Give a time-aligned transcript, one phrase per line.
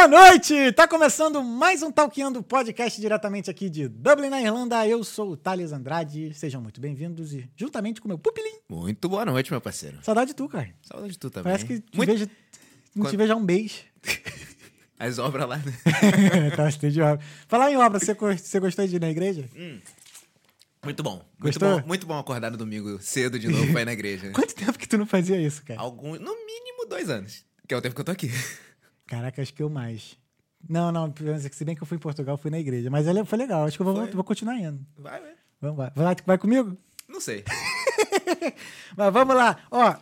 [0.00, 0.72] Boa noite!
[0.72, 4.88] Tá começando mais um Talkando Podcast diretamente aqui de Dublin, na Irlanda.
[4.88, 6.32] Eu sou o Thales Andrade.
[6.32, 8.60] Sejam muito bem-vindos e juntamente com meu pupilim.
[8.66, 9.98] Muito boa noite, meu parceiro.
[10.02, 10.70] Saudade de tu, cara.
[10.80, 11.52] Saudade de tu também.
[11.52, 12.10] Parece que te Muito...
[12.10, 12.30] vejo,
[12.96, 13.84] não te vejo há um mês.
[14.98, 15.74] As obras lá, né?
[16.56, 17.20] tá, de obra.
[17.46, 19.44] Falar em obra, você, você gostou de ir na igreja?
[20.82, 21.16] Muito bom.
[21.38, 21.78] Muito Gostou?
[21.78, 24.30] bom, muito bom acordar no domingo cedo de novo pra ir na igreja.
[24.32, 25.78] Quanto tempo que tu não fazia isso, cara?
[25.78, 27.44] Algum, no mínimo dois anos.
[27.68, 28.30] Que é o tempo que eu tô aqui.
[29.10, 30.16] Caraca, acho que eu mais.
[30.68, 31.12] Não, não,
[31.50, 32.88] se bem que eu fui em Portugal, fui na igreja.
[32.88, 34.86] Mas foi legal, acho que eu vou, vou continuar indo.
[34.96, 35.32] Vai, vai.
[35.60, 35.92] Vamos lá.
[35.96, 36.76] Vai, vai comigo?
[37.08, 37.44] Não sei.
[38.96, 39.58] Mas vamos lá.
[39.68, 39.96] Ó,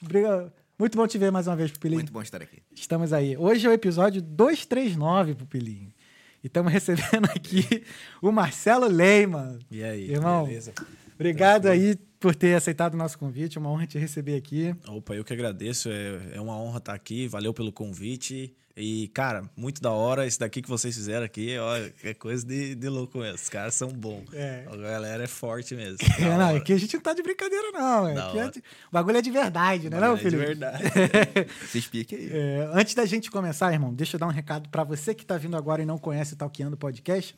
[0.00, 0.52] obrigado.
[0.78, 1.98] muito bom te ver mais uma vez, Pupilinho.
[1.98, 2.62] Muito bom estar aqui.
[2.72, 3.36] Estamos aí.
[3.36, 5.92] Hoje é o episódio 239, Pupilinho.
[6.40, 7.84] E estamos recebendo aqui
[8.22, 9.58] o Marcelo Leiman.
[9.68, 10.72] E aí, Irmão, beleza?
[11.16, 13.56] obrigado aí por ter aceitado o nosso convite.
[13.56, 14.74] É uma honra te receber aqui.
[14.86, 15.88] Opa, eu que agradeço.
[15.90, 17.26] É, é uma honra estar aqui.
[17.26, 18.54] Valeu pelo convite.
[18.76, 20.26] E, cara, muito da hora.
[20.26, 23.34] Esse daqui que vocês fizeram aqui, ó, é coisa de, de louco mesmo.
[23.34, 24.32] Os caras são bons.
[24.32, 24.64] É.
[24.70, 25.98] A galera é forte mesmo.
[26.18, 26.56] É, não, hora.
[26.58, 28.08] aqui a gente não tá de brincadeira, não.
[28.08, 28.12] é.
[28.38, 30.44] É de- O bagulho é de verdade, né, não, É de Felipe?
[30.46, 30.82] verdade.
[31.68, 32.30] Se explique aí.
[32.32, 35.36] É, antes da gente começar, irmão, deixa eu dar um recado para você que está
[35.36, 37.34] vindo agora e não conhece o Talkeando Podcast.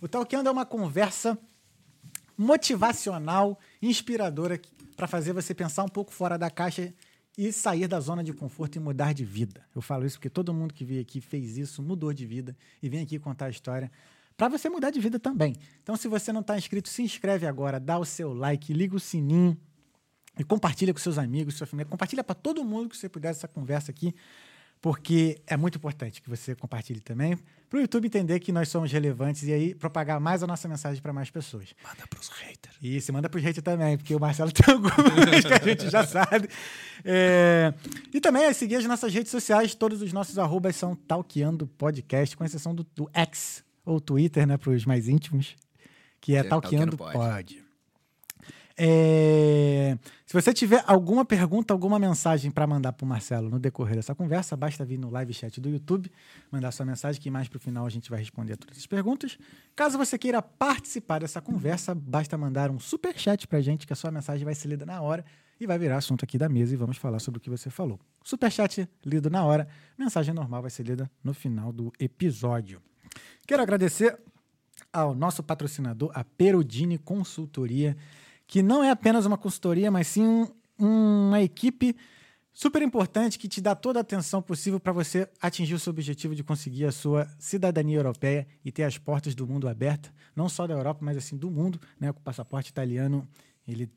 [0.00, 1.36] O Talkeando é uma conversa
[2.38, 4.60] motivacional, inspiradora
[4.96, 6.92] para fazer você pensar um pouco fora da caixa
[7.36, 9.64] e sair da zona de conforto e mudar de vida.
[9.74, 12.88] Eu falo isso porque todo mundo que veio aqui fez isso, mudou de vida e
[12.88, 13.90] vem aqui contar a história
[14.36, 15.54] para você mudar de vida também.
[15.82, 19.00] Então, se você não está inscrito, se inscreve agora, dá o seu like, liga o
[19.00, 19.56] sininho
[20.38, 21.88] e compartilha com seus amigos, sua família.
[21.88, 24.14] Compartilha para todo mundo que você puder essa conversa aqui,
[24.80, 28.92] porque é muito importante que você compartilhe também, para o YouTube entender que nós somos
[28.92, 31.74] relevantes e aí propagar mais a nossa mensagem para mais pessoas.
[31.82, 32.76] Manda pros haters.
[32.80, 36.06] E se manda pro gente também, porque o Marcelo tem algumas que a gente já
[36.06, 36.48] sabe.
[37.04, 37.74] É,
[38.12, 42.36] E também é seguir as nossas redes sociais, todos os nossos arrobas são Talkeando Podcast,
[42.36, 45.56] com exceção do, do X, ou Twitter, né, para os mais íntimos,
[46.20, 47.65] que é é Talkeando Pod.
[48.78, 53.96] É, Se você tiver alguma pergunta, alguma mensagem para mandar para o Marcelo no decorrer
[53.96, 56.12] dessa conversa, basta vir no live chat do YouTube,
[56.50, 59.38] mandar sua mensagem, que mais para o final a gente vai responder todas as perguntas.
[59.74, 63.92] Caso você queira participar dessa conversa, basta mandar um super chat para a gente, que
[63.94, 65.24] a sua mensagem vai ser lida na hora
[65.58, 67.98] e vai virar assunto aqui da mesa e vamos falar sobre o que você falou.
[68.22, 69.66] Super chat lido na hora,
[69.96, 72.82] mensagem normal vai ser lida no final do episódio.
[73.46, 74.18] Quero agradecer
[74.92, 77.96] ao nosso patrocinador, a Perudini Consultoria,
[78.46, 80.48] que não é apenas uma consultoria, mas sim um-
[80.78, 81.96] uma equipe
[82.52, 86.34] super importante que te dá toda a atenção possível para você atingir o seu objetivo
[86.34, 90.66] de conseguir a sua cidadania europeia e ter as portas do mundo abertas, não só
[90.66, 92.12] da Europa, mas assim do mundo, né?
[92.12, 93.26] Com o passaporte italiano,
[93.66, 93.90] ele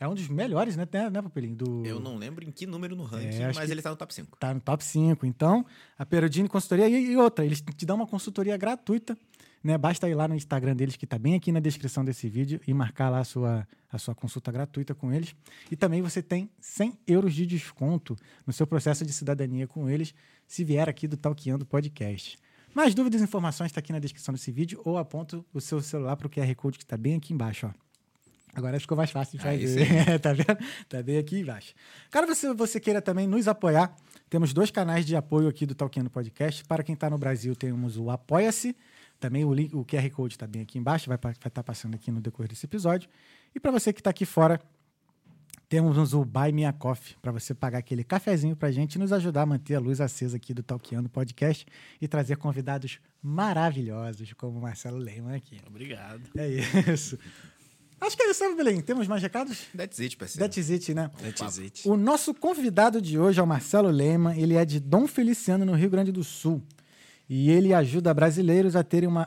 [0.00, 1.54] é um dos melhores, né, né, Papelinho?
[1.54, 1.86] Do...
[1.86, 4.36] Eu não lembro em que número no ranking, É, mas ele tá no top 5.
[4.36, 5.24] Tá no top 5.
[5.24, 5.64] Então,
[5.96, 9.16] a Perudini Consultoria e, e outra, eles te dão uma consultoria gratuita,
[9.62, 9.78] né?
[9.78, 12.74] Basta ir lá no Instagram deles, que tá bem aqui na descrição desse vídeo, e
[12.74, 15.34] marcar lá a sua, a sua consulta gratuita com eles.
[15.70, 20.14] E também você tem 100 euros de desconto no seu processo de cidadania com eles,
[20.46, 22.38] se vier aqui do Talkeando Podcast.
[22.74, 26.16] Mais dúvidas e informações está aqui na descrição desse vídeo ou aponta o seu celular
[26.16, 27.82] para o QR Code que está bem aqui embaixo, ó.
[28.54, 29.86] Agora ficou mais fácil de fazer.
[30.20, 30.58] tá vendo?
[30.86, 31.74] Tá bem aqui embaixo.
[32.10, 33.94] Caso você, você queira também nos apoiar,
[34.28, 36.62] temos dois canais de apoio aqui do Talkando Podcast.
[36.64, 38.76] Para quem está no Brasil, temos o Apoia-se.
[39.22, 41.16] Também o, link, o QR Code está bem aqui embaixo, vai
[41.46, 43.08] estar passando aqui no decorrer desse episódio.
[43.54, 44.60] E para você que está aqui fora,
[45.68, 48.98] temos o Buy Me a Coffee, para você pagar aquele cafezinho para a gente e
[48.98, 51.64] nos ajudar a manter a luz acesa aqui do Talkando Podcast
[52.00, 55.60] e trazer convidados maravilhosos, como o Marcelo Lehmann aqui.
[55.68, 56.22] Obrigado.
[56.36, 56.48] É
[56.92, 57.16] isso.
[58.00, 58.80] Acho que é isso, né, Belém?
[58.80, 59.68] Temos mais recados?
[59.76, 60.50] That's it, parceiro.
[60.50, 61.08] That's it, né?
[61.22, 61.88] That's it.
[61.88, 64.36] O nosso convidado de hoje é o Marcelo Lema.
[64.36, 66.60] Ele é de Dom Feliciano, no Rio Grande do Sul.
[67.34, 69.26] E ele ajuda brasileiros a terem uma,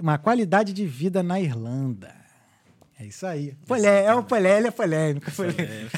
[0.00, 2.12] uma qualidade de vida na Irlanda.
[2.98, 3.54] É isso aí.
[3.66, 5.28] Polé, é o polé, ele é polêmico.
[5.34, 5.90] polêmico.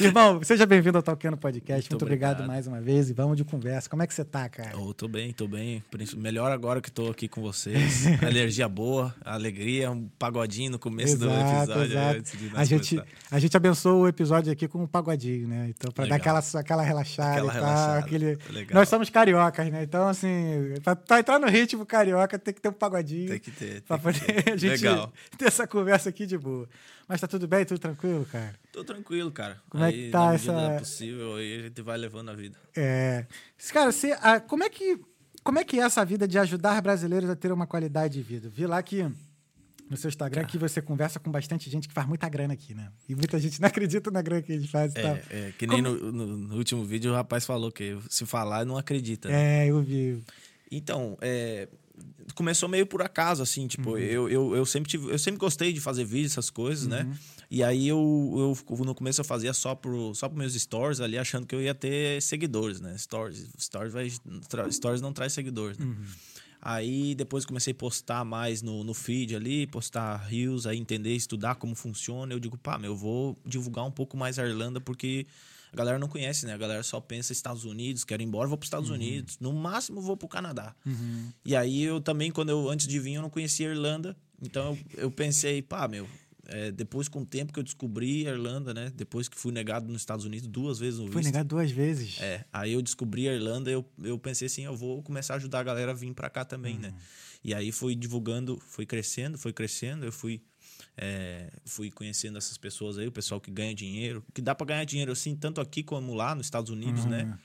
[0.00, 1.82] Irmão, seja bem-vindo ao Talkando Podcast.
[1.82, 2.30] Muito, Muito obrigado.
[2.34, 2.46] obrigado.
[2.48, 3.90] mais uma vez e vamos de conversa.
[3.90, 4.78] Como é que você tá, cara?
[4.78, 5.82] Oh, tô bem, tô bem.
[6.16, 8.06] Melhor agora que tô aqui com vocês.
[8.22, 11.94] Energia boa, alegria, um pagodinho no começo do episódio.
[11.96, 13.16] nós A gente, começar.
[13.32, 15.66] a gente abençoou o episódio aqui com um pagodinho, né?
[15.70, 16.36] Então, pra dar Legal.
[16.36, 17.60] aquela, aquela relaxada Aquela e tal.
[17.64, 17.98] relaxada.
[17.98, 18.38] Aquele...
[18.50, 18.74] Legal.
[18.78, 19.82] Nós somos cariocas, né?
[19.82, 23.28] Então, assim, pra, pra entrar no ritmo carioca, tem que ter um pagodinho.
[23.30, 23.82] Tem que ter.
[23.82, 24.52] Pra Tem que poder ter.
[24.52, 25.12] a gente Legal.
[25.36, 26.68] ter essa conversa aqui de boa.
[27.08, 27.64] Mas tá tudo bem?
[27.64, 28.54] Tudo tranquilo, cara?
[28.72, 29.60] Tô tranquilo, cara.
[29.68, 32.58] Como é Aí, que tá na essa- possível, aí a gente vai levando a vida.
[32.76, 33.26] É.
[33.72, 35.00] Cara, você, ah, como, é que,
[35.42, 38.48] como é que é essa vida de ajudar brasileiros a ter uma qualidade de vida?
[38.48, 39.02] Vi lá que
[39.90, 42.90] no seu Instagram que você conversa com bastante gente que faz muita grana aqui, né?
[43.08, 45.16] E muita gente não acredita na grana que eles fazem e tal.
[45.16, 48.64] É, é, que nem no, no- no último vídeo o rapaz falou que se falar
[48.64, 49.28] não acredita.
[49.28, 49.66] né?
[49.66, 50.24] É, eu vi.
[50.70, 51.68] Então, é,
[52.34, 53.98] começou meio por acaso, assim, tipo, Uhum.
[53.98, 56.90] eu, eu, eu sempre tive, eu sempre gostei de fazer vídeo, essas coisas, Uhum.
[56.90, 57.18] né?
[57.50, 61.18] E aí eu, eu no começo eu fazia só pro só pros meus stories ali,
[61.18, 62.96] achando que eu ia ter seguidores, né?
[62.96, 64.08] Stories, stories vai
[64.70, 65.84] stories não traz seguidores, né?
[65.86, 65.96] Uhum.
[66.64, 71.56] Aí depois comecei a postar mais no, no feed ali, postar reels, aí entender, estudar
[71.56, 72.32] como funciona.
[72.32, 75.26] Eu digo, pá, meu, eu vou divulgar um pouco mais a Irlanda porque
[75.72, 76.52] a galera não conhece, né?
[76.52, 79.38] A galera só pensa Estados Unidos, quero ir embora, vou para Estados Unidos.
[79.40, 80.74] No máximo vou pro Canadá.
[81.44, 84.16] E aí eu também, quando eu antes de vir, eu não conhecia a Irlanda.
[84.40, 86.06] Então eu, eu pensei, pá, meu,
[86.46, 88.92] é, depois com o tempo que eu descobri a Irlanda, né?
[88.94, 91.24] Depois que fui negado nos Estados Unidos duas vezes no visto.
[91.24, 92.20] negado duas vezes.
[92.20, 95.60] É, aí eu descobri a Irlanda, eu, eu pensei assim, eu vou começar a ajudar
[95.60, 96.92] a galera a vir pra cá também, né?
[97.44, 100.42] E aí fui divulgando, foi crescendo, foi crescendo, eu fui
[100.96, 104.84] é, fui conhecendo essas pessoas aí, o pessoal que ganha dinheiro, que dá pra ganhar
[104.84, 107.38] dinheiro assim, tanto aqui como lá nos Estados Unidos, né?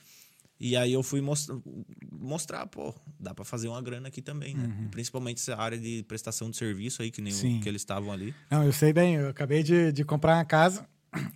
[0.59, 1.55] E aí eu fui mostrar,
[2.11, 4.88] mostrar, pô, dá pra fazer uma grana aqui também, né?
[4.89, 8.33] Principalmente essa área de prestação de serviço aí, que nem o, que eles estavam ali.
[8.49, 10.88] Não, eu sei bem, eu acabei de, de comprar uma casa.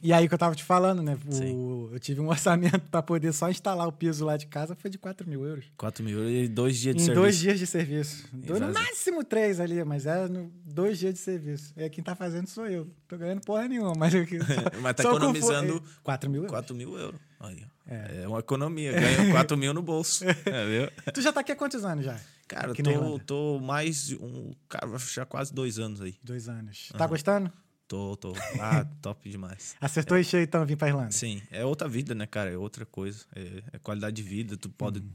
[0.01, 1.17] E aí que eu tava te falando, né?
[1.53, 4.89] O- eu tive um orçamento pra poder só instalar o piso lá de casa, foi
[4.89, 5.65] de 4 mil euros.
[5.77, 7.21] 4 mil euros e dois dias de em serviço.
[7.21, 8.27] dois dias de serviço.
[8.33, 11.73] Dois, no máximo três ali, mas é no, dois dias de serviço.
[11.77, 12.87] É quem tá fazendo sou eu.
[13.07, 14.25] Tô ganhando porra nenhuma, mas eu
[14.81, 16.51] Mas tá só economizando confor- é, 4 mil euros.
[16.51, 17.19] 4 mil euros.
[17.39, 17.93] Aí, ó.
[17.93, 18.27] é.
[18.27, 18.91] uma economia.
[18.93, 20.23] Ganha 4 mil no bolso.
[20.45, 21.13] É, viu?
[21.13, 22.19] Tu já tá aqui há quantos anos já?
[22.47, 23.23] Cara, Aqui na tô, Irlanda?
[23.25, 24.51] tô mais de um.
[24.67, 26.15] Cara, vai fechar quase dois anos aí.
[26.21, 26.89] Dois anos.
[26.97, 27.51] Tá gostando?
[27.91, 28.33] Tô, tô.
[28.57, 29.75] Ah, top demais.
[29.81, 31.11] Acertou e cheio então vir pra Irlanda.
[31.11, 32.49] Sim, é outra vida, né, cara?
[32.49, 33.25] É outra coisa.
[33.35, 34.55] É, é qualidade de vida.
[34.55, 35.09] Tu pode, Uhum.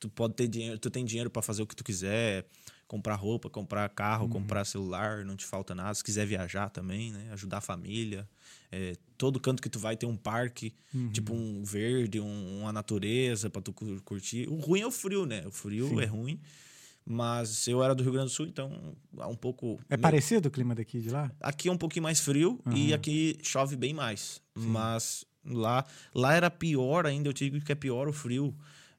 [0.00, 2.44] tu pode ter dinheiro, tu tem dinheiro pra fazer o que tu quiser,
[2.88, 4.30] comprar roupa, comprar carro, Uhum.
[4.30, 5.94] comprar celular, não te falta nada.
[5.94, 7.28] Se quiser viajar também, né?
[7.34, 8.28] Ajudar a família.
[8.72, 11.10] É, todo canto que tu vai tem um parque, Uhum.
[11.12, 14.48] tipo um verde, um- uma natureza pra tu cu- curtir.
[14.48, 15.44] O ruim é o frio, né?
[15.46, 16.40] O frio é ruim.
[17.10, 19.80] Mas eu era do Rio Grande do Sul, então é um pouco.
[19.88, 21.30] É parecido o clima daqui de lá?
[21.40, 24.42] Aqui é um pouquinho mais frio e aqui chove bem mais.
[24.54, 28.54] Mas lá, lá era pior ainda, eu digo que é pior o frio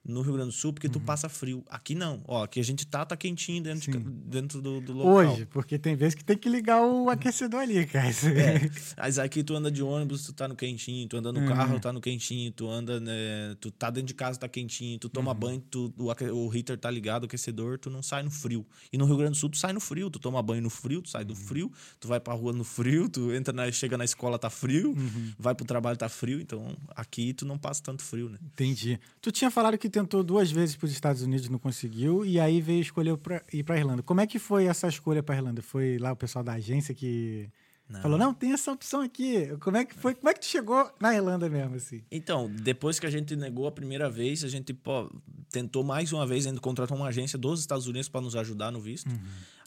[0.09, 1.63] no Rio Grande do Sul, porque tu passa frio.
[1.69, 2.21] Aqui não.
[2.27, 5.33] Ó, aqui a gente tá, tá quentinho dentro, de dentro do, do local.
[5.33, 8.07] Hoje, porque tem vezes que tem que ligar o aquecedor ali, cara.
[8.09, 11.45] É, mas aqui tu anda de ônibus, tu tá no quentinho, tu anda no Uhum.
[11.45, 15.05] carro, tá no quentinho, tu anda, né, tu tá dentro de casa, tá quentinho, tu
[15.05, 15.11] Uhum.
[15.11, 16.05] toma banho, tu, o,
[16.47, 18.65] o heater tá ligado, o aquecedor, tu não sai no frio.
[18.91, 21.01] E no Rio Grande do Sul, tu sai no frio, tu toma banho no frio,
[21.01, 21.27] tu sai Uhum.
[21.27, 24.49] do frio, tu vai pra rua no frio, tu entra na, chega na escola, tá
[24.49, 25.33] frio, Uhum.
[25.37, 28.37] vai pro trabalho, tá frio, então aqui tu não passa tanto frio, né?
[28.43, 28.99] Entendi.
[29.21, 32.61] Tu tinha falado que tentou duas vezes para os Estados Unidos, não conseguiu, e aí
[32.61, 34.01] veio escolher pra ir para Irlanda.
[34.03, 35.61] Como é que foi essa escolha para Irlanda?
[35.61, 37.49] Foi lá o pessoal da agência que
[37.89, 38.01] Não.
[38.01, 39.47] falou: não, tem essa opção aqui.
[39.59, 40.15] Como é que foi?
[40.15, 42.01] Como é que tu chegou na Irlanda mesmo, assim?
[42.11, 45.11] Então, depois que a gente negou a primeira vez, a gente pô,
[45.49, 48.79] tentou mais uma vez, ainda contratou uma agência dos Estados Unidos para nos ajudar no
[48.79, 49.09] visto.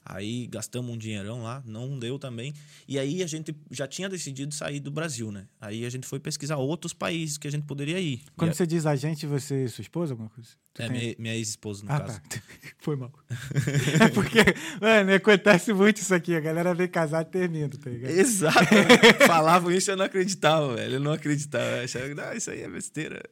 [0.04, 2.52] Aí gastamos um dinheirão lá, não deu também.
[2.88, 5.46] E aí a gente já tinha decidido sair do Brasil, né?
[5.60, 8.20] Aí a gente foi pesquisar outros países que a gente poderia ir.
[8.36, 10.50] Quando E você diz agente, você e sua esposa, alguma coisa?
[10.74, 12.20] Tu a- é tem- minha, minha ex-esposa, no Ah, caso.
[12.28, 12.42] tá.
[12.80, 13.12] Foi mal.
[14.00, 14.38] é porque,
[14.80, 16.34] mano, acontece muito isso aqui.
[16.34, 18.10] A galera vem casar e termina, tá ligado?
[18.10, 18.58] Exato.
[19.26, 20.94] Falavam isso eu não acreditava, velho.
[20.94, 21.64] Eu não acreditava.
[21.78, 23.22] Eu achava que não, isso aí é besteira.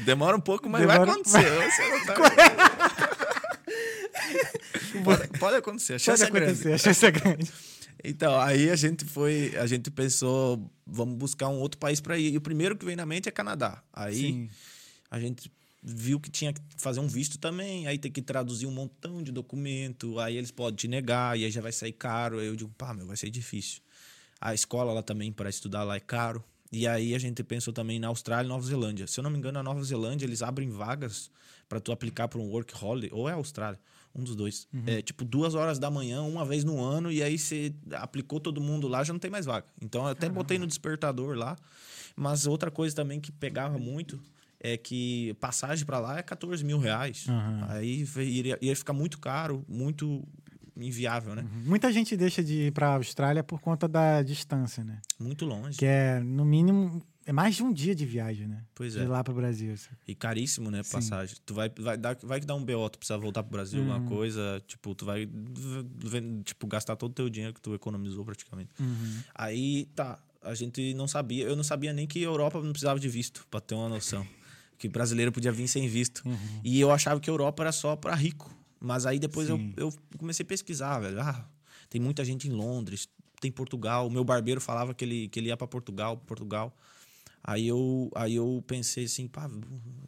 [0.00, 1.42] Demora um pouco, mas vai Demora- acontecer.
[1.70, 3.01] Você não tá-
[5.04, 5.94] pode, pode acontecer.
[5.94, 6.52] A Pode chance é grande.
[6.52, 7.52] acontecer, a chance é grande.
[8.04, 12.32] Então, aí a gente foi, a gente pensou, vamos buscar um outro país para ir.
[12.32, 13.82] E o primeiro que veio na mente é Canadá.
[13.92, 14.50] Aí Sim.
[15.10, 15.50] a gente
[15.82, 19.32] viu que tinha que fazer um visto também, aí tem que traduzir um montão de
[19.32, 22.38] documento, aí eles podem te negar, e aí já vai sair caro.
[22.38, 23.80] Aí eu digo, pá, meu, vai ser difícil.
[24.40, 26.42] A escola lá também para estudar lá é caro.
[26.72, 29.06] E aí a gente pensou também na Austrália e Nova Zelândia.
[29.06, 31.30] Se eu não me engano, na Nova Zelândia eles abrem vagas
[31.68, 33.78] para tu aplicar para um work holiday, ou é a Austrália,
[34.14, 34.68] um dos dois.
[34.86, 38.60] É tipo duas horas da manhã, uma vez no ano, e aí você aplicou todo
[38.60, 39.66] mundo lá, já não tem mais vaga.
[39.80, 41.56] Então eu até botei no despertador lá.
[42.14, 44.20] Mas outra coisa também que pegava muito
[44.60, 47.26] é que passagem para lá é 14 mil reais.
[47.28, 47.66] Aham.
[47.70, 50.22] Aí iria, ia ficar muito caro, muito
[50.76, 51.44] inviável, né?
[51.64, 55.00] Muita gente deixa de ir pra Austrália por conta da distância, né?
[55.18, 55.78] Muito longe.
[55.78, 58.64] Que é, no mínimo, é mais de um dia de viagem, né?
[58.74, 59.04] Pois De é.
[59.08, 59.72] lá pro Brasil.
[59.72, 59.90] assim.
[60.06, 60.92] E caríssimo, né, Sim.
[60.92, 61.36] passagem.
[61.46, 63.92] Tu vai, vai, dar, vai que dar um BO, tu precisa voltar pro Brasil, Uhum.
[63.92, 65.28] alguma coisa, tipo, tu vai,
[66.44, 68.70] tipo, gastar todo o teu dinheiro que tu economizou praticamente.
[68.80, 69.20] Uhum.
[69.34, 72.98] Aí, tá, a gente não sabia, eu não sabia nem que a Europa não precisava
[72.98, 74.26] de visto, pra ter uma noção.
[74.78, 76.22] Que brasileiro podia vir sem visto.
[76.26, 76.36] Uhum.
[76.64, 78.52] E eu achava que a Europa era só pra rico.
[78.80, 81.20] Mas aí depois eu, eu comecei a pesquisar, velho.
[81.20, 81.48] Ah,
[81.88, 83.08] Tem muita gente em Londres,
[83.40, 84.08] tem Portugal.
[84.08, 86.76] O meu barbeiro falava que ele, que ele ia para Portugal, Portugal.
[87.44, 89.50] Aí eu, aí eu pensei assim, pá,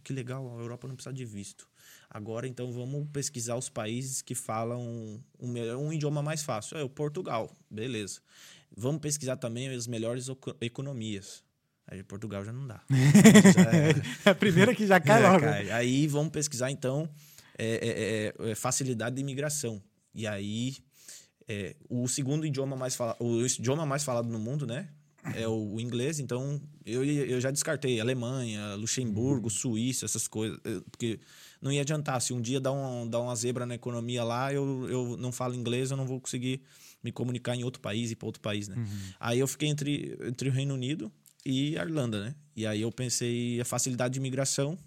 [0.05, 1.69] que legal, a Europa não precisa de visto.
[2.09, 4.81] Agora, então, vamos pesquisar os países que falam
[5.41, 6.79] um, um idioma mais fácil.
[6.79, 8.21] É o Portugal, beleza.
[8.77, 10.29] Vamos pesquisar também as melhores
[10.61, 11.43] economias.
[11.87, 12.83] Aí Portugal já não dá.
[14.25, 15.45] é a primeira que já cai é, logo.
[15.45, 15.71] Cai.
[15.71, 17.09] Aí vamos pesquisar, então,
[17.59, 19.83] é, é, é, é facilidade de imigração.
[20.15, 20.77] E aí,
[21.49, 24.89] é, o segundo idioma mais falado, o idioma mais falado no mundo, né?
[25.35, 29.51] É o, inglês, então eu, eu já descartei Alemanha, Luxemburgo, uhum.
[29.51, 30.59] Suíça, essas coisas.
[30.91, 31.19] Porque
[31.63, 32.21] não ia adiantar.
[32.21, 35.55] Se um dia dá, um, dá uma zebra na economia lá, eu, eu não falo
[35.55, 36.61] inglês, eu não vou conseguir
[37.03, 38.77] me comunicar em outro país e para outro país, né?
[38.77, 39.13] Uhum.
[39.19, 41.11] Aí eu fiquei entre, entre o Reino Unido
[41.45, 42.35] e a Irlanda, né?
[42.55, 44.79] E aí eu pensei a facilidade de imigração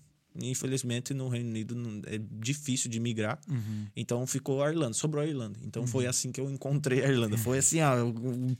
[0.41, 1.75] Infelizmente, no Reino Unido
[2.07, 3.39] é difícil de migrar.
[3.49, 3.87] Uhum.
[3.95, 5.59] Então ficou a Irlanda, sobrou a Irlanda.
[5.63, 5.87] Então uhum.
[5.87, 7.37] foi assim que eu encontrei a Irlanda.
[7.37, 7.95] Foi assim, ó,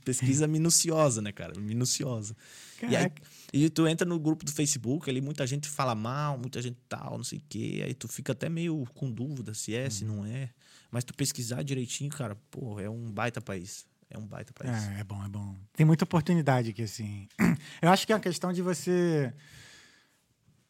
[0.04, 1.58] pesquisa minuciosa, né, cara?
[1.58, 2.36] Minuciosa.
[2.82, 3.10] E, aí,
[3.52, 7.16] e tu entra no grupo do Facebook, ali muita gente fala mal, muita gente tal,
[7.16, 7.82] não sei o quê.
[7.84, 9.90] Aí tu fica até meio com dúvida se é, uhum.
[9.90, 10.50] se não é.
[10.90, 13.86] Mas tu pesquisar direitinho, cara, pô, é um baita país.
[14.10, 14.88] É um baita país.
[14.88, 15.54] É, é bom, é bom.
[15.74, 17.28] Tem muita oportunidade aqui, assim.
[17.82, 19.32] Eu acho que é uma questão de você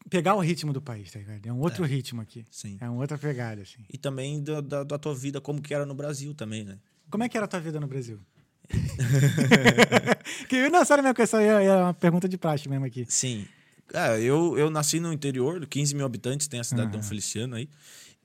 [0.09, 1.45] pegar o ritmo do país, tá ligado?
[1.45, 2.45] É um outro é, ritmo aqui.
[2.49, 2.77] Sim.
[2.81, 3.79] É uma outra pegada, assim.
[3.91, 6.77] E também da, da, da, tua vida, como que era no Brasil também, né?
[7.09, 8.19] Como é que era a tua vida no Brasil?
[10.47, 13.05] que, não, sério mesmo, que essa é uma pergunta de praxe mesmo aqui.
[13.07, 13.47] Sim.
[13.93, 16.91] É, eu, eu nasci no interior, 15 mil habitantes, tem a cidade uhum.
[16.91, 17.67] de Dom Feliciano aí.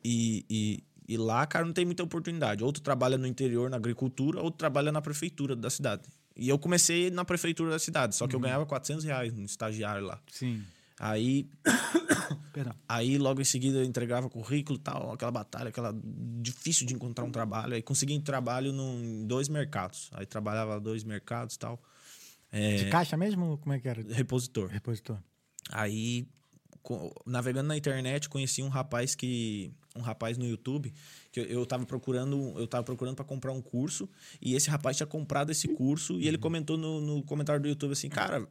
[0.05, 2.63] E, e, e, lá, cara, não tem muita oportunidade.
[2.63, 6.03] Ou tu trabalha no interior, na agricultura, ou tu trabalha na prefeitura da cidade.
[6.37, 8.41] E eu comecei na prefeitura da cidade, só que uhum.
[8.41, 10.21] eu ganhava 400 reais no estagiário lá.
[10.31, 10.63] Sim.
[11.05, 11.47] Aí.
[12.89, 15.95] aí logo em seguida eu entregava currículo e tal, aquela batalha, aquela
[16.41, 17.75] difícil de encontrar um trabalho.
[17.75, 20.11] Aí consegui um trabalho num, em dois mercados.
[20.15, 21.79] Aí trabalhava dois mercados e tal.
[22.51, 23.59] É, de caixa mesmo?
[23.59, 24.03] Como é que era?
[24.15, 24.71] Repositor.
[24.71, 25.19] Repositor.
[25.71, 26.27] Aí,
[27.27, 29.71] navegando na internet, conheci um rapaz que.
[29.97, 30.93] Um rapaz no YouTube
[31.31, 34.09] que eu, eu tava procurando, eu tava procurando para comprar um curso,
[34.41, 37.93] e esse rapaz tinha comprado esse curso, e ele comentou no, no comentário do YouTube
[37.93, 38.45] assim, cara,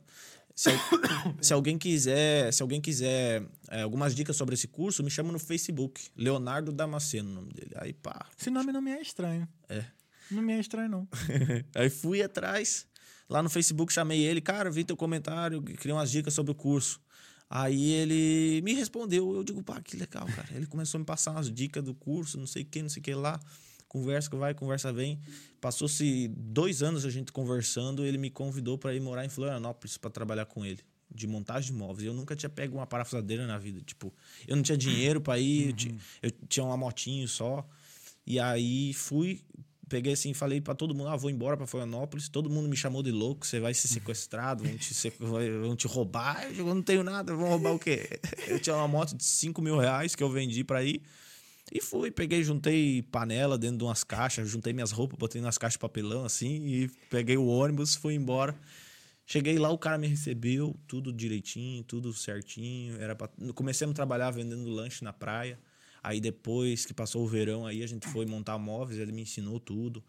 [0.56, 0.70] se,
[1.42, 5.40] se, alguém quiser, se alguém quiser é, algumas dicas sobre esse curso, me chama no
[5.40, 6.10] Facebook.
[6.16, 7.72] Leonardo Damasceno, o nome dele.
[7.76, 8.28] Aí, pá.
[8.40, 9.48] Esse nome não me é estranho.
[9.68, 9.84] É.
[10.30, 11.08] Não me é estranho, não.
[11.76, 12.88] Aí fui atrás.
[13.30, 17.02] Lá no Facebook chamei ele, cara, vi teu comentário, queria umas dicas sobre o curso.
[17.50, 20.50] Aí ele me respondeu, eu digo, pá, que legal, cara.
[20.54, 23.00] Ele começou a me passar umas dicas do curso, não sei o que, não sei
[23.00, 23.40] o que lá
[23.94, 25.20] conversa que vai, conversa vem.
[25.62, 30.10] Passou-se dois anos a gente conversando, ele me convidou para ir morar em Florianópolis para
[30.10, 30.80] trabalhar com ele,
[31.14, 32.08] de montagem de móveis.
[32.08, 34.12] Eu nunca tinha pego uma parafusadeira na vida, tipo,
[34.48, 35.70] eu não tinha dinheiro para ir, uhum.
[35.70, 37.66] eu, tinha, eu tinha uma motinho só.
[38.26, 39.42] E aí fui,
[39.88, 42.28] peguei assim, falei para todo mundo, ah, vou embora para Florianópolis.
[42.28, 45.14] Todo mundo me chamou de louco, você vai ser sequestrado, vão te,
[45.62, 46.52] vão te roubar.
[46.58, 48.20] Eu não tenho nada, vão roubar o quê?
[48.48, 51.02] Eu tinha uma moto de 5 mil reais que eu vendi para ir.
[51.74, 55.74] E fui, peguei, juntei panela dentro de umas caixas, juntei minhas roupas, botei nas caixas
[55.74, 58.56] de papelão assim e peguei o ônibus, fui embora.
[59.26, 63.02] Cheguei lá, o cara me recebeu, tudo direitinho, tudo certinho.
[63.02, 63.28] Era pra...
[63.56, 65.58] Comecei a trabalhar vendendo lanche na praia.
[66.04, 69.60] Aí depois que passou o verão, aí a gente foi montar móveis, ele me ensinou
[69.60, 70.04] tudo.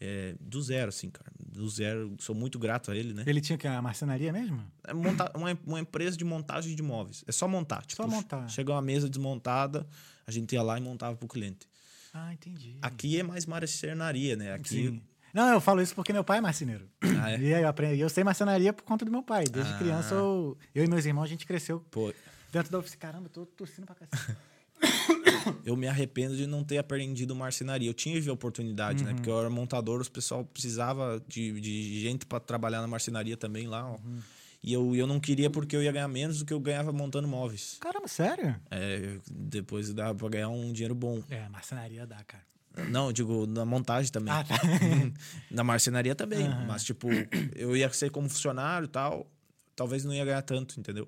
[0.00, 1.30] É, do zero, assim, cara.
[1.38, 2.16] Do zero.
[2.18, 3.22] Sou muito grato a ele, né?
[3.24, 4.60] Ele tinha que a marcenaria mesmo?
[4.82, 7.22] É monta uma, uma empresa de montagem de móveis.
[7.28, 7.86] É só montar.
[7.86, 8.48] Tipo, só montar.
[8.48, 9.86] Chega uma mesa desmontada,
[10.26, 11.66] a gente ia lá e montava pro cliente.
[12.12, 12.76] Ah, entendi.
[12.80, 14.52] Aqui é mais marcenaria, né?
[14.52, 14.68] Aqui.
[14.68, 15.02] Sim.
[15.34, 16.88] Não, eu falo isso porque meu pai é marceneiro.
[17.20, 17.40] Ah, é?
[17.40, 18.00] E aí eu aprendi.
[18.00, 19.44] Eu sei marcenaria por conta do meu pai.
[19.44, 19.78] Desde ah.
[19.78, 22.14] criança, eu, eu e meus irmãos, a gente cresceu Pô.
[22.52, 23.00] dentro da oficina.
[23.00, 24.36] Caramba, eu tô tossindo pra cacete.
[25.66, 27.90] eu me arrependo de não ter aprendido marcenaria.
[27.90, 29.10] Eu tive a oportunidade, né?
[29.10, 29.14] uhum.
[29.14, 29.14] né?
[29.16, 33.66] Porque eu era montador, os pessoal precisava de, de gente para trabalhar na marcenaria também
[33.66, 33.94] lá, ó.
[33.94, 34.20] Uhum.
[34.64, 37.28] E eu, eu não queria porque eu ia ganhar menos do que eu ganhava montando
[37.28, 37.76] móveis.
[37.78, 38.56] Caramba, sério?
[38.70, 41.22] É, depois dava pra ganhar um dinheiro bom.
[41.28, 42.42] É, marcenaria dá, cara.
[42.88, 44.32] Não, digo, na montagem também.
[44.32, 44.58] Ah, tá.
[45.52, 46.48] na marcenaria também.
[46.48, 46.64] Uhum.
[46.64, 47.08] Mas, tipo,
[47.54, 49.30] eu ia ser como funcionário e tal.
[49.76, 51.06] Talvez não ia ganhar tanto, entendeu?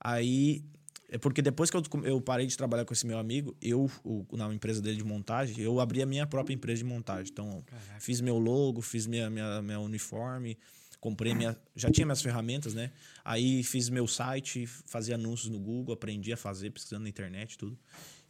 [0.00, 0.64] Aí.
[1.08, 4.24] É porque depois que eu, eu parei de trabalhar com esse meu amigo, eu, o,
[4.32, 7.30] na empresa dele de montagem, eu abri a minha própria empresa de montagem.
[7.30, 8.00] Então, Caraca.
[8.00, 10.56] fiz meu logo, fiz minha, minha, minha uniforme,
[11.02, 11.58] comprei minha.
[11.74, 12.92] Já tinha minhas ferramentas, né?
[13.24, 17.76] Aí fiz meu site, fazia anúncios no Google, aprendi a fazer, pesquisando na internet tudo.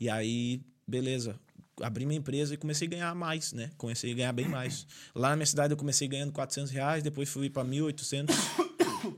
[0.00, 1.38] E aí, beleza.
[1.83, 3.71] Abri minha empresa e comecei a ganhar mais, né?
[3.76, 4.87] Comecei a ganhar bem mais.
[5.14, 8.26] Lá na minha cidade eu comecei ganhando 400 reais, depois fui para 1.800.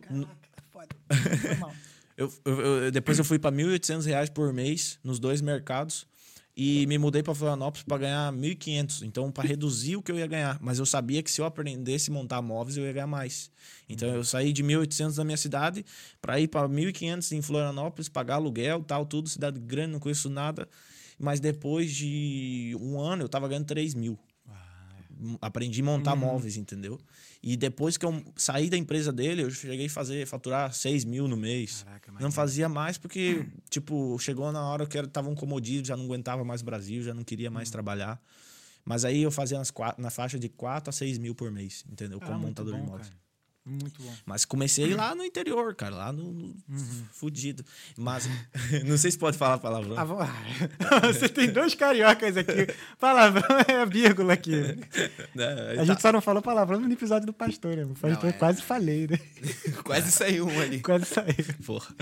[0.01, 0.97] Caraca, foda.
[2.17, 6.09] eu, eu, eu, depois eu fui para 1.800 reais por mês nos dois mercados.
[6.57, 9.03] E me mudei para Florianópolis para ganhar 1.500.
[9.03, 10.59] Então, para reduzir o que eu ia ganhar.
[10.61, 13.51] Mas eu sabia que se eu aprendesse a montar móveis, eu ia ganhar mais.
[13.89, 15.85] Então, eu saí de 1.800 da minha cidade
[16.21, 20.69] para ir para 1.500 em Florianópolis, pagar aluguel, tal, tudo, cidade grande, não conheço nada.
[21.19, 24.19] Mas depois de um ano, eu tava ganhando 3 mil.
[25.41, 26.99] Aprendi a montar móveis, entendeu?
[27.43, 31.29] E depois que eu saí da empresa dele, eu cheguei a fazer, faturar 6 mil
[31.29, 31.83] no mês.
[31.83, 35.35] Caraca, não fazia mais porque, tipo, chegou na hora que eu tava um
[35.85, 38.21] já não aguentava mais Brasil, já não queria mais trabalhar.
[38.85, 41.85] Mas aí eu fazia nas quatro, na faixa de 4 a 6 mil por mês,
[41.91, 42.21] entendeu?
[42.21, 43.09] Como montador de bom, móveis.
[43.09, 43.21] cara.
[43.67, 44.15] Muito bom.
[44.27, 47.05] Mas comecei lá no interior, cara, lá no, no Uhum.
[47.13, 47.65] fudido.
[47.97, 48.29] Mas
[48.85, 49.97] não sei se pode falar palavrão.
[49.99, 50.05] Ah,
[51.11, 52.67] Você tem dois cariocas aqui.
[53.01, 54.53] Palavrão é a vírgula aqui.
[55.35, 55.77] né?
[55.79, 57.85] A gente só não falou palavrão no episódio do pastor, né?
[57.85, 58.33] Não, é.
[58.33, 59.19] quase falei, né?
[59.83, 60.81] Quase saiu um ali.
[60.81, 61.35] Quase saiu.
[61.65, 61.95] Porra.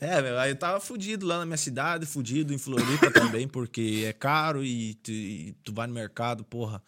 [0.00, 4.12] é, meu, eu tava fudido lá na minha cidade, fudido em Floripa também, porque é
[4.12, 6.82] caro e tu, e tu vai no mercado, porra,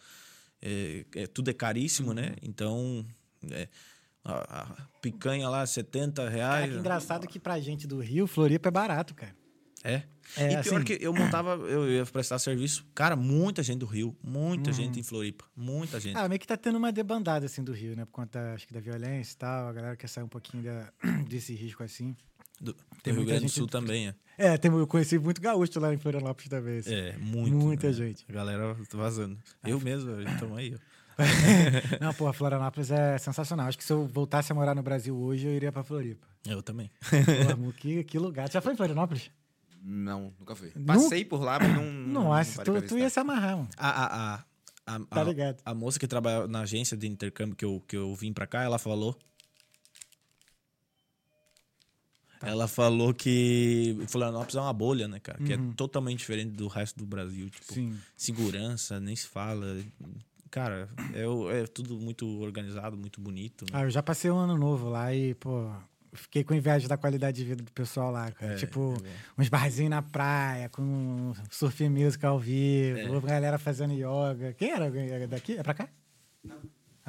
[0.61, 2.35] é, é- tudo é caríssimo, né?
[2.41, 3.05] Então,
[3.51, 3.67] é,
[4.23, 4.65] a, a
[5.01, 6.71] picanha lá, 70 Cara, reais.
[6.73, 9.35] que engraçado que pra gente do Rio, Floripa é barato, cara.
[9.83, 10.01] É.
[10.35, 13.85] É, e pior assim- que eu montava, eu ia prestar serviço, cara, muita gente do
[13.85, 14.75] Rio, muita Uhum.
[14.75, 16.17] gente em Floripa, muita gente.
[16.17, 18.03] Ah, meio que tá tendo uma debandada, assim, do Rio, né?
[18.05, 19.67] Por conta, acho que da violência e tal.
[19.67, 20.91] A galera quer sair um pouquinho da-
[21.29, 22.15] desse risco, assim.
[22.59, 24.15] do, do tem Rio muita Grande do Sul também, é.
[24.37, 26.93] É, tem, eu conheci muito gaúcho lá em Florianópolis também, assim.
[26.95, 27.55] É, muito.
[27.55, 27.93] Muita né?
[27.93, 28.25] gente.
[28.27, 29.37] A galera vazando.
[29.63, 30.79] Eu mesmo, estamos aí, ó.
[32.01, 33.67] Não, porra, Florianópolis é sensacional.
[33.67, 36.27] Acho que se eu voltasse a morar no Brasil hoje, eu iria pra Floripa.
[36.45, 36.91] Eu também.
[37.09, 38.47] Porra, Mu, que, que lugar.
[38.47, 39.31] Você já foi em Florianópolis?
[39.81, 40.71] Não, nunca fui.
[40.75, 41.83] Nu- Passei por lá, mas não.
[41.85, 43.69] não Nossa, parei pra tu, tu ia se amarrar, mano.
[43.77, 44.43] A, a, a,
[44.95, 45.61] a, Tá a- ligado.
[45.63, 48.63] a moça que trabalha na agência de intercâmbio que eu, que eu vim pra cá,
[48.63, 49.17] ela falou.
[52.39, 52.47] Tá.
[52.49, 55.37] Ela falou que Florianópolis é uma bolha, né, cara?
[55.43, 57.49] Que é totalmente diferente do resto do Brasil.
[57.49, 57.93] Tipo, Uhum.
[57.93, 57.99] Sim.
[58.17, 59.77] segurança, nem se fala.
[60.55, 63.65] Cara, é, é tudo muito organizado, muito bonito.
[63.65, 63.71] né?
[63.73, 65.69] Ah, eu já passei um ano novo lá e, pô,
[66.13, 68.53] fiquei com inveja da qualidade de vida do pessoal lá, cara.
[68.53, 73.19] É, tipo, é uns barzinhos na praia, com surf music ao vivo, É.
[73.19, 74.53] galera fazendo yoga.
[74.53, 74.89] Quem era
[75.27, 75.57] daqui?
[75.57, 75.89] É pra cá?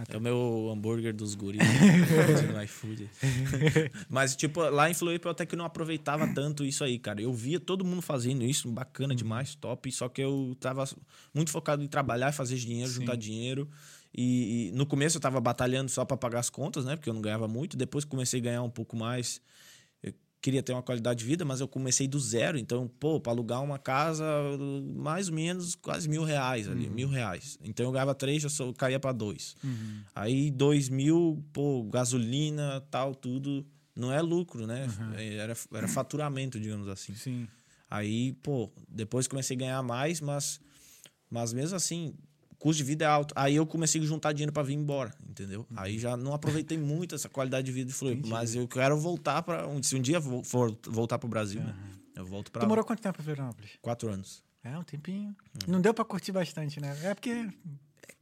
[0.08, 1.62] É o meu hambúrguer dos guris
[2.52, 3.08] no iFood.
[4.10, 7.22] Mas, tipo, lá em Floripa eu até que não aproveitava tanto isso aí, cara.
[7.22, 9.90] Eu via todo mundo fazendo isso, bacana demais, top.
[9.90, 10.84] Só que eu tava
[11.32, 13.66] muito focado em trabalhar, fazer dinheiro, juntar dinheiro.
[14.14, 16.94] E, e no começo eu tava batalhando só para pagar as contas, né?
[16.94, 17.74] Porque eu não ganhava muito.
[17.74, 19.40] Depois comecei a ganhar um pouco mais.
[20.46, 22.56] Eu queria ter uma qualidade de vida, mas eu comecei do zero.
[22.56, 24.24] Então, pô, para alugar uma casa,
[24.94, 27.58] mais ou menos quase mil reais ali, mil reais.
[27.64, 29.56] Então eu ganhava três, já só caía para dois.
[30.14, 33.66] Aí dois mil, pô, gasolina, tal, tudo.
[33.96, 34.86] Não é lucro, né?
[35.36, 37.14] Era, era faturamento, digamos assim.
[37.16, 37.48] Sim.
[37.90, 40.60] Aí, pô, depois comecei a ganhar mais, mas,
[41.28, 42.14] mas mesmo assim,
[42.56, 43.32] o custo de vida é alto.
[43.36, 45.66] Aí eu comecei a juntar dinheiro para vir embora, entendeu?
[45.76, 49.42] Aí já não aproveitei muito essa qualidade de vida de Floripa, mas eu quero voltar
[49.42, 51.74] para se um dia for voltar para o Brasil, né?
[52.14, 53.70] Eu volto para Tu morou quanto tempo em Florianópolis?
[53.82, 54.42] quatro anos.
[54.64, 55.36] É, um tempinho.
[55.68, 56.96] Não deu pra curtir bastante, né?
[57.04, 57.48] É porque.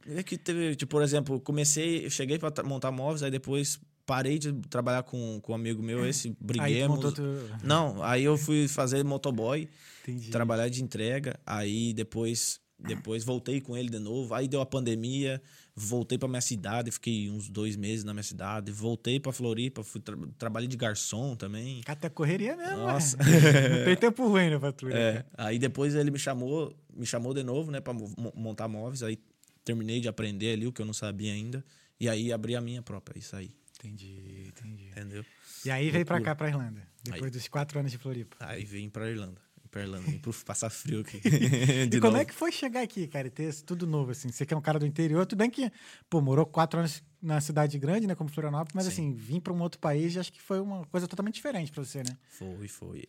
[0.07, 4.37] É que teve, tipo, por exemplo, comecei, eu cheguei para montar móveis, aí depois parei
[4.37, 6.95] de trabalhar com, com um amigo meu, esse Aí tu briguemos.
[6.95, 7.23] montou tu...
[7.63, 9.67] Não, aí eu fui fazer motoboy.
[10.03, 10.29] Entendi.
[10.29, 15.41] trabalhar de entrega, aí depois depois voltei com ele de novo, aí deu a pandemia,
[15.75, 20.01] voltei para minha cidade, fiquei uns dois meses na minha cidade, voltei para Floripa, fui
[20.01, 21.81] tra trabalhei de garçom também.
[21.85, 23.17] Até correria mesmo, Nossa.
[23.17, 23.23] ué.
[23.79, 24.97] Não tem tempo ruim na fatura.
[24.97, 27.93] É, aí depois ele me chamou, me chamou de novo, né, para
[28.35, 29.17] montar móveis, aí
[29.63, 31.65] terminei de aprender ali o que eu não sabia ainda,
[31.99, 34.89] e aí abri a minha própria, isso aí, Entendi, entendi.
[34.91, 35.25] entendeu?
[35.65, 36.21] E aí veio Loucura.
[36.21, 36.87] cá, pra Irlanda.
[37.03, 37.31] Depois Aí.
[37.31, 38.37] dos quatro anos de Floripa.
[38.39, 39.41] Aí vim para Irlanda,
[39.81, 41.19] Irlanda, vim passar frio aqui.
[41.85, 42.17] E como novo.
[42.17, 44.31] é que foi chegar aqui, cara, e ter tudo novo, assim?
[44.31, 45.71] Você que é um cara do interior, tudo bem que,
[46.09, 48.91] pô, morou quatro anos na cidade grande, né, como Florianópolis, mas Sim.
[48.91, 51.99] assim, vir pra um outro país, acho que foi uma coisa totalmente diferente pra você,
[52.03, 52.15] né?
[52.29, 53.03] Foi, foi.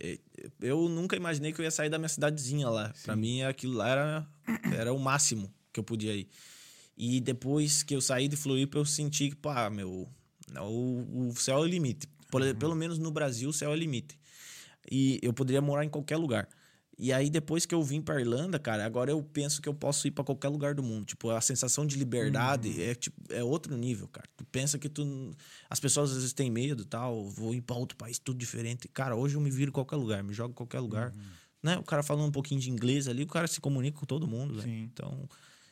[0.60, 2.92] Eu nunca imaginei que eu ia sair da minha cidadezinha lá.
[3.04, 4.26] Pra mim, aquilo lá era,
[4.74, 6.28] era o máximo que eu podia ir.
[6.96, 10.08] E depois que eu saí de Floripa, eu senti que, pá, meu,
[10.62, 12.08] o, o céu é o limite.
[12.30, 14.18] Por- Pelo menos no Brasil, o céu é o limite.
[14.90, 16.48] E eu poderia morar em qualquer lugar.
[16.98, 20.06] E aí, depois que eu vim pra Irlanda, cara, agora eu penso que eu posso
[20.06, 21.04] ir pra qualquer lugar do mundo.
[21.04, 24.26] Tipo, a sensação de liberdade é, tipo, é outro nível, cara.
[24.34, 25.30] Tu pensa que tu.
[25.68, 28.88] As pessoas às vezes têm medo tal, vou ir pra outro país, tudo diferente.
[28.88, 31.12] Cara, hoje eu me viro em qualquer lugar, me jogo em qualquer lugar.
[31.62, 31.76] Né?
[31.76, 34.54] O cara falando um pouquinho de inglês ali, o cara se comunica com todo mundo,
[34.54, 34.62] né?
[34.66, 35.28] Então.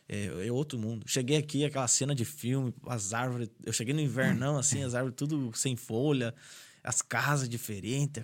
[0.07, 1.05] É, é outro mundo.
[1.09, 3.49] Cheguei aqui, aquela cena de filme, as árvores.
[3.65, 6.35] Eu cheguei no invernão, assim, as árvores tudo sem folha.
[6.85, 8.23] As casas diferentes,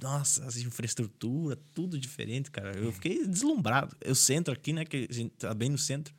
[0.00, 2.76] nossa, as infraestrutura, tudo diferente, cara.
[2.76, 3.96] Eu fiquei deslumbrado.
[4.06, 6.14] O centro aqui, né, que a gente tá bem no centro.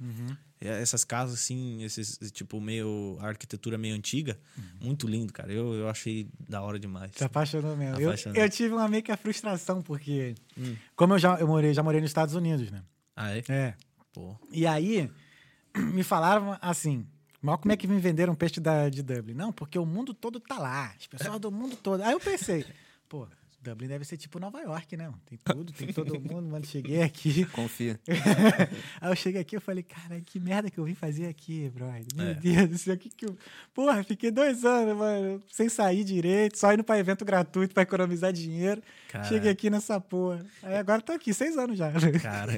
[0.59, 3.17] É, Essas casas, assim, esses, tipo, meio.
[3.19, 4.39] A arquitetura meio antiga.
[4.81, 5.51] Muito lindo, cara.
[5.51, 7.11] Eu, eu achei da hora demais.
[7.15, 7.99] Se apaixonou mesmo.
[7.99, 10.33] Eu, eu tive uma meio que a frustração, porque.
[10.57, 10.75] Hum.
[10.95, 12.81] Como eu já eu morei, já morei nos Estados Unidos, né?
[13.15, 13.43] Ah, é?
[13.49, 13.75] É.
[14.13, 14.35] Pô.
[14.51, 15.11] E aí,
[15.93, 17.05] me falaram assim.
[17.45, 19.35] Mal como é que me venderam peixe da, de Dublin?
[19.35, 20.91] Não, porque o mundo todo tá lá.
[20.97, 22.01] As pessoas do mundo todo.
[22.01, 22.65] Aí eu pensei,
[23.07, 23.27] pô,
[23.61, 25.05] Dublin deve ser tipo Nova York, né?
[25.05, 25.21] mano?
[25.27, 26.65] Tem tudo, tem todo mundo, mano.
[26.65, 27.45] Cheguei aqui.
[27.45, 27.99] Confia.
[29.01, 32.03] Aí eu cheguei aqui eu falei, cara, que merda que eu vim fazer aqui, brother.
[32.15, 32.33] Meu É.
[32.33, 33.37] Deus do céu, que que eu.
[33.73, 38.33] Porra, fiquei dois anos, mano, sem sair direito, só indo pra evento gratuito pra economizar
[38.33, 38.81] dinheiro.
[39.09, 39.23] Cara.
[39.25, 40.45] Cheguei aqui nessa porra.
[40.63, 41.91] Aí agora tô aqui, seis anos já.
[42.21, 42.53] Cara,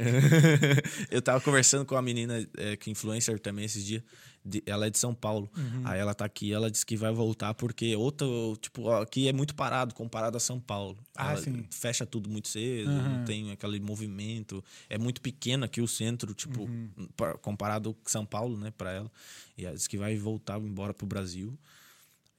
[1.12, 4.04] eu tava conversando com a menina é, que é influencer também esses dias.
[4.48, 5.50] De- ela é de São Paulo.
[5.58, 5.82] Uhum.
[5.86, 9.54] Aí ela tá aqui, ela disse que vai voltar porque outro, tipo, aqui é muito
[9.54, 10.98] parado comparado a São Paulo.
[11.16, 11.66] Ah, Ela sim.
[11.70, 13.18] Fecha tudo muito cedo, Uhum.
[13.20, 14.64] não tem aquele movimento.
[14.90, 16.90] É muito pequeno aqui o centro, tipo, Uhum.
[17.16, 19.12] pa- comparado com São Paulo, né, pra ela.
[19.58, 21.58] E ela disse que vai voltar embora pro Brasil.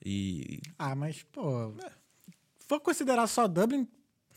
[0.04, 1.72] E Ah, mas, pô.
[2.66, 3.86] For considerar só Dublin,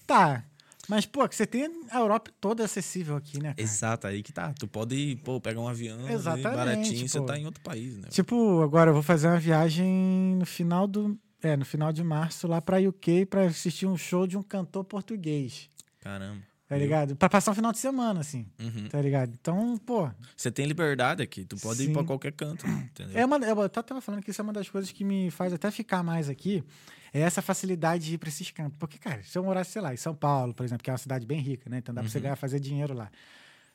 [0.07, 0.45] tá.
[0.91, 3.54] Mas, pô, que você tem a Europa toda acessível aqui, né?
[3.54, 3.62] cara?
[3.62, 4.54] exato aí que tá.
[4.60, 7.25] Tu pode ir, pô, pegar um avião, aí, Exatamente, baratinho, você pô.
[7.25, 8.10] tá em outro país, né?
[8.10, 11.17] Tipo, agora eu vou fazer uma viagem no final do.
[11.41, 14.84] É, no final de março lá pra UK pra assistir um show de um cantor
[14.84, 15.69] português.
[16.01, 16.41] Caramba.
[16.67, 17.15] Tá ligado?
[17.15, 18.45] Pra passar um final de semana, assim.
[18.60, 18.89] Uhum.
[18.89, 19.32] Tá ligado?
[19.39, 20.10] Então, pô.
[20.36, 21.91] Você tem liberdade aqui, tu pode Sim.
[21.91, 23.17] ir pra qualquer canto, entendeu?
[23.17, 25.71] É uma, eu tava falando que isso é uma das coisas que me faz até
[25.71, 26.62] ficar mais aqui.
[27.13, 28.78] É essa facilidade de ir pra esses campos.
[28.78, 30.97] Porque, cara, se eu morasse, sei lá, em São Paulo, por exemplo, que é uma
[30.97, 31.80] cidade bem rica, né?
[31.80, 33.12] Então dá pra você ganhar, fazer dinheiro lá.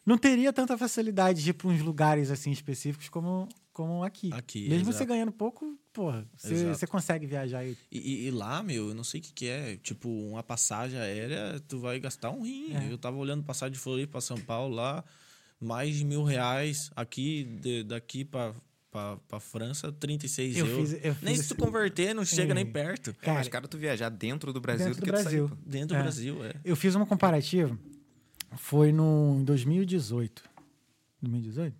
[0.05, 4.33] Não teria tanta facilidade de ir pra uns lugares assim específicos como, como aqui.
[4.33, 4.99] Aqui, Mesmo exato.
[4.99, 7.77] você ganhando pouco, porra, você, você consegue viajar aí.
[7.91, 9.77] E, e- lá, meu, eu não sei o que, que é.
[9.79, 12.73] Tipo, uma passagem aérea, tu vai gastar um rim.
[12.73, 12.91] É.
[12.91, 15.05] Eu tava olhando passagem de Floripa pra São Paulo lá,
[15.61, 16.89] mais de mil reais.
[16.95, 18.55] Aqui, de- daqui pra,
[18.97, 20.91] pra, pra França, 36 Eu euros.
[20.93, 22.55] fiz- eu nem se tu converter, não chega É.
[22.55, 23.15] nem perto.
[23.21, 25.49] É mais caro tu viajar dentro do Brasil Dentro do do que tu Brasil.
[25.49, 25.59] sair.
[25.67, 25.99] Dentro É.
[25.99, 26.55] do Brasil, é.
[26.65, 27.79] Eu fiz uma comparativa.
[28.57, 30.43] Foi no em 2018.
[31.21, 31.75] 2018?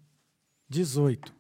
[0.69, 1.33] 18.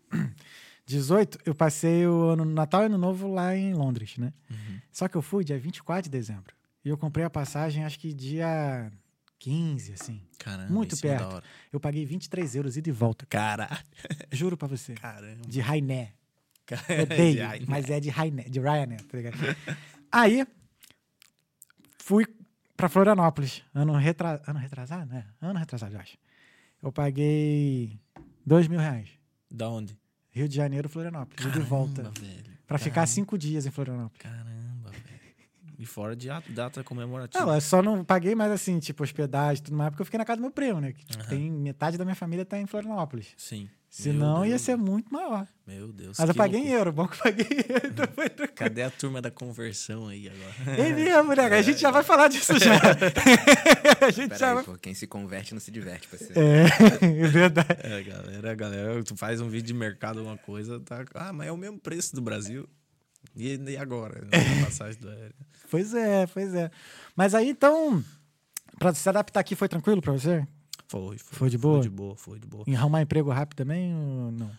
[0.86, 4.32] 18, eu passei o ano Natal e Ano Novo lá em Londres, né?
[4.48, 4.78] Uhum.
[4.92, 6.54] Só que eu fui dia 24 de dezembro.
[6.84, 8.90] E eu comprei a passagem, acho que dia
[9.38, 10.22] 15, assim.
[10.38, 11.34] Caramba, Muito é da perto.
[11.34, 11.44] hora.
[11.72, 13.26] Eu paguei 23 euros e volta.
[13.26, 13.76] Caralho.
[14.32, 14.94] Juro pra você.
[14.94, 15.42] Caramba.
[15.46, 16.12] De Rainé.
[16.88, 19.36] É Odeio, Ai, mas é de Ryanair, de Ryanair, tá ligado?
[20.10, 20.44] Aí,
[21.98, 22.26] fui
[22.76, 24.42] pra Florianópolis, ano, retra...
[24.46, 25.26] ano retrasado, né?
[25.40, 26.16] Ano retrasado, eu acho.
[26.82, 28.00] Eu paguei
[28.44, 29.08] dois mil reais.
[29.50, 29.96] Da onde?
[30.30, 32.02] Rio de Janeiro, Florianópolis, ida e volta.
[32.02, 32.56] Caramba, velho.
[32.66, 33.06] Pra ficar Caramba.
[33.12, 34.20] cinco dias em Florianópolis.
[34.20, 34.55] Caramba.
[35.78, 37.44] E fora de data comemorativa.
[37.44, 40.18] Não, eu só não paguei mais assim, tipo, hospedagem e tudo mais, porque eu fiquei
[40.18, 40.92] na casa do meu primo, né?
[40.92, 41.28] Que tipo, Aham.
[41.28, 43.28] tem metade da minha família tá em Florianópolis.
[43.36, 43.68] Sim.
[43.88, 45.46] Senão ia ser muito maior.
[45.66, 46.18] Meu Deus.
[46.18, 46.78] Mas eu paguei em loucura.
[46.80, 48.56] euro, bom que eu paguei em euro, então foi tranquilo.
[48.56, 50.78] Cadê a turma da conversão aí agora?
[50.78, 51.44] É mesmo, né?
[51.44, 52.74] A gente já vai falar disso já.
[54.06, 54.78] a gente já Pera vai aí, pô.
[54.78, 56.34] Quem se converte não se diverte, parceiro.
[56.38, 56.64] É,
[57.06, 57.68] é verdade.
[57.82, 61.04] É, galera, galera, tu faz um vídeo de mercado, alguma coisa, tá.
[61.14, 62.68] Ah, mas é o mesmo preço do Brasil.
[63.36, 64.26] E, agora?
[64.32, 65.34] A passagem do aéreo.
[65.70, 66.70] Pois é, pois é.
[67.14, 68.02] Mas aí, então,
[68.78, 70.46] pra se adaptar aqui foi tranquilo pra você?
[70.88, 71.38] Foi, foi.
[71.38, 71.74] Foi de boa?
[71.74, 72.64] Foi de boa, foi de boa.
[72.66, 74.50] Em arrumar emprego rápido também ou não?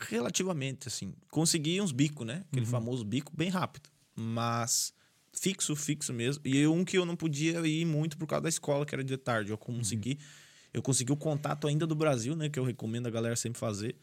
[0.00, 1.14] Relativamente, assim.
[1.30, 2.34] Consegui uns bicos, né?
[2.36, 2.42] Uhum.
[2.50, 3.88] Aquele famoso bico, bem rápido.
[4.16, 4.92] Mas
[5.32, 6.42] fixo, fixo mesmo.
[6.44, 9.16] E um que eu não podia ir muito por causa da escola, que era de
[9.16, 9.50] tarde.
[9.50, 10.18] Eu consegui.
[10.72, 12.48] Eu consegui o contato ainda do Brasil, né?
[12.48, 13.94] Que eu recomendo a galera sempre fazer.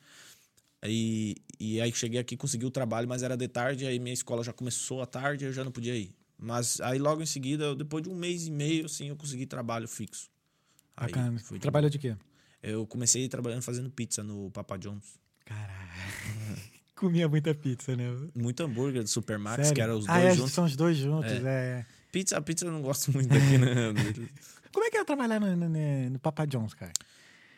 [0.83, 4.43] E, e aí cheguei aqui, consegui o trabalho, mas era de tarde, aí minha escola
[4.43, 6.15] já começou à tarde, eu já não podia ir.
[6.37, 9.87] Mas aí logo em seguida, depois de um mês e meio, assim, eu consegui trabalho
[9.87, 10.29] fixo.
[10.95, 11.37] Aí Bacana.
[11.37, 12.15] de Trabalhou de quê?
[12.63, 15.19] Eu comecei trabalhando fazendo pizza no Papa John's.
[15.45, 15.69] Caralho.
[16.95, 18.05] Comia muita pizza, né?
[18.35, 19.73] Muito hambúrguer do Supermax, Sério?
[19.73, 20.51] que era os ah, dois é, juntos.
[20.51, 21.85] são os dois juntos, é.
[22.11, 23.93] Pizza, a pizza eu não gosto muito aqui, né?
[24.73, 26.91] Como é que é trabalhar no, no- no Papa John's, cara?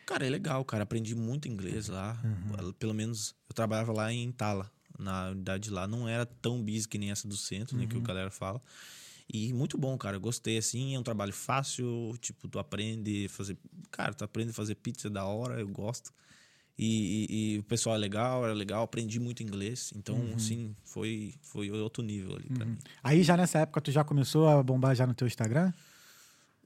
[0.06, 0.82] Cara, é legal, cara.
[0.84, 2.20] Aprendi muito inglês lá.
[2.24, 2.72] Uhum.
[2.74, 4.70] Pelo menos eu trabalhava lá em Tala.
[4.98, 5.86] Na unidade lá.
[5.88, 7.86] Não era tão busy que nem essa do centro, né?
[7.86, 8.02] Que Uhum.
[8.02, 8.60] o galera fala.
[9.32, 10.16] E muito bom, cara.
[10.16, 10.94] Eu gostei, assim.
[10.94, 12.14] É um trabalho fácil.
[12.20, 13.56] Tipo, tu aprende a fazer...
[13.90, 15.58] Cara, tu aprende a fazer pizza da hora.
[15.60, 16.12] Eu gosto.
[16.78, 18.82] E, e- e o pessoal é legal, era legal.
[18.84, 19.92] Aprendi muito inglês.
[19.96, 20.34] Então, Uhum.
[20.34, 22.76] assim, foi, foi outro nível ali pra mim.
[23.02, 25.72] Aí já nessa época tu já começou a bombar já no teu Instagram?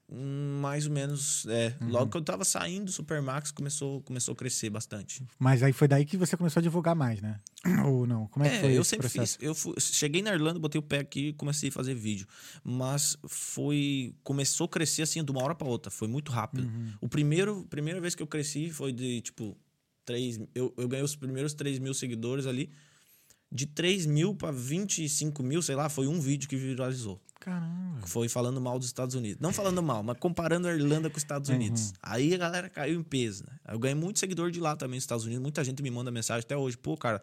[0.08, 1.74] Mais ou menos, é.
[1.80, 5.26] Logo que eu tava saindo do Supermax, começou, começou a crescer bastante.
[5.36, 7.40] Mas aí foi daí que você começou a divulgar mais, né?
[7.84, 8.28] Ou não?
[8.28, 9.36] Como é, que foi eu sempre processo?
[9.38, 9.44] fiz.
[9.44, 12.24] Eu fui- cheguei na Irlanda, botei o pé aqui e comecei a fazer vídeo.
[12.62, 14.14] Mas foi.
[14.22, 15.90] Começou a crescer assim de uma hora pra outra.
[15.90, 16.62] Foi muito rápido.
[16.68, 16.92] Uhum.
[17.00, 19.56] O primeiro, primeira vez que eu cresci foi de tipo.
[20.04, 22.70] 3, eu, eu ganhei os primeiros 3 mil seguidores ali.
[23.50, 27.20] De 3 mil pra 25 mil, sei lá, foi um vídeo que viralizou.
[27.46, 28.04] Caramba.
[28.04, 29.40] Foi falando mal dos Estados Unidos.
[29.40, 31.94] Não falando mal, mas comparando a Irlanda com os Estados Unidos.
[32.02, 33.56] Aí a galera caiu em peso, né?
[33.68, 35.40] Eu ganhei muito seguidor de lá também, nos Estados Unidos.
[35.40, 36.76] Muita gente me manda mensagem até hoje.
[36.76, 37.22] Pô, cara,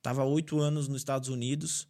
[0.00, 1.86] tava oito anos nos Estados Unidos,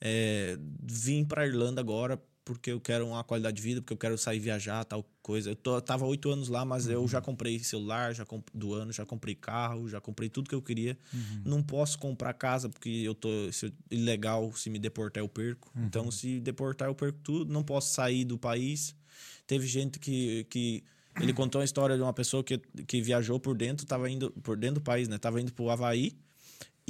[0.00, 4.16] é, vim pra Irlanda agora porque eu quero uma qualidade de vida, porque eu quero
[4.18, 5.50] sair viajar, tal coisa.
[5.50, 8.92] Eu tô, tava oito anos lá, mas eu já comprei celular, já comp, do ano,
[8.92, 10.98] já comprei carro, já comprei tudo que eu queria.
[11.44, 15.70] Não posso comprar casa porque eu tô se eu- ilegal, se me deportar eu perco.
[15.86, 18.94] Então, se deportar eu perco tudo, não posso sair do país.
[19.46, 20.82] Teve gente que, que
[21.20, 24.56] ele contou a história de uma pessoa que, que viajou por dentro, tava indo por
[24.56, 25.18] dentro do país, né?
[25.18, 26.16] Tava indo pro Havaí.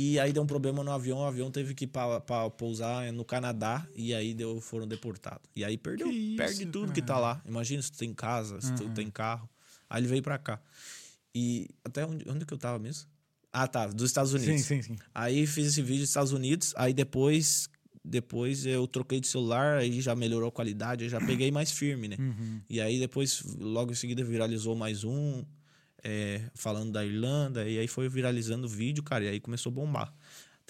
[0.03, 3.23] E aí deu um problema no avião, o avião teve que pa, pa- pousar no
[3.23, 5.43] Canadá e aí deu, foram deportados.
[5.55, 7.43] E aí perdeu, isso, perde tudo que tá lá.
[7.47, 9.47] Imagina se tu tem casa, se tu tem carro.
[9.91, 10.59] Aí ele veio pra cá.
[11.35, 13.07] E até onde, onde que eu tava mesmo?
[13.53, 14.63] Ah, tá, dos Estados Unidos.
[14.67, 14.99] Sim, sim, sim.
[15.15, 17.69] Aí fiz esse vídeo dos Estados Unidos, aí depois
[18.03, 22.17] depois eu troquei de celular, aí já melhorou a qualidade, já peguei mais firme, né?
[22.19, 22.61] Uhum.
[22.71, 25.45] E aí depois, logo em seguida, viralizou mais um,
[26.03, 29.75] é, falando da Irlanda, e aí foi viralizando o vídeo, cara, e aí começou a
[29.75, 30.15] bombar.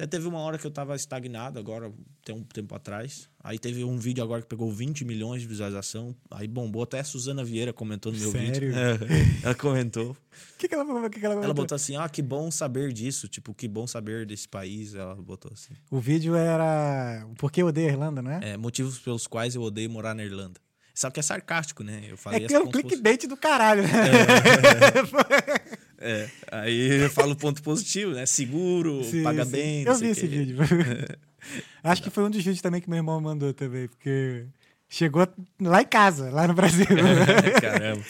[0.00, 1.92] Até teve uma hora que eu tava estagnado, agora,
[2.24, 3.28] tem um tempo atrás.
[3.44, 7.04] Aí teve um vídeo agora que pegou 20 milhões de visualização, aí bombou, até a
[7.04, 8.72] Suzana Vieira comentou no meu Sério?
[8.72, 8.72] vídeo.
[8.74, 8.98] É,
[9.44, 10.12] ela comentou.
[10.12, 10.16] O
[10.56, 13.52] que, que ela que, que ela, Ela botou assim, ah, que bom saber disso, tipo,
[13.52, 15.74] que bom saber desse país, ela botou assim.
[15.90, 17.26] O vídeo era.
[17.30, 18.52] o Porquê eu odeio a Irlanda, não é?
[18.52, 20.58] É, motivos pelos quais eu odeio morar na Irlanda.
[21.00, 22.02] Só que é sarcástico, né?
[22.10, 23.88] Eu falei É, assim que é um fosse- clickbait do caralho, né?
[25.98, 28.26] É, aí eu falo ponto positivo, né?
[28.26, 29.50] Seguro, Sim, paga sim.
[29.50, 29.82] bem.
[29.84, 30.58] Eu vi esse vídeo.
[31.82, 34.44] Acho que foi um dos vídeos também que meu irmão mandou também, porque
[34.90, 35.26] chegou
[35.58, 36.84] lá em casa, lá no Brasil.
[37.62, 38.04] Caramba.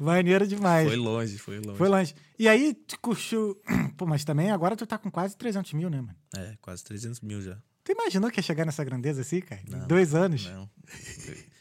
[0.00, 0.86] Maneiro demais.
[0.86, 1.78] Foi longe, foi longe.
[1.78, 2.14] Foi longe.
[2.38, 3.60] E aí, tu curtiu.
[3.98, 6.14] Pô, mas também agora tu tá com quase 300 mil, né, mano?
[6.36, 7.58] É, quase 300 mil já.
[7.82, 9.60] Tu imaginou que ia chegar nessa grandeza assim, cara?
[9.66, 10.46] Em Não, dois anos?
[10.46, 10.70] Não.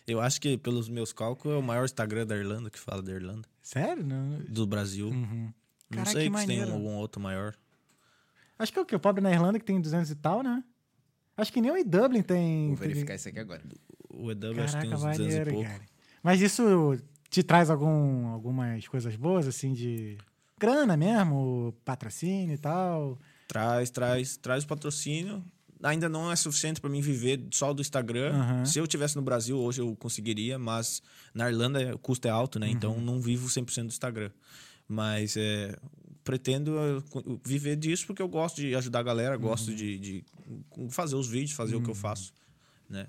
[0.07, 3.11] Eu acho que, pelos meus cálculos, é o maior Instagram da Irlanda que fala da
[3.11, 3.47] Irlanda.
[3.61, 4.05] Sério?
[4.05, 4.39] Não.
[4.47, 5.07] Do Brasil.
[5.07, 5.51] Uhum.
[5.89, 6.73] Não Caraca, sei que se tem maneiro.
[6.73, 7.55] algum outro maior.
[8.57, 8.95] Acho que é o que?
[8.95, 10.63] O pobre na Irlanda que tem 200 e tal, né?
[11.35, 12.67] Acho que nem o Dublin tem.
[12.67, 13.61] Vou verificar isso aqui agora.
[14.09, 15.69] O EW acho que tem uns 200 e maneiro, pouco.
[15.69, 15.83] cara.
[16.23, 16.97] Mas isso
[17.29, 20.17] te traz algum, algumas coisas boas, assim, de
[20.57, 23.19] grana mesmo, patrocínio e tal?
[23.47, 25.43] Traz, traz, traz o patrocínio.
[25.83, 28.33] Ainda não é suficiente para mim viver só do Instagram.
[28.33, 28.65] Aham.
[28.65, 31.01] Se eu tivesse no Brasil hoje eu conseguiria, mas
[31.33, 32.67] na Irlanda o custo é alto, né?
[32.67, 32.71] Uhum.
[32.73, 34.31] Então não vivo 100% do Instagram.
[34.87, 35.75] Mas é,
[36.23, 37.01] pretendo eh,
[37.43, 39.75] viver disso porque eu gosto de ajudar a galera, gosto Uhum.
[39.75, 40.25] de, de
[40.89, 42.31] fazer os vídeos, fazer o que eu faço,
[42.89, 43.07] né?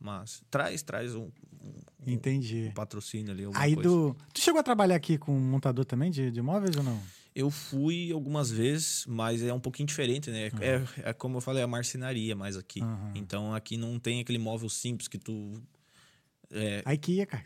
[0.00, 1.28] Mas traz, traz um,
[1.62, 2.68] um- Entendi.
[2.70, 3.88] um patrocínio ali, Aí coisa.
[3.90, 4.16] do.
[4.32, 7.00] Tu chegou a trabalhar aqui com um montador também de, de móveis ou não?
[7.38, 10.46] Eu fui algumas vezes, mas é um pouquinho diferente, né?
[10.58, 12.80] É, é como eu falei, a marcenaria mais aqui.
[12.80, 13.12] Aham.
[13.14, 15.62] Então aqui não tem aquele móvel simples que tu.
[16.50, 17.44] É, Aí que ia, cara.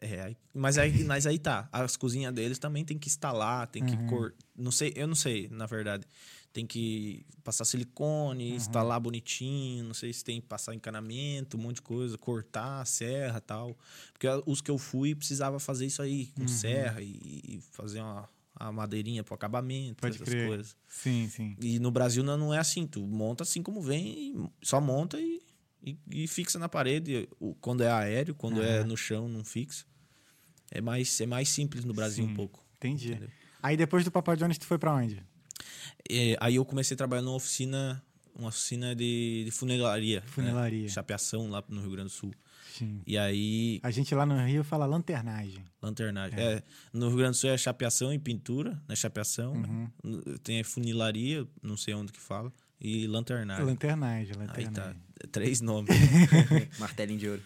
[0.00, 1.68] é, mas, aí, mas aí tá.
[1.70, 4.34] As cozinhas deles também tem que instalar, tem que cor.
[4.56, 6.04] Não sei, eu não sei, na verdade.
[6.52, 11.76] Tem que passar silicone, instalar bonitinho, não sei se tem que passar encanamento, um monte
[11.76, 13.78] de coisa, cortar, serra tal.
[14.12, 18.28] Porque os que eu fui precisava fazer isso aí, com serra e, e fazer uma,
[18.60, 20.46] uma madeirinha pro acabamento, Pode essas crer.
[20.46, 20.76] coisas.
[20.88, 21.56] Sim, sim.
[21.60, 22.86] E no Brasil não, não é assim.
[22.86, 25.40] Tu monta assim como vem, só monta e,
[25.82, 27.28] e, e fixa na parede.
[27.40, 29.84] O- Quando é aéreo, quando é no chão, não fixa.
[30.70, 32.30] É mais, é mais simples no Brasil Sim.
[32.32, 32.64] um pouco.
[32.76, 33.10] Entendi.
[33.10, 33.30] Entendeu?
[33.62, 35.22] Aí depois do Papai Jones, tu foi pra onde?
[36.10, 38.02] É, aí eu comecei a trabalhar numa oficina,
[38.34, 40.20] uma oficina de, de funilaria.
[40.20, 40.26] né?
[40.26, 40.88] Funilaria.
[40.88, 42.34] Chapeação lá no Rio Grande do Sul.
[42.78, 43.02] Sim.
[43.06, 45.64] E aí, A gente lá no Rio fala lanternagem.
[45.82, 46.38] lanternagem.
[46.38, 48.94] É, no Rio Grande do Sul é chapeação e pintura, né?
[48.96, 49.52] Chapeação.
[49.54, 49.88] Uhum.
[50.04, 50.20] né?
[50.42, 52.52] Tem a funilaria, não sei onde que fala.
[52.80, 53.64] E lanternagem.
[53.64, 54.72] Lanternagem, Aí lanternagem.
[54.72, 55.28] tá.
[55.30, 55.94] Três nomes.
[56.78, 57.42] Martelinho de ouro.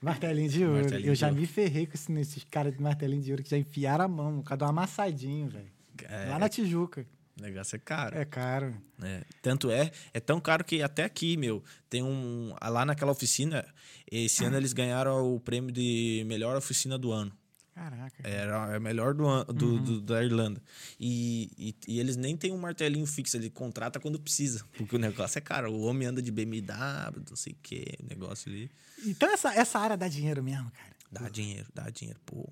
[0.00, 0.80] Martelinho de ouro.
[0.80, 1.40] Martelinho eu de já ouro.
[1.40, 4.38] me ferrei com esse- nesses caras de martelinho de ouro que já enfiaram a mão,
[4.38, 5.70] por causa de um amassadinho, velho.
[6.08, 7.06] É, Lá na Tijuca.
[7.38, 8.16] O negócio é caro.
[8.18, 8.74] É caro.
[9.02, 12.54] É, tanto é, é tão caro que até aqui, meu, tem um.
[12.62, 13.66] Lá naquela oficina,
[14.10, 17.32] esse ano eles ganharam o prêmio de melhor oficina do ano.
[17.74, 18.16] Caraca.
[18.22, 20.62] Era a melhor do, do, do- da Irlanda.
[21.00, 24.62] E, e, e eles nem têm um martelinho fixo, ele contrata quando precisa.
[24.76, 25.72] Porque o negócio é caro.
[25.72, 28.70] O homem anda de BMW, não sei o que, negócio ali.
[29.06, 30.92] Então essa, essa área dá dinheiro mesmo, cara.
[31.10, 32.20] Dá dinheiro, dá dinheiro.
[32.26, 32.46] Pô.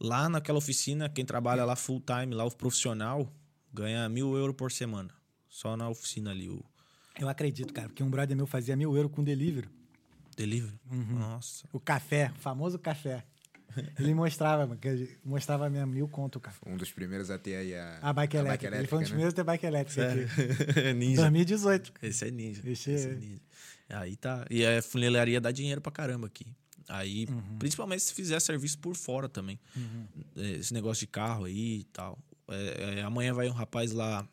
[0.00, 3.32] Lá naquela oficina, quem trabalha lá full time, lá o profissional,
[3.74, 5.10] ganha mil euros por semana.
[5.48, 6.64] Só na oficina ali, o
[7.20, 9.68] Eu acredito, cara, porque um brother meu fazia mil euros com delivery.
[10.36, 10.78] delivery.
[10.90, 11.18] Uhum.
[11.18, 11.66] Nossa.
[11.72, 13.24] O café, o famoso café.
[13.98, 14.78] Ele mostrava,
[15.24, 16.60] mostrava mesmo mil conto café.
[16.64, 18.76] Um dos primeiros a ter aí a, A bike elétrica.
[18.76, 19.14] ele foi um dos né?
[19.16, 20.92] primeiros a ter bike elétrica aqui.
[20.94, 21.22] ninja.
[21.22, 21.92] 2018.
[22.02, 22.60] Esse é ninja.
[22.64, 23.40] Esse Esse, é- é ninja.
[23.88, 24.46] Aí tá.
[24.48, 26.46] E a funilaria dá dinheiro pra caramba aqui.
[26.88, 27.58] Aí, Uhum.
[27.58, 29.58] principalmente se fizer serviço por fora também.
[30.36, 32.16] É, Esse negócio de carro aí e tal.
[32.48, 34.28] É, é, amanhã vai um rapaz lá,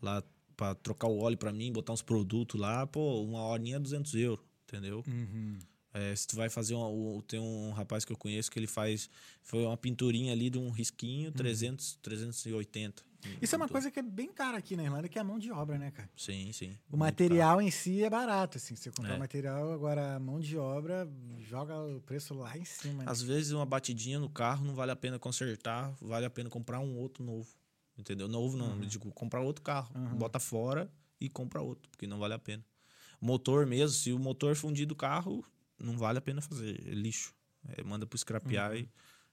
[0.00, 0.22] lá
[0.56, 2.86] pra trocar o óleo pra mim, botar uns produtos lá.
[2.86, 5.02] Pô, uma horinha é 200 euros, entendeu?
[5.06, 5.58] Uhum.
[5.94, 8.66] É, se tu vai fazer uma, o- tem um rapaz que eu conheço que ele
[8.66, 9.10] faz
[9.42, 13.04] foi uma pinturinha ali de um risquinho 300 380
[13.42, 15.38] Isso é uma coisa que é bem cara aqui na Irlanda, que é a mão
[15.38, 16.08] de obra, né, cara?
[16.16, 18.74] sim sim O material em si é barato, assim.
[18.74, 19.16] Você comprar É.
[19.16, 21.06] o material, agora a mão de obra
[21.40, 23.04] joga o preço lá em cima.
[23.04, 23.10] né?
[23.10, 26.80] Às vezes uma batidinha no carro não vale a pena consertar, vale a pena comprar
[26.80, 27.48] um outro novo.
[27.98, 28.26] Entendeu?
[28.26, 29.92] Novo não, eu digo comprar outro carro.
[30.16, 32.64] Bota fora e compra outro, porque não vale a pena.
[33.20, 35.44] Motor mesmo, se o motor fundir do carro,
[35.82, 37.34] não vale a pena fazer, é lixo.
[37.68, 38.88] É, manda pro scrapear e,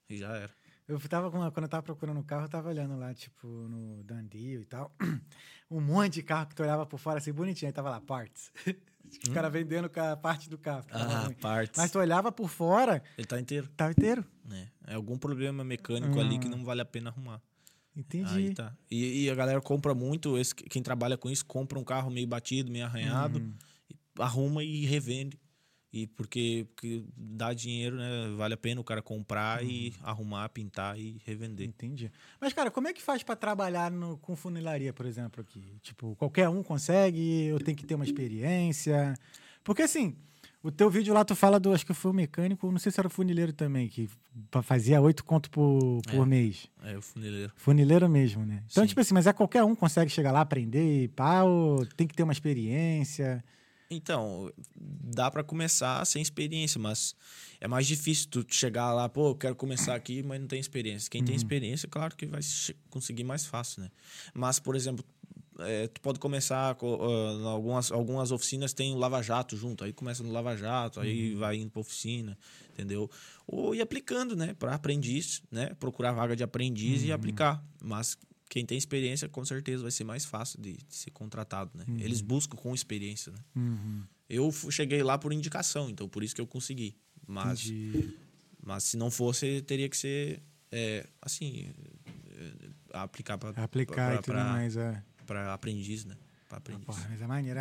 [0.08, 0.50] e já era.
[0.86, 4.02] Eu tava com, quando eu tava procurando o carro, eu tava olhando lá, tipo, no
[4.04, 4.94] Dundee e tal.
[5.70, 7.68] Um monte de carro que tu olhava por fora assim, bonitinho.
[7.68, 8.50] Aí tava lá, parts.
[9.22, 10.84] Os caras vendendo ca- parte do carro.
[10.86, 10.88] Hum?
[10.90, 11.34] Ah, ruim.
[11.34, 11.80] partes.
[11.80, 14.24] Mas tu olhava por fora, Ele tá inteiro, tava inteiro.
[14.44, 14.68] né?
[14.84, 17.40] É algum problema mecânico ali que não vale a pena arrumar.
[17.94, 18.26] Entendi.
[18.28, 18.76] Aí tá.
[18.90, 22.26] E, e a galera compra muito, esse, quem trabalha com isso, compra um carro meio
[22.26, 23.54] batido, meio arranhado, Uhum.
[24.18, 25.38] arruma e revende.
[25.92, 28.32] E porque, porque dá dinheiro, né?
[28.36, 30.06] Vale a pena o cara comprar e Uhum.
[30.06, 31.66] arrumar, pintar e revender.
[31.66, 32.10] Entendi.
[32.40, 35.62] Mas, cara, como é que faz pra trabalhar no, com funilaria, por exemplo, aqui?
[35.82, 39.14] Tipo, qualquer um consegue ou tem que ter uma experiência?
[39.64, 40.14] Porque, assim,
[40.62, 43.00] o teu vídeo lá tu fala do, acho que foi o mecânico, não sei se
[43.00, 44.08] era o funileiro também, que
[44.62, 46.26] fazia oito conto por, por É.
[46.26, 46.68] mês.
[46.84, 47.52] É o funileiro.
[47.56, 48.62] Funileiro mesmo, né?
[48.70, 48.88] Então, Sim.
[48.88, 52.14] tipo assim, mas é qualquer um consegue chegar lá, aprender e pá, ou tem que
[52.14, 53.42] ter uma experiência?
[53.90, 57.12] Então, dá pra começar sem experiência, mas
[57.60, 61.10] é mais difícil tu chegar lá, pô, eu quero começar aqui, mas não tem experiência.
[61.10, 62.40] Quem tem experiência, claro que vai
[62.88, 63.90] conseguir mais fácil, né?
[64.32, 65.04] Mas, por exemplo,
[65.58, 69.82] é, tu pode começar com, ah, em algumas algumas oficinas tem o lava jato junto,
[69.82, 72.38] aí começa no lava jato, aí vai indo pra oficina,
[72.72, 73.10] entendeu?
[73.46, 77.62] Ou ir aplicando, né, para aprendiz, né, procurar vaga de aprendiz e aplicar.
[77.82, 78.16] Mas
[78.50, 81.84] quem tem experiência, com certeza vai ser mais fácil de, de ser contratado, né?
[82.00, 83.38] Eles buscam com experiência, né?
[83.54, 84.02] Uhum.
[84.28, 86.96] Eu cheguei lá por indicação, então por isso que eu consegui.
[87.26, 88.18] Mas, Entendi.
[88.60, 91.72] mas se não fosse, teria que ser é, assim
[92.28, 92.52] é,
[92.92, 95.00] aplicar para Aplicar e tudo mais, é.
[95.24, 96.16] para aprendiz, né?
[96.48, 96.86] Para aprendiz.
[96.86, 97.60] Porra, mas é maneiro.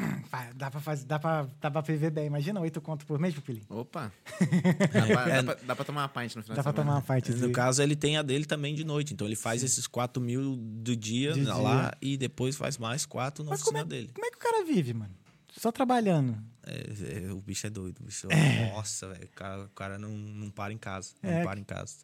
[0.54, 2.26] Dá pra, fazer, dá, pra, dá pra viver bem.
[2.26, 3.64] Imagina oito conto por mês, pupilinho.
[3.68, 4.12] Opa!
[4.92, 7.02] dá, pra, dá, pra, dá pra tomar uma pint no final Dá pra tomar uma
[7.02, 9.12] parte No caso, ele tem a dele também de noite.
[9.12, 13.42] Então ele faz esses 4 mil do dia De lá e depois faz mais quatro
[13.42, 14.12] na Mas como oficina é, dele.
[14.14, 15.14] como é que o cara vive, mano?
[15.56, 16.38] Só trabalhando.
[16.64, 18.00] É, é, o bicho é doido.
[18.00, 18.28] O bicho,
[18.72, 19.24] Nossa, velho.
[19.24, 21.12] O cara, o cara não, não para em casa.
[21.22, 21.38] É.
[21.38, 21.96] Não para em casa.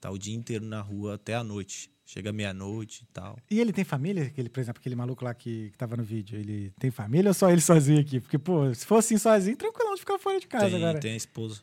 [0.00, 1.90] Tá o dia inteiro na rua até a noite.
[2.12, 3.38] Chega meia-noite e tal.
[3.48, 4.24] E ele tem família?
[4.24, 6.36] Aquele, por exemplo, aquele maluco lá que, que tava no vídeo.
[6.36, 8.18] Ele tem família ou só ele sozinho aqui?
[8.18, 10.98] Porque, pô, se fosse assim sozinho, tranquilão de ficar fora de casa tem, agora.
[10.98, 11.60] tem a esposa.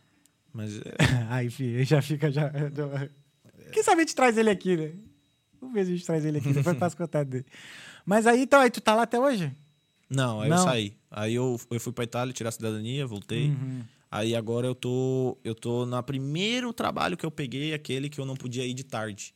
[0.53, 0.95] Mas é,
[1.29, 2.31] Aí, filho, ele já fica.
[2.31, 2.49] Já...
[3.73, 4.93] Quem sabe a gente traz ele aqui, né?
[5.59, 7.45] Vamos ver se a gente traz ele aqui, depois passa o contato dele.
[8.05, 9.53] Mas aí, então, aí tu tá lá até hoje?
[10.09, 10.59] Não, aí Não.
[10.59, 10.95] eu saí.
[11.11, 13.49] Aí eu, eu fui pra Itália tirar a cidadania, voltei.
[13.49, 13.83] Uhum.
[14.09, 15.37] Aí agora eu tô.
[15.43, 18.85] Eu tô no primeiro trabalho que eu peguei, aquele que eu não podia ir de
[18.85, 19.35] tarde.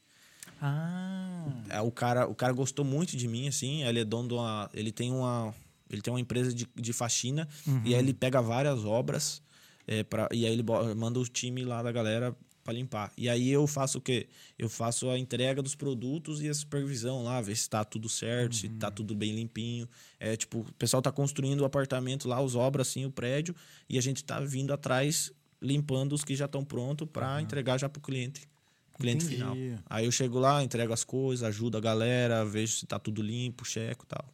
[0.61, 1.45] Ah.
[1.69, 3.83] É, o, cara, o cara gostou muito de mim, assim.
[3.83, 4.69] Ele é dono de uma.
[4.73, 5.53] Ele tem uma.
[5.89, 7.81] Ele tem uma empresa de, de faxina Uhum.
[7.83, 9.41] e aí ele pega várias obras
[9.85, 10.63] é, pra, e aí ele
[10.95, 13.11] manda o time lá da galera pra limpar.
[13.17, 14.29] E aí eu faço o quê?
[14.57, 18.55] Eu faço a entrega dos produtos e a supervisão lá, ver se tá tudo certo,
[18.55, 18.77] se Uhum.
[18.79, 19.85] tá tudo bem limpinho.
[20.17, 23.53] É tipo, o pessoal tá construindo o apartamento lá, os obras, assim, o prédio,
[23.89, 25.29] e a gente tá vindo atrás
[25.61, 28.47] limpando os que já estão prontos pra entregar já pro cliente.
[29.01, 29.35] Cliente Entendi.
[29.41, 29.55] final.
[29.89, 33.65] Aí eu chego lá, entrego as coisas, ajudo a galera, vejo se tá tudo limpo,
[33.65, 34.25] checo e tal.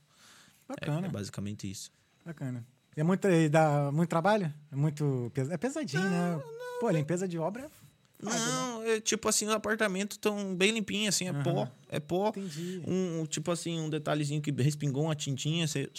[0.69, 1.91] É, Bacana, é basicamente isso.
[2.25, 2.65] bacana.
[2.95, 4.51] E é muito, e dá muito trabalho?
[4.71, 5.31] É muito.
[5.51, 6.41] É pesadinho, né?
[6.79, 7.65] Pô, limpeza de obra é.
[7.65, 7.71] né?
[8.19, 11.67] Não, é tipo assim, os apartamentos estão bem limpinhos, assim, é pó.
[11.89, 12.29] É pó.
[12.29, 12.81] Entendi.
[12.87, 15.89] Um, tipo assim, um detalhezinho que respingou uma tintinha, você.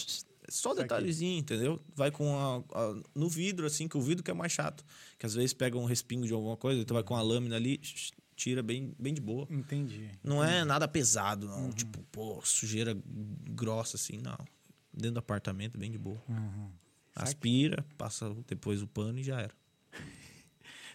[0.51, 1.79] Só detalhezinho, entendeu?
[1.95, 4.83] Vai com a, a- no vidro, assim, que o vidro que é mais chato.
[5.19, 7.79] Que às vezes pega um respingo de alguma coisa, tu vai com a lâmina ali,
[8.39, 9.49] tira bem, bem de boa.
[9.51, 10.09] Entendi.
[10.23, 11.71] Não é nada pesado, não.
[11.73, 12.97] Tipo, pô, sujeira
[13.51, 14.39] grossa assim, não.
[14.95, 16.23] Dentro do apartamento, bem de boa.
[16.29, 16.71] Uhum.
[17.17, 19.53] Aspira, passa depois o pano e já era.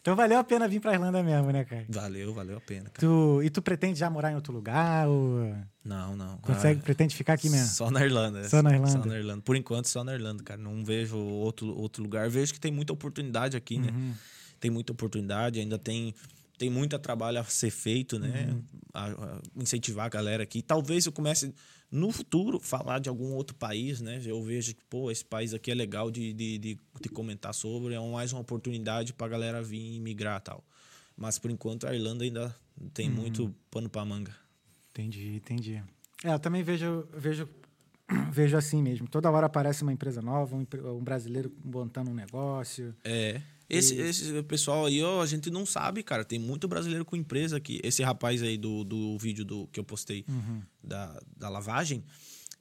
[0.02, 1.86] Então valeu a pena vir pra Irlanda mesmo, né, cara?
[1.88, 3.00] Valeu, valeu a pena, cara.
[3.00, 5.08] Tu, e tu pretende já morar em outro lugar?
[5.08, 6.40] Ou Não, não.
[6.40, 7.68] consegue, Ah, pretende ficar aqui mesmo?
[7.68, 8.44] Só na Irlanda.
[8.50, 8.92] Só na Irlanda.
[8.92, 9.42] Só na Irlanda.
[9.44, 10.60] Por enquanto, só na Irlanda, cara.
[10.62, 12.30] Não vejo outro, outro lugar.
[12.30, 13.92] Vejo que tem muita oportunidade aqui, né?
[13.92, 14.14] Uhum.
[14.60, 16.14] Tem muita oportunidade, ainda tem,
[16.58, 18.48] tem muito trabalho a ser feito, né?
[18.52, 18.64] Uhum.
[18.94, 20.62] A- a incentivar a galera aqui.
[20.62, 21.54] Talvez eu comece,
[21.92, 24.22] no futuro, falar de algum outro país, né?
[24.26, 27.96] Eu vejo que, pô, esse país aqui é legal de, de, de, de comentar sobre.
[27.96, 30.64] É mais uma oportunidade pra galera vir migrar e tal.
[31.18, 32.56] Mas, por enquanto, a Irlanda ainda
[32.94, 33.16] tem Uhum.
[33.16, 34.36] muito pano pra manga.
[34.92, 35.82] Entendi, entendi.
[36.24, 37.50] É, eu também vejo, vejo,
[38.32, 39.08] vejo assim mesmo.
[39.08, 40.66] Toda hora aparece uma empresa nova, um,
[40.98, 42.96] um brasileiro montando um negócio.
[43.04, 43.42] É.
[43.70, 46.24] Esse, esse pessoal aí, ó, a gente não sabe, cara.
[46.26, 47.80] Tem muito brasileiro com empresa aqui.
[47.84, 50.26] Esse rapaz aí do, do vídeo do, que eu postei
[50.84, 52.04] da, da lavagem,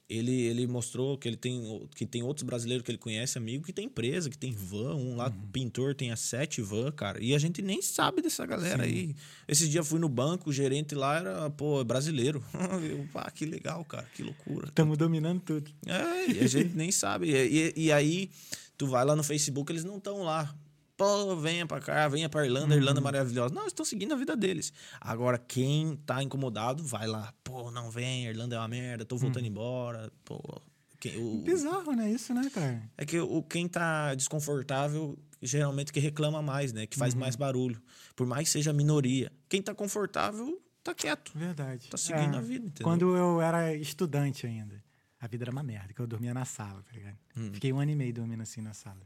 [0.09, 3.73] ele, ele mostrou que ele tem, que tem outros brasileiros que ele conhece, amigo, que
[3.73, 4.95] tem empresa, que tem van.
[4.95, 7.23] Um lá, pintor, tem as sete van, cara.
[7.23, 9.15] E a gente nem sabe dessa galera aí.
[9.47, 12.43] Esse dia eu fui no banco, o gerente lá era, pô, brasileiro.
[12.87, 14.07] eu, ah, que legal, cara.
[14.15, 14.67] Que loucura.
[14.67, 15.71] Estamos dominando tudo.
[15.85, 17.29] É, e a gente nem sabe.
[17.31, 18.29] E, e- e aí,
[18.77, 20.53] tu vai lá no Facebook, eles não estão lá.
[20.95, 23.53] Pô, venha pra cá, venha pra Irlanda, a Irlanda é maravilhosa.
[23.53, 24.71] Não, eles estão seguindo a vida deles.
[25.01, 27.33] Agora, quem tá incomodado, vai lá.
[27.43, 30.11] Pô, não vem, a Irlanda é uma merda, tô voltando embora.
[30.23, 30.39] Pô,
[30.99, 32.11] quem- o- Bizarro, né?
[32.11, 32.81] Isso, né, cara?
[32.95, 36.85] é que o, quem tá desconfortável, geralmente que reclama mais, né?
[36.85, 37.81] Que faz mais barulho.
[38.15, 39.31] Por mais que seja minoria.
[39.49, 41.31] Quem tá confortável, tá quieto.
[41.35, 41.89] Verdade.
[41.89, 42.83] Tá seguindo É, a vida, entendeu?
[42.83, 44.81] Quando eu era estudante ainda,
[45.19, 47.17] a vida era uma merda, que eu dormia na sala, tá ligado?
[47.35, 47.49] Hum.
[47.51, 49.01] Fiquei um ano e meio dormindo assim na sala.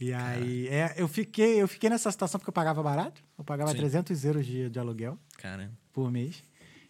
[0.00, 3.22] E aí, é, eu, fiquei, eu fiquei nessa situação porque eu pagava barato.
[3.38, 3.76] Eu pagava Sim.
[3.76, 5.72] 300 euros de, de aluguel Caramba.
[5.92, 6.42] por mês.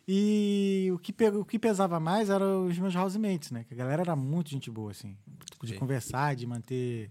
[0.06, 3.64] E o que, o que pesava mais eram os meus housemates, né?
[3.64, 5.16] Que a galera era muito gente boa, assim.
[5.62, 5.78] De Sim.
[5.78, 7.10] conversar, de manter,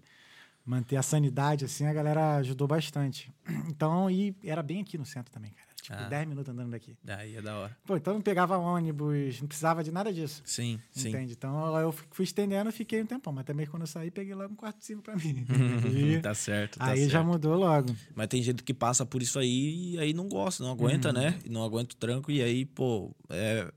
[0.63, 3.31] manter a sanidade, assim, a galera ajudou bastante.
[3.67, 5.62] Então, e era bem aqui no centro também, cara.
[5.83, 6.07] Tipo, Ah.
[6.07, 6.95] 10 minutos andando daqui.
[7.05, 7.77] Aí é da hora.
[7.85, 10.41] Pô, então não pegava ônibus, não precisava de nada disso.
[10.45, 11.09] Sim, sim.
[11.09, 11.33] Entende?
[11.33, 13.33] Então eu fui estendendo, fiquei um tempão.
[13.33, 15.45] Mas também quando eu saí, peguei logo um quarto pra mim.
[16.17, 17.11] E tá certo, tá aí certo.
[17.11, 17.93] já mudou logo.
[18.15, 21.13] Mas tem gente que passa por isso aí e aí não gosta, não aguenta, Uhum.
[21.15, 21.37] né?
[21.43, 23.69] E Não aguenta o tranco e aí, pô, é,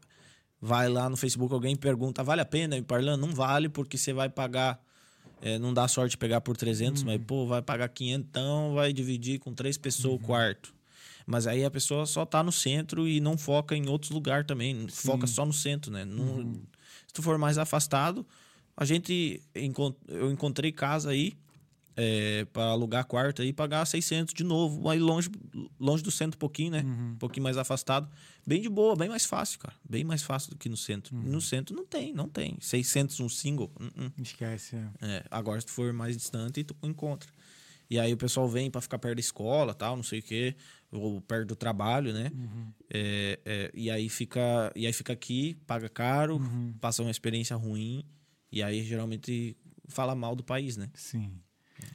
[0.60, 3.26] vai lá no Facebook, alguém pergunta, vale a pena ir pra Irlanda?
[3.26, 4.80] Não vale, porque você vai pagar,
[5.42, 7.08] é, não dá sorte pegar por 300, Uhum.
[7.08, 10.20] mas, pô, vai pagar 500, então vai dividir com três pessoas Uhum.
[10.20, 10.72] o quarto.
[11.26, 14.86] Mas aí a pessoa só tá no centro e não foca em outros lugares também,
[14.88, 16.04] foca só no centro, né?
[16.04, 16.62] Não- Uhum.
[17.06, 18.24] Se tu for mais afastado,
[18.76, 19.42] a gente,
[20.08, 21.32] eu encontrei casa aí,
[21.98, 25.30] é, para alugar quarto aí, pagar 600 de novo, aí longe,
[25.80, 26.82] longe do centro um pouquinho, né?
[26.84, 28.06] Um pouquinho mais afastado.
[28.46, 29.74] Bem de boa, bem mais fácil, cara.
[29.88, 31.16] Bem mais fácil do que no centro.
[31.16, 32.56] No centro não tem, não tem.
[32.60, 34.12] 600 um single, uh-uh.
[34.22, 34.76] Esquece.
[34.76, 34.88] é.
[35.00, 37.30] É, agora se tu for mais distante, tu encontra.
[37.88, 40.54] E aí o pessoal vem para ficar perto da escola, tal, não sei o quê,
[41.00, 42.30] ou perto do trabalho, né?
[42.92, 46.40] É, é, e aí fica, e aí fica aqui, paga caro,
[46.80, 48.04] passa uma experiência ruim,
[48.50, 49.56] e aí geralmente
[49.88, 50.88] fala mal do país, né?
[50.94, 51.30] Sim.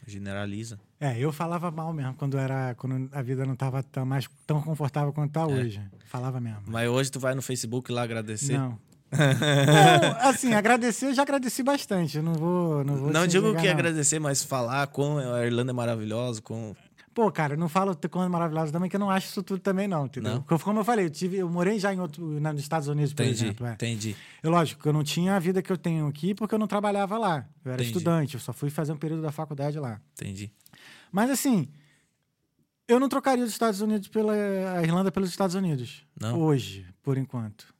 [0.05, 0.79] Generaliza.
[0.99, 4.61] É, eu falava mal mesmo quando era quando a vida não estava tão, mais tão
[4.61, 5.81] confortável quanto tá hoje.
[6.05, 6.61] Falava mesmo.
[6.67, 8.57] Mas hoje tu vai no Facebook lá agradecer?
[8.57, 8.77] Não.
[9.11, 12.15] Não, assim, agradecer, eu já agradeci bastante.
[12.15, 12.81] Eu não vou.
[12.85, 13.71] Não, vou Não digo que não.
[13.71, 16.73] agradecer, mas falar como a Irlanda é maravilhosa, com
[17.13, 20.05] Pô, cara, não falo quando maravilhoso também, que eu não acho isso tudo também, não,
[20.05, 20.35] entendeu?
[20.35, 20.59] Não?
[20.59, 23.23] Como eu falei, eu, tive, eu morei já em outro, na- nos Estados Unidos, por
[23.23, 23.65] entendi, exemplo.
[23.67, 23.73] É.
[23.73, 24.15] entendi.
[24.41, 26.67] Eu, lógico, que eu não tinha a vida que eu tenho aqui porque eu não
[26.67, 27.45] trabalhava lá.
[27.65, 27.97] Eu era Entendi.
[27.97, 29.99] estudante, eu só fui fazer um período da faculdade lá.
[30.13, 30.51] Entendi.
[31.11, 31.67] Mas assim,
[32.87, 34.33] eu não trocaria os Estados Unidos pela
[34.77, 36.05] a Irlanda pelos Estados Unidos.
[36.19, 36.39] Não?
[36.39, 37.73] Hoje, por enquanto.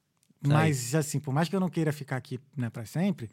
[0.46, 3.30] Mas assim, por mais que eu não queira ficar aqui, né, para sempre,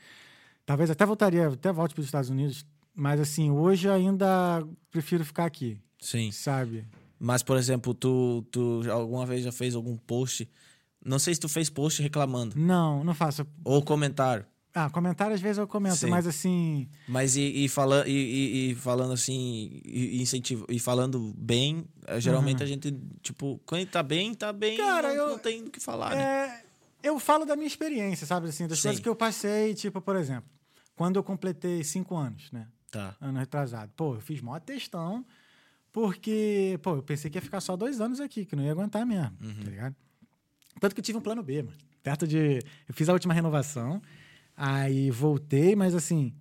[0.67, 5.47] talvez até voltaria, até volte para os Estados Unidos, mas assim, hoje ainda prefiro ficar
[5.47, 6.31] aqui, Sim.
[6.33, 6.87] sabe?
[7.19, 10.49] Mas, por exemplo, tu, tu alguma vez já fez algum post?
[11.05, 12.57] Não sei se tu fez post reclamando.
[12.59, 13.47] Não, não faço.
[13.65, 14.47] Ou comentário.
[14.75, 16.11] Ah, comentário às vezes eu comento, Sim.
[16.11, 20.79] mas assim, Mas e, e, fala, e, e- e falando assim, e, e incentivo, e
[20.79, 25.29] falando bem, eh, geralmente a gente, tipo, quando tá bem, tá bem, Cara, não, eu-
[25.31, 26.23] não tem do que falar, né?
[26.23, 26.63] É,
[27.03, 28.49] eu falo da minha experiência, sabe?
[28.49, 28.89] Assim, das Sim.
[28.89, 30.49] coisas que eu passei, tipo, por exemplo,
[30.95, 32.69] quando eu completei cinco anos, né?
[32.91, 33.17] Tá.
[33.21, 33.91] Ano retrasado.
[33.97, 35.25] Pô, eu fiz mó textão,
[35.93, 39.05] porque, pô, eu pensei que ia ficar só dois anos aqui, que não ia aguentar
[39.07, 39.31] mesmo,
[39.65, 39.97] tá ligado?
[40.81, 41.77] Tanto que eu tive um plano B, mano.
[42.03, 42.61] Perto de.
[42.89, 44.01] Eu fiz a última renovação,
[44.57, 46.33] aí voltei, mas assim.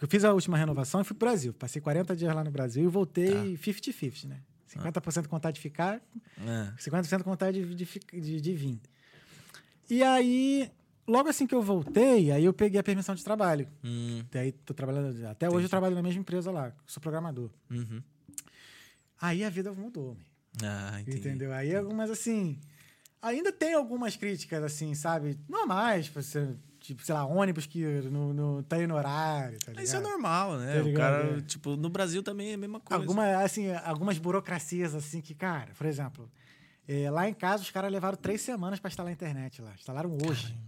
[0.00, 1.54] Eu fiz a última renovação e fui pro Brasil.
[1.54, 4.40] Passei 40 dias lá no Brasil e voltei 50-50, né?
[4.76, 6.00] 50% com vontade de ficar,
[6.38, 6.72] É.
[6.78, 8.78] 50% com vontade de, de, de, de vir.
[9.88, 10.70] E aí,
[11.08, 13.66] logo assim que eu voltei, aí eu peguei a permissão de trabalho.
[13.82, 15.26] Hum, Daí tô trabalhando.
[15.26, 17.50] Até hoje eu trabalho na mesma empresa lá, sou programador.
[17.70, 18.00] uhum.
[19.20, 20.16] Aí a vida mudou.
[20.62, 21.18] Ah, entendi.
[21.18, 21.52] entendeu?
[21.52, 22.58] Aí algumas, assim...
[23.22, 25.38] Ainda tem algumas críticas, assim, sabe?
[25.46, 29.84] Normais, você, tipo, sei lá, ônibus que não, não tá indo no horário, tá ligado?
[29.84, 30.80] Isso é normal, né?
[30.80, 31.40] Tá o cara, é.
[31.42, 33.02] tipo, no Brasil também é a mesma coisa.
[33.02, 36.30] Alguma, assim, algumas burocracias, assim, que, cara, por exemplo,
[36.88, 39.74] eh, lá em casa os caras levaram três semanas para instalar a internet lá.
[39.74, 40.58] Instalaram hoje.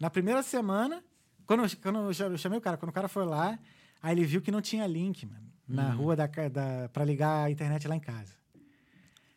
[0.00, 1.04] Na primeira semana,
[1.44, 3.58] quando, quando eu chamei o cara, quando o cara foi lá,
[4.02, 7.50] aí ele viu que não tinha link, mano, na rua da, da, pra ligar a
[7.50, 8.32] internet lá em casa.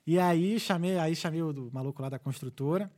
[0.06, 2.90] E aí chamei, aí chamei o do maluco lá da construtora.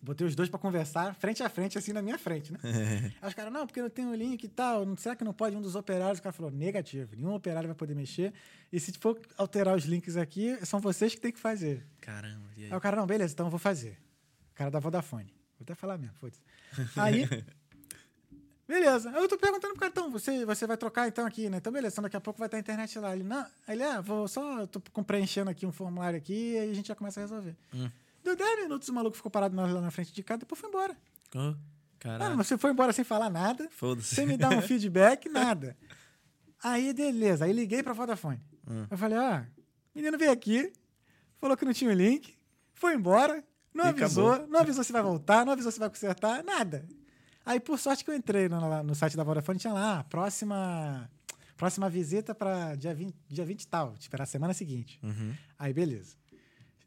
[0.00, 2.60] Botei os dois pra conversar, frente a frente, assim, na minha frente, né?
[3.20, 4.86] Aí os caras, não, porque não tem o link e tal.
[4.86, 6.20] não- Será que não pode um dos operários?
[6.20, 7.16] O cara falou, negativo.
[7.16, 8.32] Nenhum operário vai poder mexer.
[8.72, 11.84] E se for alterar os links aqui, são vocês que tem que fazer.
[12.00, 12.70] Caramba, e aí?
[12.70, 13.98] Aí o cara, não, beleza, então eu vou fazer.
[14.52, 15.34] O cara da Vodafone.
[15.58, 16.40] Vou até falar mesmo, foda-se.
[17.00, 17.26] Aí,
[18.66, 19.10] beleza.
[19.10, 21.58] Eu tô perguntando pro cara, então, você, você vai trocar então aqui, né?
[21.58, 23.14] Então, beleza, então daqui a pouco vai estar a internet lá.
[23.14, 26.70] Ele, não, ele, ah, vou só, eu tô preenchendo aqui um formulário aqui e aí
[26.70, 27.56] a gente já começa a resolver.
[27.74, 27.90] Hum.
[28.24, 30.68] Deu 10 minutos, o maluco ficou parado na- lá na frente de casa, depois foi
[30.68, 30.96] embora.
[31.34, 31.54] Oh,
[31.98, 32.36] caralho.
[32.36, 33.68] mas você foi embora sem falar nada,
[34.02, 35.76] sem me dar um feedback, nada.
[36.62, 37.44] Aí, beleza.
[37.44, 38.40] Aí liguei pra Vodafone.
[38.68, 38.86] Hum.
[38.90, 39.44] Eu falei, ó, o
[39.94, 40.72] menino veio aqui,
[41.40, 42.36] falou que não tinha o link,
[42.74, 44.48] foi embora, não E avisou, acabou.
[44.48, 46.84] não avisou se vai voltar, não avisou se vai consertar, nada.
[47.46, 51.08] Aí, por sorte que eu entrei no, no site da Vodafone, tinha lá, próxima,
[51.56, 54.98] próxima visita para dia 20, dia 20 e tal, tipo, era a semana seguinte.
[55.00, 55.32] Uhum.
[55.56, 56.16] Aí, beleza.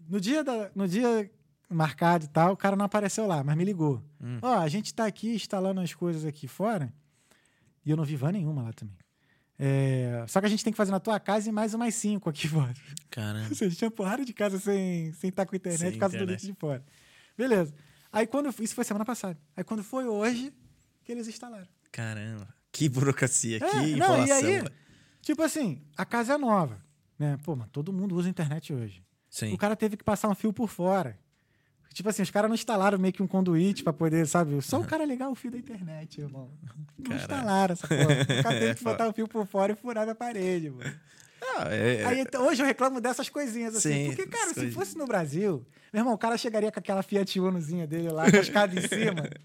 [0.08, 1.32] No dia, da, no dia
[1.70, 4.04] marcado e tal, o cara não apareceu lá, mas me ligou.
[4.20, 4.40] Hum.
[4.42, 6.92] Ó, a gente tá aqui instalando as coisas aqui fora
[7.86, 8.98] e eu não vi van nenhuma lá também.
[9.58, 12.30] É, só que a gente tem que fazer na tua casa e mais umas cinco
[12.30, 12.74] aqui fora.
[13.10, 13.48] Caramba.
[13.50, 16.16] Ou seja, tinha porrada de casa sem estar sem tá com internet Sem por causa
[16.16, 16.40] internet.
[16.40, 16.84] do link de fora.
[17.38, 17.74] Beleza.
[18.12, 18.50] Aí quando.
[18.62, 19.38] Isso foi semana passada.
[19.56, 20.54] Aí quando foi hoje,
[21.04, 21.68] que eles instalaram.
[21.92, 22.48] Caramba.
[22.72, 24.28] Que burocracia, É, que não, enrolação.
[24.28, 24.64] e aí,
[25.22, 26.80] tipo assim, a casa é nova.
[27.18, 27.38] Né?
[27.44, 29.04] Pô, mas todo mundo usa internet hoje.
[29.30, 29.54] Sim.
[29.54, 31.18] O cara teve que passar um fio por fora.
[31.94, 34.62] Tipo assim, os caras não instalaram meio que um conduíte pra poder, sabe?
[34.62, 36.50] Só o cara ligar o fio da internet, irmão.
[36.98, 37.22] Não Caralho.
[37.22, 38.40] instalaram essa porra.
[38.40, 40.96] O cara teve que botar o fio por fora e furar na parede, mano.
[41.42, 43.92] Ah, é- Aí, então, hoje eu reclamo dessas coisinhas, assim.
[43.94, 47.40] Sim, porque, cara, se fosse no Brasil, meu irmão, o cara chegaria com aquela Fiat
[47.40, 49.30] Unozinha dele lá, com a escada em cima.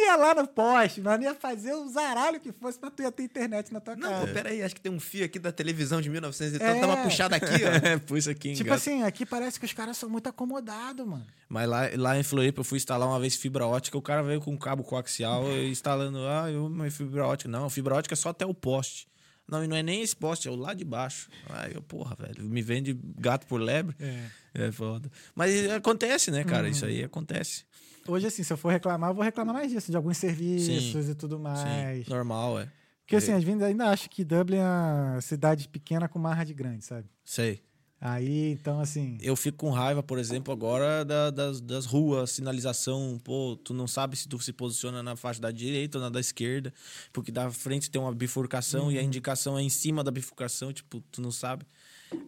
[0.00, 3.24] Ia lá no poste, mano, ia fazer o zaralho que fosse pra tu ia ter
[3.24, 4.26] internet na tua Não, casa.
[4.28, 6.66] pô, peraí, acho que tem um fio aqui da televisão de 1900 e É.
[6.68, 7.68] tanto, dá uma puxada aqui, ó.
[7.84, 8.76] é, puxa aqui, Tipo engata.
[8.76, 11.26] assim, aqui parece que os caras são muito acomodados, mano.
[11.48, 14.40] Mas lá, lá em Floripa eu fui instalar uma vez fibra ótica, o cara veio
[14.40, 17.50] com um cabo coaxial e instalando, ah, eu, minha fibra ótica.
[17.50, 19.08] Não, fibra ótica é só até o poste.
[19.48, 21.30] Não, e não é nem esse poste, é o lá de baixo.
[21.48, 23.96] Aí eu, porra, velho, me vende gato por lebre.
[23.98, 24.26] É.
[24.66, 25.10] É foda.
[25.34, 26.68] Mas acontece, né, cara?
[26.68, 27.64] Isso aí acontece.
[28.06, 31.14] Hoje, assim, se eu for reclamar, eu vou reclamar mais disso, de alguns serviços e
[31.14, 32.04] tudo mais.
[32.06, 32.68] Sim, normal, é.
[33.02, 36.52] Porque, assim, às vezes ainda acho que Dublin é uma cidade pequena com marra de
[36.52, 37.08] grande, sabe?
[37.24, 37.62] Sei.
[38.00, 39.18] Aí, então, assim.
[39.20, 43.20] Eu fico com raiva, por exemplo, agora da- das, das ruas, sinalização.
[43.24, 46.20] Pô, tu não sabe se tu se posiciona na faixa da direita ou na da
[46.20, 46.72] esquerda,
[47.12, 51.00] porque da frente tem uma bifurcação e a indicação é em cima da bifurcação, tipo,
[51.10, 51.66] tu não sabe.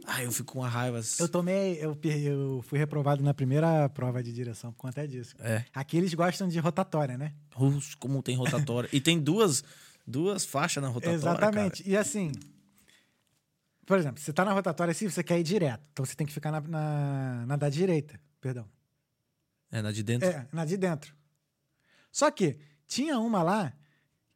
[0.05, 1.01] Ah, eu fico com uma raiva.
[1.19, 1.79] Eu tomei.
[1.81, 5.35] Eu, eu fui reprovado na primeira prova de direção por conta disso.
[5.39, 5.65] É.
[5.73, 7.33] Aqui eles gostam de rotatória, né?
[7.55, 8.91] Rus, como tem rotatória.
[8.93, 9.65] e tem duas,
[10.07, 11.17] duas faixas na rotatória.
[11.17, 11.89] Exatamente.
[11.89, 12.33] E assim.
[13.91, 15.83] Por exemplo, você tá na rotatória assim, você quer ir direto.
[15.93, 18.21] Então você tem que ficar na, na, na da direita.
[18.41, 18.65] Perdão.
[19.73, 20.29] É, na de dentro.
[20.29, 21.13] É, na de dentro.
[22.13, 23.73] Só que tinha uma lá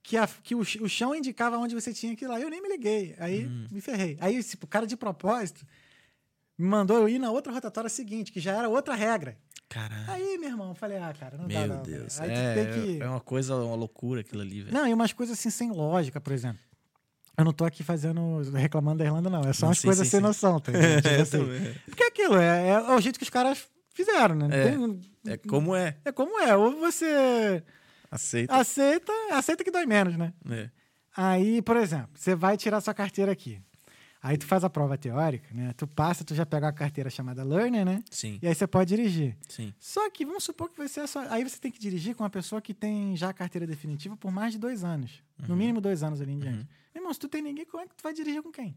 [0.03, 2.41] que, a- que o, o chão indicava onde você tinha que ir lá.
[2.41, 3.15] Eu nem me liguei.
[3.17, 3.69] Aí Hum.
[3.71, 4.19] me ferrei.
[4.21, 5.65] Aí tipo, o cara de propósito
[6.59, 9.39] me mandou eu ir na outra rotatória seguinte, que já era outra regra.
[9.69, 10.11] Caralho.
[10.11, 11.79] Aí, meu irmão, eu falei, ah, cara, não dá Meu.
[11.81, 12.21] Deus.
[12.21, 13.03] Aí É, tu tem que...
[13.05, 14.75] é uma coisa, uma loucura aquilo ali, velho.
[14.77, 16.59] Não, e umas coisas assim sem lógica, por exemplo.
[17.37, 19.41] Eu não tô aqui fazendo, reclamando da Irlanda, não.
[19.41, 20.27] É só umas sim, coisas sim, sem sim.
[20.27, 21.03] noção, tá ligado?
[21.03, 21.75] Tipo Eu assim.
[21.87, 24.49] Porque é aquilo, é, é o jeito que os caras fizeram, né?
[24.51, 24.71] É.
[24.71, 25.97] tem- É como é.
[26.05, 26.57] é como é.
[26.57, 27.63] Ou você
[28.11, 28.55] Aceita.
[28.55, 30.33] aceita, aceita que dói menos, né?
[30.51, 30.71] É.
[31.17, 33.61] Aí, por exemplo, você vai tirar sua carteira aqui.
[34.23, 35.73] Aí tu faz a prova teórica, né?
[35.77, 38.03] Tu passa, tu já pega a carteira chamada Learner, né?
[38.11, 39.37] Sim, E aí você pode dirigir.
[39.49, 39.75] sim.
[39.79, 41.27] Só que vamos supor que você é só.
[41.29, 44.31] Aí você tem que dirigir com uma pessoa que tem já a carteira definitiva por
[44.33, 45.23] mais de dois anos.
[45.41, 45.49] Uhum.
[45.49, 46.67] No mínimo dois anos ali em diante.
[46.95, 48.77] Meu irmão, se tu tem ninguém, como é que tu vai dirigir com quem?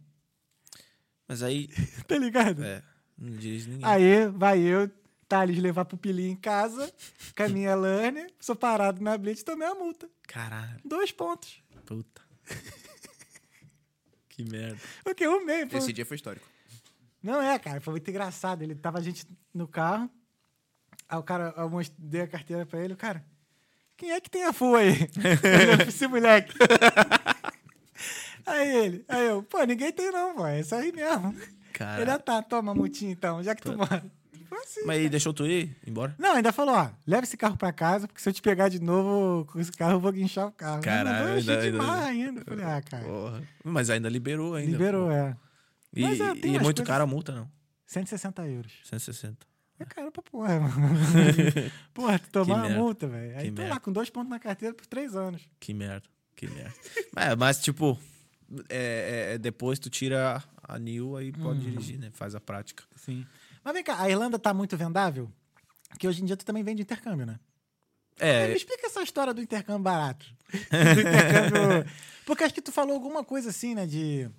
[1.27, 1.67] Mas aí,
[2.07, 2.63] Tá ligado?
[2.63, 2.81] é,
[3.17, 3.85] não dirige ninguém.
[3.87, 4.89] Aí vai eu,
[5.27, 6.91] Thales, levar pupilinha em casa,
[7.35, 10.09] com a minha Learner, sou parado na blitz, tomei a multa.
[10.27, 11.61] Caralho, Dois pontos.
[11.85, 12.21] puta.
[14.29, 14.79] que merda.
[15.05, 15.27] O que?
[15.27, 15.67] Um meio.
[15.67, 15.77] pô.
[15.77, 16.47] Esse dia foi histórico.
[17.21, 18.61] Não é, cara, foi muito engraçado.
[18.61, 20.09] Ele tava a gente no carro,
[21.09, 23.25] aí o cara, eu dei a carteira pra ele, o cara,
[23.97, 24.93] quem é que tem a full aí?
[25.89, 26.53] Esse moleque.
[28.47, 31.35] Aí ele, aí eu, pô, ninguém tem não, pô, é isso aí mesmo.
[31.73, 32.01] Cara.
[32.01, 34.03] Ele, ah, tá, toma multinha então, já que tu mora.
[34.49, 34.81] Foi assim.
[34.85, 36.15] Mas aí deixou tu ir embora?
[36.17, 38.79] Não, ainda falou, ó, leva esse carro pra casa, porque se eu te pegar de
[38.81, 40.81] novo com esse carro, eu vou guinchar o carro.
[40.81, 42.45] Caralho, mandou ainda- demais ainda- ainda.
[42.45, 43.43] Falei, ah, cara, Porra.
[43.63, 44.71] Mas ainda liberou ainda.
[44.71, 45.11] liberou, pô.
[45.11, 45.35] é.
[45.93, 47.49] E, Mas, é, e é muito coisas- cara a multa, não.
[47.85, 48.71] 160 euros.
[48.85, 49.45] 160.
[49.79, 50.73] É caro pra porra, mano.
[51.93, 53.37] porra, tu tomar uma multa, velho.
[53.37, 53.73] Aí tô merda.
[53.75, 55.47] lá com dois pontos na carteira por três anos.
[55.59, 56.07] Que merda.
[56.35, 56.73] Que merda.
[57.37, 57.97] mas, tipo,
[58.69, 62.09] é, é- é depois tu tira a Nil, aí pode dirigir, né?
[62.13, 62.83] Faz a prática.
[62.95, 63.25] Sim.
[63.63, 65.31] Mas vem cá, a Irlanda tá muito vendável?
[65.89, 67.39] Porque hoje em dia tu também vende intercâmbio, né?
[68.19, 70.25] É, Me explica essa história do intercâmbio barato.
[70.51, 71.91] Do intercâmbio...
[72.25, 73.85] Porque acho que tu falou alguma coisa assim, né?
[73.85, 74.29] De.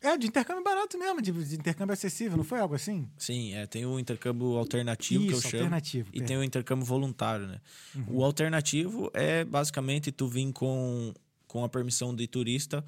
[0.00, 3.08] É, de intercâmbio barato mesmo, de, de intercâmbio acessível, não foi algo assim?
[3.16, 5.62] sim, é, tem o intercâmbio alternativo que eu Isso, chamo.
[5.62, 6.10] alternativo.
[6.12, 7.60] E tem o intercâmbio voluntário, né?
[8.08, 11.14] O alternativo é basicamente tu vir com,
[11.52, 12.82] com a permissão de turista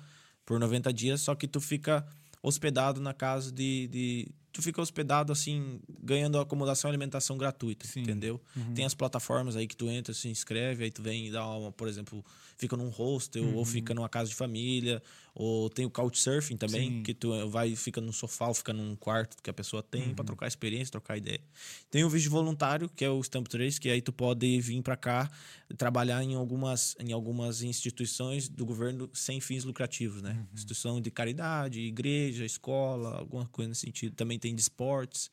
[0.46, 2.06] por 90 dias, só que tu fica
[2.42, 3.86] hospedado na casa de.
[3.88, 8.02] de- tu fica hospedado assim, ganhando acomodação e alimentação gratuita, Sim.
[8.02, 8.40] entendeu?
[8.74, 11.72] Tem as plataformas aí que tu entra, se inscreve, aí tu vem e dá uma,
[11.72, 12.24] por exemplo,
[12.64, 15.02] fica num hostel ou fica numa casa de família,
[15.34, 17.02] ou tem o couchsurfing também, Sim.
[17.02, 20.24] que tu vai fica num sofá ou fica num quarto que a pessoa tem pra
[20.24, 21.40] trocar experiência, trocar ideia.
[21.90, 24.96] Tem o visto voluntário, que é o Stamp 3, que aí tu pode vir pra
[24.96, 25.30] cá
[25.76, 30.32] trabalhar em algumas, em algumas instituições do governo sem fins lucrativos, né?
[30.32, 30.46] Uhum.
[30.54, 34.14] Instituição de caridade, igreja, escola, alguma coisa nesse sentido.
[34.14, 35.30] Também tem de esportes.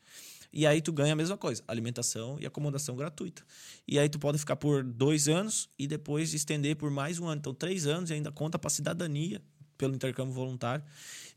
[0.53, 3.41] E aí tu ganha a mesma coisa, alimentação e acomodação gratuita.
[3.87, 7.39] E aí tu pode ficar por dois anos e depois estender por mais um ano.
[7.39, 9.41] Então, três anos e ainda conta pra cidadania
[9.77, 10.83] pelo intercâmbio voluntário.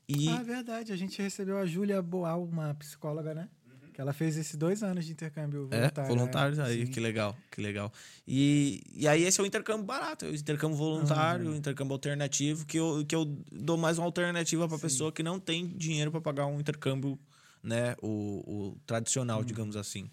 [0.09, 0.93] E Ah, verdade.
[0.93, 3.49] A gente recebeu a Júlia Boal, uma psicóloga, né?
[3.95, 6.09] Que ela fez esses dois anos de intercâmbio É, voluntário.
[6.09, 6.93] voluntários aí, Sim.
[6.93, 7.93] que legal, que legal.
[8.27, 12.67] E, e aí esse é o intercâmbio barato, é o intercâmbio voluntário, o intercâmbio alternativo,
[12.67, 16.21] que eu, que eu dou mais uma alternativa para pessoa que não tem dinheiro para
[16.21, 17.17] pagar um intercâmbio,
[17.65, 18.09] né, o,
[18.47, 20.09] o tradicional, digamos assim.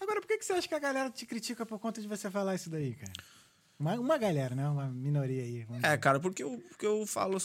[0.00, 2.30] Agora, por que, que você acha que a galera te critica por conta de você
[2.30, 3.12] falar isso daí, cara?
[3.78, 4.66] Uma, uma galera, né?
[4.68, 5.66] Uma minoria aí.
[5.82, 7.38] É, cara, porque eu, porque eu falo.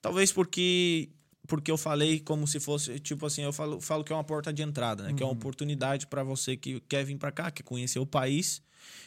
[0.00, 1.08] Talvez porque.
[1.46, 4.50] Porque eu falei como se fosse, tipo assim, eu falo, falo que é uma porta
[4.50, 5.12] de entrada, né?
[5.12, 8.62] Que é uma oportunidade para você que quer vir para cá, quer conhecer o país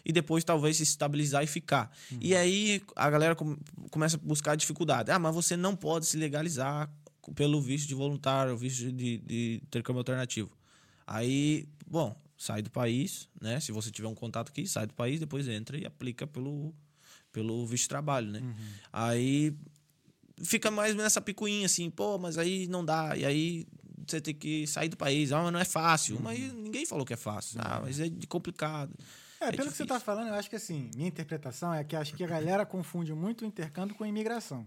[0.05, 1.91] e depois talvez se estabilizar e ficar.
[2.21, 3.57] E aí a galera com-
[3.89, 5.09] começa a buscar dificuldade.
[5.09, 6.87] Ah, mas você não pode se legalizar
[7.35, 10.55] pelo visto de voluntário, visto de, de intercâmbio alternativo.
[11.05, 13.59] Aí, bom, sai do país, né?
[13.59, 16.73] Se você tiver um contato aqui, sai do país, depois entra e aplica pelo,
[17.31, 18.41] pelo visto de trabalho, né?
[18.91, 19.55] Aí
[20.43, 23.15] fica mais nessa picuinha assim, pô, mas aí não dá.
[23.17, 23.67] E aí
[24.05, 25.31] você tem que sair do país.
[25.31, 26.19] Ah, mas não é fácil.
[26.21, 27.59] Mas ninguém falou que é fácil.
[27.61, 28.93] Ah, mas é de complicado.
[29.39, 29.87] É, pelo que você difícil.
[29.87, 33.13] tá falando, eu acho que assim, minha interpretação é que acho que a galera confunde
[33.13, 34.65] muito o intercâmbio com a imigração.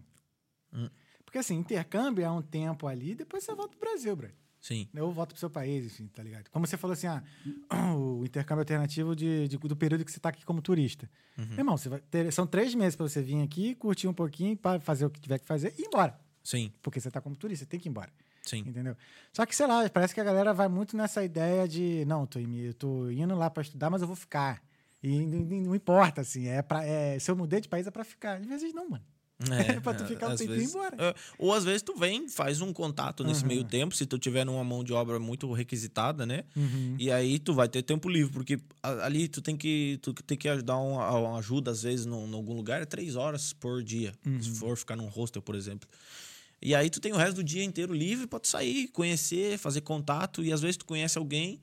[0.73, 0.89] Hum.
[1.31, 4.29] Porque assim, intercâmbio é um tempo ali, depois você volta pro Brasil, bro.
[4.61, 4.89] Sim.
[4.99, 6.51] Ou volta pro seu país, enfim, tá ligado?
[6.51, 7.23] Como você falou assim, ah,
[7.95, 11.09] o intercâmbio alternativo de, de- do período que você tá aqui como turista.
[11.39, 11.47] Uhum.
[11.51, 14.57] Meu irmão, você vai ter- são três meses pra você vir aqui, curtir um pouquinho,
[14.57, 16.19] para fazer o que tiver que fazer e ir embora.
[16.43, 18.13] Sim, Porque você tá como turista, você tem que ir embora.
[18.43, 18.59] sim.
[18.67, 18.97] Entendeu?
[19.33, 22.41] Só que, sei lá, parece que a galera vai muito nessa ideia de, não, tô,
[22.41, 24.61] eu tô indo lá pra estudar, mas eu vou ficar.
[25.03, 27.91] E não, não- não importa, assim, é pra, é, se eu mudei de país é
[27.93, 28.39] pra ficar.
[28.41, 29.05] Às vezes não, mano.
[29.51, 30.97] É pra tu ficar um tempinho e ir embora.
[30.99, 33.49] é, ou às vezes tu vem, faz um contato nesse Aham.
[33.49, 36.45] meio tempo, se tu tiver numa mão de obra muito requisitada, né?
[36.55, 36.97] Uhum.
[36.99, 40.49] E aí tu vai ter tempo livre, porque ali tu tem que, tu tem que
[40.49, 44.13] ajudar uma, uma ajuda, às vezes, em algum lugar, é três horas por dia.
[44.27, 44.43] Uhum.
[44.43, 45.89] Se for ficar num hostel, por exemplo.
[46.63, 49.81] E aí tu tem o resto do dia inteiro livre pra tu sair, conhecer, fazer
[49.81, 51.61] contato, e às vezes tu conhece alguém.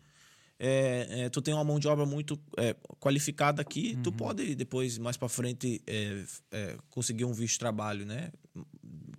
[0.60, 4.98] É, é, tu tem uma mão de obra muito é, qualificada aqui, tu pode depois,
[4.98, 8.32] mais pra frente, é, é, conseguir um visto de trabalho, né?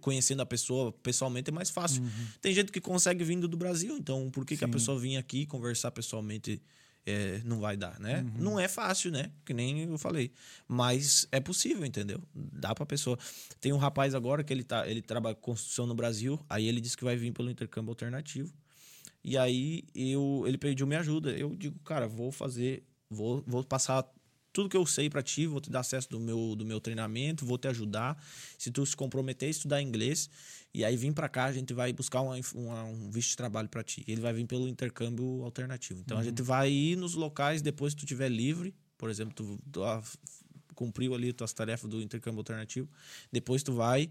[0.00, 2.02] Conhecendo a pessoa pessoalmente é mais fácil.
[2.40, 5.46] Tem gente que consegue vindo do Brasil, então por que, que a pessoa vir aqui
[5.46, 6.60] conversar pessoalmente
[7.06, 8.26] é, não vai dar, né?
[8.36, 9.30] Não é fácil, né?
[9.44, 10.30] Que nem eu falei.
[10.66, 12.20] Mas é possível, entendeu?
[12.34, 13.18] Dá pra pessoa.
[13.60, 16.80] Tem um rapaz agora que ele, tá, ele trabalha com construção no Brasil, aí ele
[16.80, 18.52] disse que vai vir pelo intercâmbio alternativo.
[19.24, 21.30] E aí eu, ele pediu minha ajuda.
[21.32, 24.04] Eu digo, cara, vou fazer, vou, vou passar
[24.52, 27.44] tudo que eu sei pra ti, vou te dar acesso do meu, do meu treinamento,
[27.44, 28.20] vou te ajudar.
[28.56, 30.28] Se tu se comprometer a estudar inglês,
[30.74, 33.68] e aí vir pra cá, a gente vai buscar uma, uma- um visto de trabalho
[33.68, 34.02] pra ti.
[34.08, 36.00] Ele vai vir pelo intercâmbio alternativo.
[36.00, 39.60] Então a gente vai ir nos locais depois que tu estiver livre, por exemplo, tu,
[39.70, 40.02] tu, ah,
[40.74, 42.88] cumpriu ali tuas tarefas do intercâmbio alternativo,
[43.32, 44.10] depois tu vai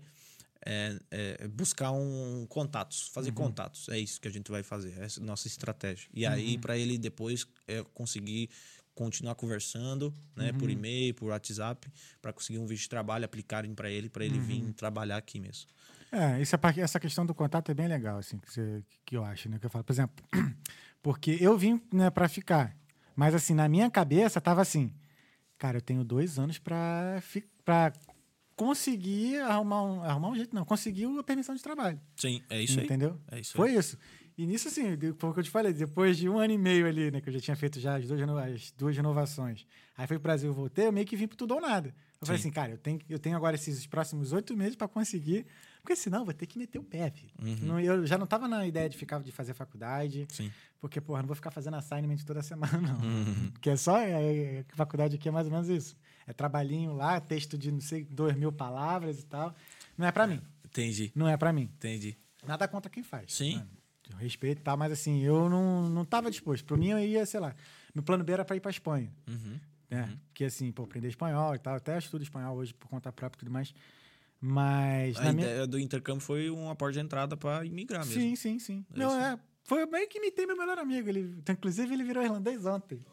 [0.66, 3.88] é, é, buscar um contatos, fazer contatos.
[3.90, 6.10] É isso que a gente vai fazer, essa é a nossa estratégia.
[6.14, 8.50] E aí, para ele depois é, conseguir
[8.96, 11.88] continuar conversando, né, por e-mail, por WhatsApp,
[12.20, 15.70] para conseguir um visto de trabalho, aplicarem para ele, para ele vir trabalhar aqui mesmo.
[16.12, 19.24] É, essa, par- essa questão do contato é bem legal, assim, que, você- que eu
[19.24, 19.60] acho, né?
[19.60, 20.26] Que eu falo, por exemplo,
[21.04, 22.76] porque eu vim né, para ficar,
[23.16, 24.92] mas assim, na minha cabeça tava assim,
[25.60, 27.22] cara, eu tenho dois anos pra
[28.58, 32.02] conseguir arrumar um, arrumar um jeito, não, conseguir a permissão de trabalho.
[32.16, 32.86] Sim, é isso aí.
[32.86, 33.18] entendeu?
[33.32, 33.78] É isso Foi aí.
[33.78, 33.98] isso.
[34.36, 34.84] E nisso, assim,
[35.18, 37.30] foi o que eu te falei, depois de um ano e meio ali, né, que
[37.30, 39.66] eu já tinha feito já as duas, as duas renovações.
[39.96, 41.90] Aí fui pro Brasil, voltei, eu meio que vim pro tudo ou nada.
[42.20, 42.48] Eu falei Sim.
[42.50, 45.46] assim, cara, eu tenho, eu tenho agora esses próximos oito meses para conseguir,
[45.82, 47.32] porque senão eu vou ter que meter o pé, filho.
[47.42, 47.58] Uhum.
[47.62, 50.52] Não, eu já não tava na ideia de ficar de fazer faculdade, Sim.
[50.80, 53.00] porque, porra, não vou ficar fazendo assignment toda semana, não.
[53.00, 53.52] Uhum.
[53.54, 55.96] Porque é só, é, é, a faculdade aqui é mais ou menos isso.
[56.28, 59.56] É trabalhinho lá, texto de, não sei, dois mil palavras e tal.
[59.98, 60.42] Não é para mim.
[60.66, 61.64] Entendi, Não é para mim.
[61.64, 62.18] entendi.
[62.46, 63.34] Nada contra quem faz.
[63.34, 63.56] Sim.
[63.58, 63.68] né?
[64.12, 66.66] Eu respeito e tal, mas assim, eu não, não tava disposto.
[66.66, 67.56] Para mim, eu ia, sei lá,
[67.96, 69.12] meu plano B era para ir para Espanha.
[69.28, 69.60] Uhum.
[69.90, 70.18] Né?
[70.28, 71.76] Porque assim, pô, aprender espanhol e tal.
[71.76, 73.74] Até estudo espanhol hoje por conta própria e tudo mais.
[74.40, 75.18] Mas.
[75.18, 75.48] A na minha...
[75.48, 78.22] ideia do intercâmbio foi uma porta de entrada pra imigrar mesmo.
[78.22, 78.86] Sim, sim, sim.
[78.94, 79.40] É não, é.
[79.64, 81.10] Foi meio que imitei meu melhor amigo.
[81.10, 83.04] Ele, inclusive, ele virou irlandês ontem.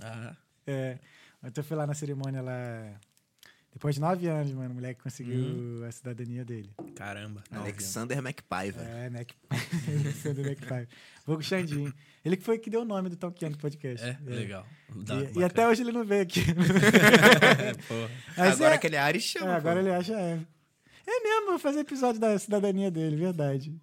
[0.00, 0.98] Ah, É.
[1.42, 2.92] Ontem eu fui lá na cerimônia lá.
[3.72, 5.84] Depois de nove anos, mano, o moleque conseguiu Uhum.
[5.86, 6.70] a cidadania dele.
[6.96, 7.44] caramba.
[7.50, 8.82] Alexander McPiver.
[8.84, 9.30] É, Mac.
[10.04, 10.88] Alexander McFly.
[11.26, 11.94] Vou com o Xandinho.
[12.24, 14.04] Ele que foi que deu o nome do Talkiano do podcast.
[14.04, 14.66] É, legal.
[14.96, 16.40] Dá, E, e até hoje ele não veio aqui.
[16.40, 18.10] É, porra.
[18.36, 19.54] Mas Agora é- aquele Ares É, chama.
[19.54, 19.86] agora pô.
[19.86, 20.14] ele acha.
[20.14, 20.40] É,
[21.06, 23.74] é mesmo, vou fazer episódio da cidadania dele, verdade.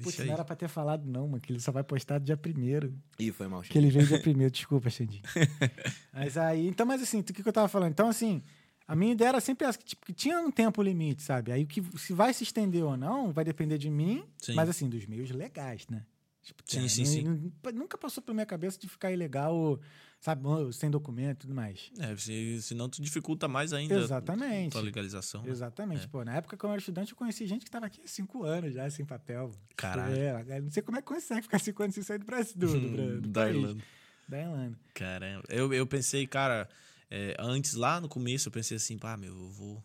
[0.00, 2.36] Putz, deixa não era pra ter falado, não, mano, que ele só vai postar dia
[2.36, 2.94] primeiro.
[3.18, 3.62] Ih, foi mal.
[3.62, 5.22] Que ele veio dia primeiro, desculpa, Xandinho.
[6.12, 7.90] mas aí, então, mas assim, o que, que eu tava falando?
[7.90, 8.42] Então, assim,
[8.86, 11.52] a minha ideia era sempre essa, que, tipo, que tinha um tempo limite, sabe?
[11.52, 14.54] Aí o que se vai se estender ou não, vai depender de mim, Sim.
[14.54, 16.04] mas assim, dos meios legais, né?
[16.42, 17.22] Tipo, Sim, cara, sim, sim.
[17.24, 19.80] nu- Nunca passou pela minha cabeça de ficar ilegal,
[20.20, 20.42] sabe,
[20.72, 21.90] sem documento e tudo mais.
[21.98, 24.72] É, se, senão tu dificulta mais ainda Exatamente.
[24.72, 25.42] tua legalização.
[25.42, 25.50] né?
[25.50, 26.04] Exatamente.
[26.04, 26.08] É.
[26.08, 28.42] Pô, na época que eu era estudante, eu conheci gente que estava aqui há cinco
[28.44, 29.52] anos já, sem papel.
[29.76, 30.14] Caralho.
[30.16, 32.66] É, não sei como é que consegue ficar cinco anos sem sair do Brasil, do,
[32.68, 33.56] do, do Da país.
[33.56, 33.82] Irlanda.
[34.28, 34.78] Da Irlanda.
[34.94, 35.44] Caramba.
[35.48, 36.68] Eu, eu pensei, cara,
[37.10, 39.84] é, antes, lá no começo, eu pensei assim, pá, meu, eu vou,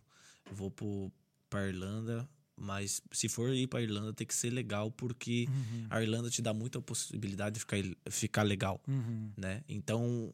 [0.50, 1.12] eu vou pro,
[1.50, 2.28] pra Irlanda,
[2.58, 5.88] mas se for ir pra Irlanda tem que ser legal, porque Uhum.
[5.90, 7.78] a Irlanda te dá muita possibilidade de ficar,
[8.10, 9.32] ficar legal, Uhum.
[9.38, 9.64] né?
[9.68, 10.32] Então,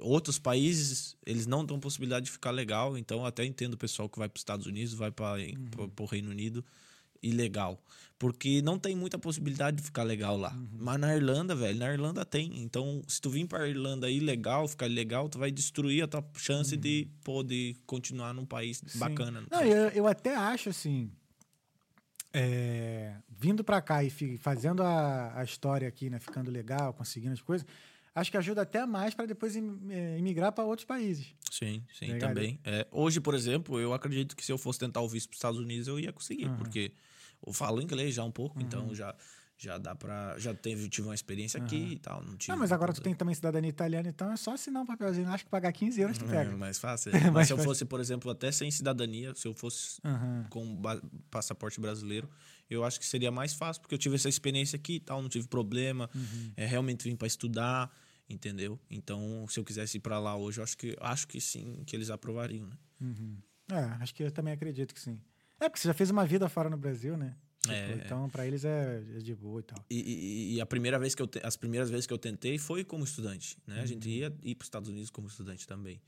[0.00, 4.18] outros países, eles não dão possibilidade de ficar legal, então até entendo o pessoal que
[4.18, 5.88] vai pros Estados Unidos, vai para Uhum.
[5.90, 6.64] pro Reino Unido,
[7.22, 7.82] ilegal.
[8.18, 10.52] Porque não tem muita possibilidade de ficar legal lá.
[10.54, 10.68] Uhum.
[10.78, 12.62] Mas na Irlanda, velho, na Irlanda tem.
[12.62, 16.76] Então, se tu vir pra Irlanda ilegal, ficar ilegal, tu vai destruir a tua chance
[16.76, 18.88] de poder continuar num país Uhum.
[18.88, 18.98] Sim.
[18.98, 19.42] bacana.
[19.50, 21.10] Não, eu, eu até acho assim.
[22.34, 26.18] É, vindo pra cá e fazendo a, a história aqui, né?
[26.18, 27.64] Ficando legal, conseguindo as coisas,
[28.14, 31.32] acho que ajuda até mais para depois im- é, imigrar para outros países.
[31.50, 32.58] Sim, sim, também.
[32.64, 35.38] É, hoje, por exemplo, eu acredito que se eu fosse tentar o visto para os
[35.38, 36.56] Estados Unidos, eu ia conseguir, Uhum.
[36.56, 36.92] porque
[37.46, 39.14] eu falo inglês já um pouco, então já,
[39.64, 40.38] já dá pra.
[40.38, 42.22] Já teve, tive uma experiência aqui e tal.
[42.22, 44.86] Não, tive Não, mas agora tu tem também cidadania italiana, então é só assinar um
[44.86, 45.28] papelzinho.
[45.28, 46.56] Acho que pagar 15 euros tu É pega.
[46.56, 47.10] mais fácil.
[47.14, 47.70] É Mas mais se eu fácil.
[47.70, 50.46] fosse, por exemplo, até sem cidadania, se eu fosse Aham.
[50.50, 50.80] com
[51.30, 52.28] passaporte brasileiro,
[52.68, 55.28] eu acho que seria mais fácil, porque eu tive essa experiência aqui e tal, não
[55.28, 56.08] tive problema.
[56.14, 56.52] Uhum.
[56.56, 57.90] É, realmente vim para estudar,
[58.28, 58.78] entendeu?
[58.90, 61.94] Então, se eu quisesse ir para lá hoje, eu acho que, acho que sim, que
[61.96, 62.76] eles aprovariam, né?
[63.00, 63.38] Uhum.
[63.70, 65.20] É, acho que eu também acredito que sim.
[65.60, 67.34] É, porque você já fez uma vida fora no Brasil, né?
[67.68, 69.84] Tipo, É, então, pra eles é, é de boa e tal.
[69.90, 72.58] E, e- e a primeira vez que eu te- as primeiras vezes que eu tentei
[72.58, 73.80] foi como estudante, né?
[73.80, 74.14] A gente Uhum.
[74.14, 76.00] ia ir para os Estados Unidos como estudante também.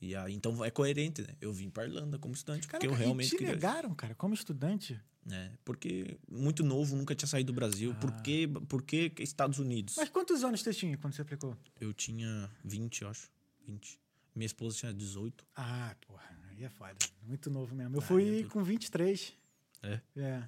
[0.00, 1.28] E aí, então é coerente, né?
[1.40, 3.54] Eu vim para Irlanda como estudante porque eu Caraca, realmente e te queria.
[3.54, 5.00] negaram, cara, como estudante.
[5.22, 5.52] né?
[5.66, 7.94] Porque muito novo, nunca tinha saído do Brasil.
[7.96, 8.20] Por, Ah.
[8.22, 9.94] que, por que Estados Unidos?
[9.98, 11.54] Mas quantos anos você tinha quando você aplicou?
[11.78, 13.30] Eu tinha 20, eu acho.
[13.66, 14.00] 20.
[14.34, 15.44] Minha esposa tinha 18.
[15.54, 16.96] Ah, porra, aí é foda.
[17.22, 17.96] Muito novo mesmo.
[17.96, 19.34] Eu Ah, fui é com 23.
[19.82, 20.00] É?
[20.16, 20.42] É.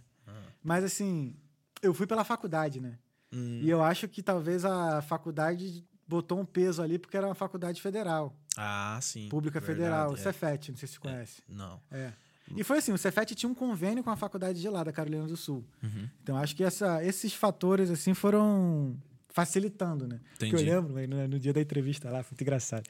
[0.62, 1.34] Mas assim,
[1.82, 2.98] eu fui pela faculdade, né?
[3.32, 7.34] Hum, E eu acho que talvez a faculdade botou um peso ali porque era uma
[7.34, 9.28] faculdade federal, Ah, sim.
[9.28, 10.16] pública verdade, federal, o é.
[10.18, 11.42] Cefet, não sei se você conhece.
[11.48, 11.80] Não.
[11.90, 12.12] É.
[12.54, 15.26] E foi assim, o Cefet tinha um convênio com a faculdade de lá, da Carolina
[15.26, 15.64] do Sul.
[15.82, 16.08] Uhum.
[16.22, 18.96] Então acho que essa, esses fatores assim foram
[19.28, 20.20] facilitando, né?
[20.32, 20.68] Porque Entendi.
[20.68, 22.84] eu lembro, no, no dia da entrevista lá, foi muito engraçado.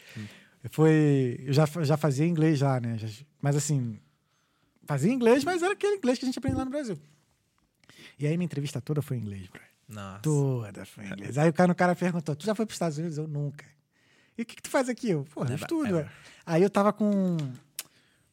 [0.70, 2.98] Foi, eu já, já fazia inglês lá, né?
[2.98, 4.00] Já- mas assim,
[4.84, 6.98] fazia inglês, mas era aquele inglês que a gente aprende lá no Brasil.
[8.22, 9.60] E aí minha entrevista toda foi em inglês, bro.
[9.88, 10.20] Nossa.
[10.20, 11.36] Toda foi em inglês.
[11.38, 13.18] Aí o cara, o cara perguntou: Tu já foi para os Estados Unidos?
[13.18, 13.64] Eu nunca.
[14.38, 15.10] E o que, que tu faz aqui?
[15.10, 15.86] Eu, porra, eu estudo.
[15.88, 16.04] ever.
[16.04, 16.10] ué."
[16.46, 17.36] Aí eu tava com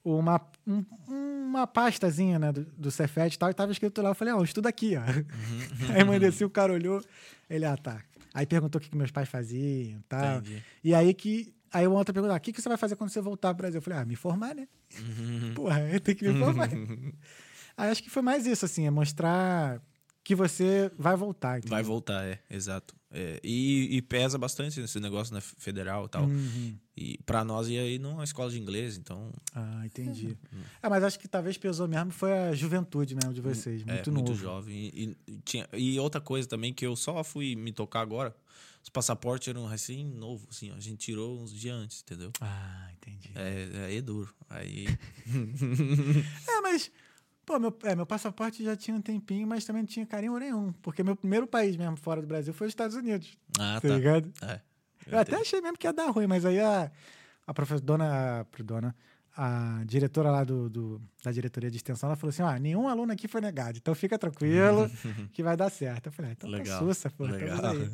[0.04, 4.10] uma, um- uma pastazinha né, do, do Cefet e tal, e tava escrito lá.
[4.10, 5.02] Eu falei: Ó, estuda aqui, ó.
[5.02, 5.96] Uhum.
[5.96, 7.04] Aí mandei assim, o cara olhou,
[7.50, 8.02] ele, ah, tá.
[8.34, 10.38] Aí perguntou o que, que meus pais faziam e tal.
[10.38, 10.64] Entendi.
[10.84, 11.54] E aí que.
[11.72, 13.58] Aí uma outra pergunta, ah, o que, que você vai fazer quando você voltar pro
[13.64, 13.78] Brasil?
[13.78, 14.68] Eu falei, ah, me formar, né?
[15.00, 15.54] Uhum.
[15.54, 16.68] Porra, eu tenho que me formar.
[17.80, 19.82] Aí acho que foi mais isso, assim, é mostrar
[20.22, 21.58] que você vai voltar.
[21.60, 21.76] entendeu?
[21.76, 22.94] Vai voltar, é, exato.
[23.10, 26.26] É, e, e pesa bastante esse negócio na federal e tal.
[26.26, 26.78] Uhum.
[26.96, 29.32] E pra nós ia aí numa escola de inglês, então.
[29.56, 30.38] Ah, entendi.
[30.52, 30.62] Uhum.
[30.84, 34.14] É, mas acho que talvez pesou mesmo foi a juventude mesmo de vocês, muito é,
[34.14, 34.28] novo.
[34.28, 34.92] muito jovem.
[34.94, 38.36] E, e tinha, e outra coisa também que eu só fui me tocar agora.
[38.84, 42.32] Os passaportes eram recém novo, assim, a gente tirou uns dias antes, entendeu?
[42.40, 43.32] Ah, entendi.
[43.36, 44.34] É, aí é duro.
[44.50, 44.86] Aí.
[46.48, 46.92] É, mas.
[47.50, 50.72] Pô, meu, é, meu passaporte já tinha um tempinho, mas também não tinha carinho nenhum.
[50.84, 53.36] Porque meu primeiro país mesmo fora do Brasil foi os Estados Unidos.
[53.58, 53.96] Ah, tá tá.
[53.96, 54.32] ligado?
[54.44, 54.62] É.
[55.08, 56.92] Eu até achei mesmo que ia dar ruim, mas aí a,
[57.48, 58.96] a professora, dona, a- dona,
[59.36, 63.12] a diretora lá do, do- da diretoria de extensão, ela falou assim: ó, nenhum aluno
[63.14, 64.88] aqui foi negado, então fica tranquilo
[65.34, 66.06] que vai dar certo.
[66.06, 66.80] Eu falei, ah, então Legal.
[66.80, 67.66] tá sussa, pô, Legal.
[67.66, 67.90] aí.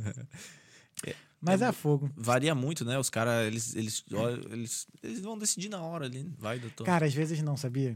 [1.40, 2.10] Mas é, fogo.
[2.18, 2.98] Varia muito, né?
[3.00, 4.04] Os caras, eles, eles,
[4.52, 6.30] eles, eles vão decidir na hora ali.
[6.38, 6.84] Vai, doutor.
[6.86, 7.96] Cara, às vezes não, sabia?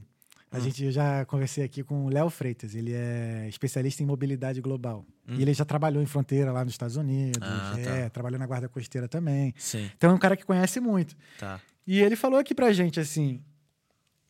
[0.52, 0.62] A Hum.
[0.62, 5.06] gente eu já conversei aqui com o Léo Freitas, ele é especialista em mobilidade global.
[5.28, 5.36] Hum.
[5.38, 8.10] E ele já trabalhou em fronteira lá nos Estados Unidos, Ah, é, tá.
[8.10, 9.54] trabalhou na Guarda Costeira também.
[9.58, 11.16] Sim, Então é um cara que conhece muito.
[11.38, 11.60] tá.
[11.86, 13.41] E ele falou aqui pra gente assim: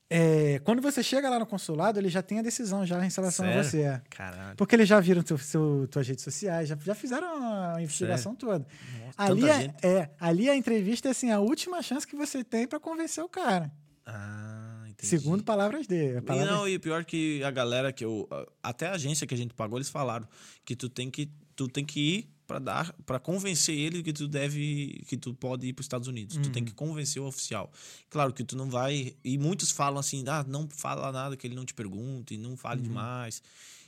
[0.10, 3.46] é, quando você chega lá no consulado, ele já tem a decisão já em relação
[3.46, 3.64] a Sério?
[3.64, 3.82] você.
[3.82, 4.02] é.
[4.10, 4.56] Caralho.
[4.58, 7.28] Porque eles já viram teu, seu, tuas redes sociais, já, já fizeram
[7.74, 8.66] a investigação toda.
[9.06, 12.68] Nossa, Ali é, é, ali a entrevista é assim, a última chance que você tem
[12.68, 13.72] pra convencer o cara.
[14.06, 14.69] Ah,
[15.06, 15.08] entendi.
[15.22, 16.22] Segundo palavras dele.
[16.22, 16.52] Palavras...
[16.52, 18.28] não, e pior que a galera que eu.
[18.62, 20.28] Até a agência que a gente pagou, eles falaram
[20.66, 24.28] que tu tem que, tu tem que ir pra dar para convencer ele que tu
[24.28, 26.36] deve que tu pode ir para os Estados Unidos.
[26.38, 26.52] Tu Uhum.
[26.52, 27.72] tem que convencer o oficial.
[28.10, 31.56] Claro que tu não vai e muitos falam assim: "Ah, não fala nada que ele
[31.56, 32.58] não te pergunte, não Uhum.
[32.58, 33.42] fale demais".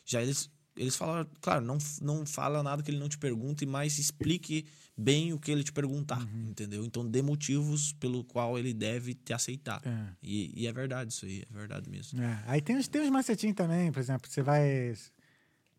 [0.05, 3.99] Já eles eles falaram, claro, não, não fala nada que ele não te pergunte, mas
[3.99, 4.65] explique
[5.01, 6.49] bem o que ele te perguntar, Uhum.
[6.51, 6.85] entendeu?
[6.85, 9.81] Então dê motivos pelo qual ele deve te aceitar.
[9.85, 10.07] É.
[10.21, 12.21] E, e é verdade isso aí, é verdade mesmo.
[12.21, 14.93] É, Aí tem os, tem os macetinhos também, por exemplo, você vai.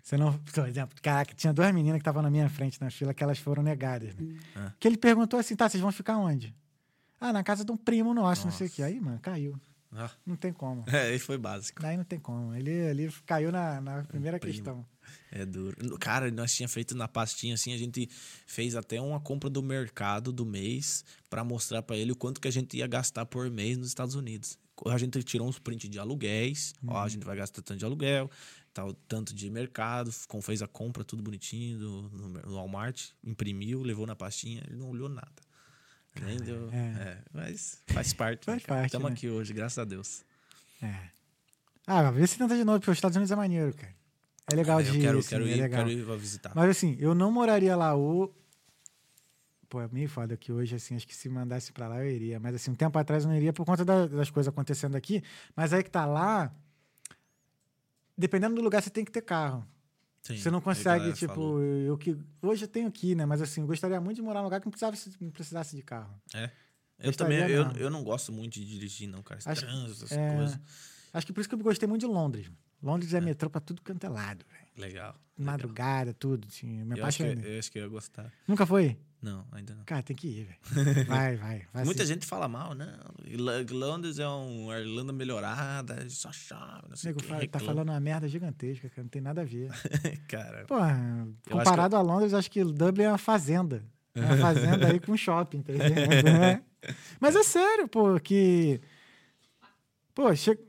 [0.02, 0.36] Você não.
[0.38, 3.38] Por exemplo, caraca, tinha duas meninas que estavam na minha frente na fila que elas
[3.38, 4.36] foram negadas, né?
[4.56, 4.72] Ah.
[4.80, 6.54] Que ele perguntou assim: tá, vocês vão ficar onde?
[7.20, 8.76] Ah, na casa de um primo nosso, não sei o Nossa.
[8.76, 8.82] quê.
[8.82, 9.56] Aí, mano, caiu.
[9.94, 10.82] Ah, Não tem como.
[10.90, 11.84] é, aí foi básico.
[11.86, 12.52] Aí não tem como.
[12.54, 14.54] Ele, ele caiu na, na primeira primo.
[14.54, 14.86] questão.
[15.30, 15.98] É duro.
[15.98, 18.08] Cara, nós tinha feito na pastinha assim, a gente
[18.46, 22.48] fez até uma compra do mercado do mês pra mostrar pra ele o quanto que
[22.48, 24.58] a gente ia gastar por mês nos Estados Unidos.
[24.86, 28.30] A gente tirou uns print de aluguéis, ó, a gente vai gastar tanto de aluguel,
[28.74, 33.82] tal, tanto de mercado, como fez a compra tudo bonitinho do- no, no Walmart, imprimiu,
[33.82, 35.30] levou na pastinha, ele não olhou nada.
[36.44, 36.76] Deu, é.
[36.76, 38.44] é, mas faz parte.
[38.44, 39.14] Faz parte, Estamos né?
[39.14, 40.22] aqui hoje, graças a Deus.
[40.82, 41.08] É.
[41.86, 43.94] Ah, vê se tenta de novo, porque os Estados Unidos é maneiro, cara.
[44.50, 45.84] É legal Ah, de eu ir, quero, assim, quero é ir, legal.
[45.84, 46.52] quero ir pra visitar.
[46.54, 48.34] Mas assim, eu não moraria lá ou.
[49.68, 52.38] Pô, é meio foda que hoje, assim, acho que se mandasse pra lá eu iria.
[52.40, 55.22] Mas assim, um tempo atrás eu não iria por conta da- das coisas acontecendo aqui.
[55.56, 56.54] Mas aí que tá lá.
[58.16, 59.66] Dependendo do lugar, você tem que ter carro.
[60.22, 61.62] Sim, você não consegue, tipo, falou.
[61.62, 62.16] eu que.
[62.42, 63.24] Hoje eu tenho aqui, né?
[63.24, 65.82] Mas assim, eu gostaria muito de morar num lugar que não precisasse, não precisasse de
[65.82, 66.14] carro.
[66.34, 66.50] É.
[67.00, 69.40] Eu também, eu, eu não gosto muito de dirigir, não, cara.
[69.40, 70.60] Esse Acho- trânsito, essas é, coisas.
[71.12, 72.50] Acho que por isso que eu gostei muito de Londres.
[72.82, 74.66] Londres é, metrô pra tudo quanto é lado, velho.
[74.76, 75.14] Legal.
[75.14, 75.20] legal.
[75.38, 76.48] Madrugada, tudo.
[76.48, 78.32] Assim, Eu acho, que, eu acho que eu ia gostar.
[78.48, 78.98] Nunca foi?
[79.20, 79.84] Não, ainda não.
[79.84, 81.06] Cara, tem que ir, velho.
[81.06, 81.66] Vai, vai.
[81.72, 82.88] vai Muita gente fala mal, não.
[83.24, 87.28] Irla- Londres é uma Irlanda melhorada, só chave, não sei o Nego que.
[87.28, 89.02] fala- tá falando uma merda gigantesca, cara.
[89.04, 89.70] Não tem nada a ver.
[90.26, 93.84] Cara, acho comparado a Londres, acho que Dublin é uma fazenda.
[94.12, 96.24] É uma fazenda aí com shopping, tá entendendo?
[96.24, 96.62] Né?
[97.20, 98.80] Mas é sério, pô, que.
[100.14, 100.60] Pô, chega.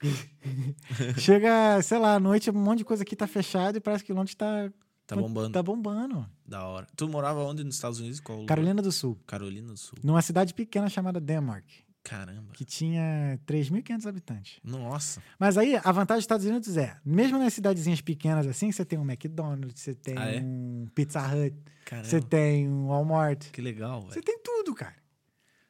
[1.18, 4.12] chega, sei lá, à noite, um monte de coisa aqui tá fechado e parece que
[4.12, 4.70] Londres tá.
[5.06, 5.50] tá bombando.
[5.52, 6.26] Tá bombando.
[6.46, 6.86] Da hora.
[6.96, 8.20] Tu morava onde nos Estados Unidos?
[8.20, 8.48] Qual lugar?
[8.48, 9.18] Carolina do Sul.
[9.26, 9.98] Carolina do Sul.
[10.02, 11.64] Numa cidade pequena chamada Denmark,
[12.02, 12.52] Caramba.
[12.52, 14.60] que tinha 3.500 habitantes.
[14.64, 15.22] Nossa.
[15.38, 18.98] Mas aí, a vantagem dos Estados Unidos é, mesmo nas cidadezinhas pequenas assim, você tem
[18.98, 20.40] um McDonald's, você tem Ah, é?
[20.40, 22.08] um Pizza Hut, Caramba.
[22.08, 24.24] você tem um Walmart, Que legal, você velho.
[24.24, 24.94] tem tudo, cara.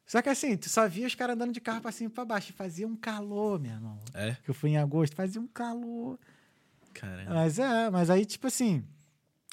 [0.08, 2.24] Só que assim, tu só via os caras andando de carro pra cima e pra
[2.24, 4.00] baixo, e fazia um calor, meu irmão.
[4.14, 4.34] É?
[4.42, 6.18] Que eu fui em agosto, fazia um calor.
[6.94, 7.34] Caramba.
[7.34, 8.82] Mas é, mas aí, tipo assim,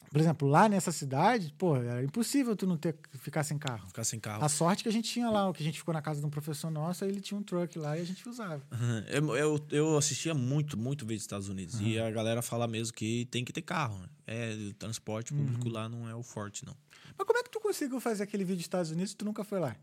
[0.09, 3.85] por exemplo, lá nessa cidade, pô, era impossível tu não ter ficar sem carro.
[3.89, 4.45] Ficar sem carro.
[4.45, 6.25] A sorte que a gente tinha lá, o que a gente ficou na casa de
[6.25, 8.63] um professor nosso, aí ele tinha um truck lá e a gente usava.
[9.09, 11.81] Eu, eu, eu assistia muito, muito vídeo dos Estados Unidos.
[11.81, 13.99] E a galera fala mesmo que tem que ter carro.
[13.99, 14.07] Né?
[14.25, 16.77] É, o transporte público lá não é o forte, não.
[17.17, 19.43] Mas como é que tu conseguiu fazer aquele vídeo dos Estados Unidos se tu nunca
[19.43, 19.75] foi lá?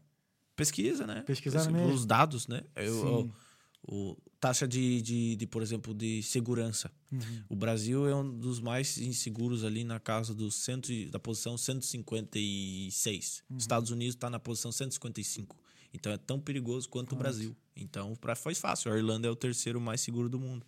[0.57, 1.23] Pesquisa, né?
[1.23, 1.95] Pesquisar Pesquisa- mesmo.
[1.95, 2.63] Os dados, né?
[2.77, 3.31] Eu,
[3.89, 6.91] o, taxa de, de, de, por exemplo, de segurança.
[7.11, 7.21] Uhum.
[7.49, 13.43] O Brasil é um dos mais inseguros ali na casa do cento, da posição 156.
[13.51, 13.57] Uhum.
[13.57, 15.57] Estados Unidos está na posição 155.
[15.95, 17.57] Então é tão perigoso quanto o Brasil.
[17.77, 18.93] Então pra, foi fácil.
[18.93, 20.65] A Irlanda é o terceiro mais seguro do mundo.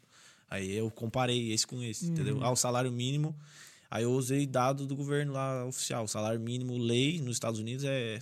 [0.48, 2.42] Aí eu comparei esse com esse, entendeu?
[2.42, 3.34] Ah, o salário mínimo.
[3.90, 6.04] Aí eu usei dado do governo lá oficial.
[6.04, 8.18] O salário mínimo lei nos Estados Unidos é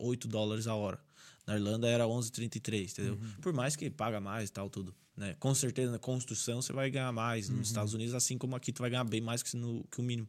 [0.00, 0.98] 8 dólares a hora.
[1.46, 3.18] Na Irlanda era 11,33, entendeu?
[3.40, 4.94] Por mais que paga mais e tal, tudo.
[5.16, 5.34] Né?
[5.38, 7.48] Com certeza, na construção você vai ganhar mais.
[7.48, 10.02] Nos Estados Unidos, assim como aqui, tu vai ganhar bem mais que, no, que o
[10.02, 10.28] mínimo.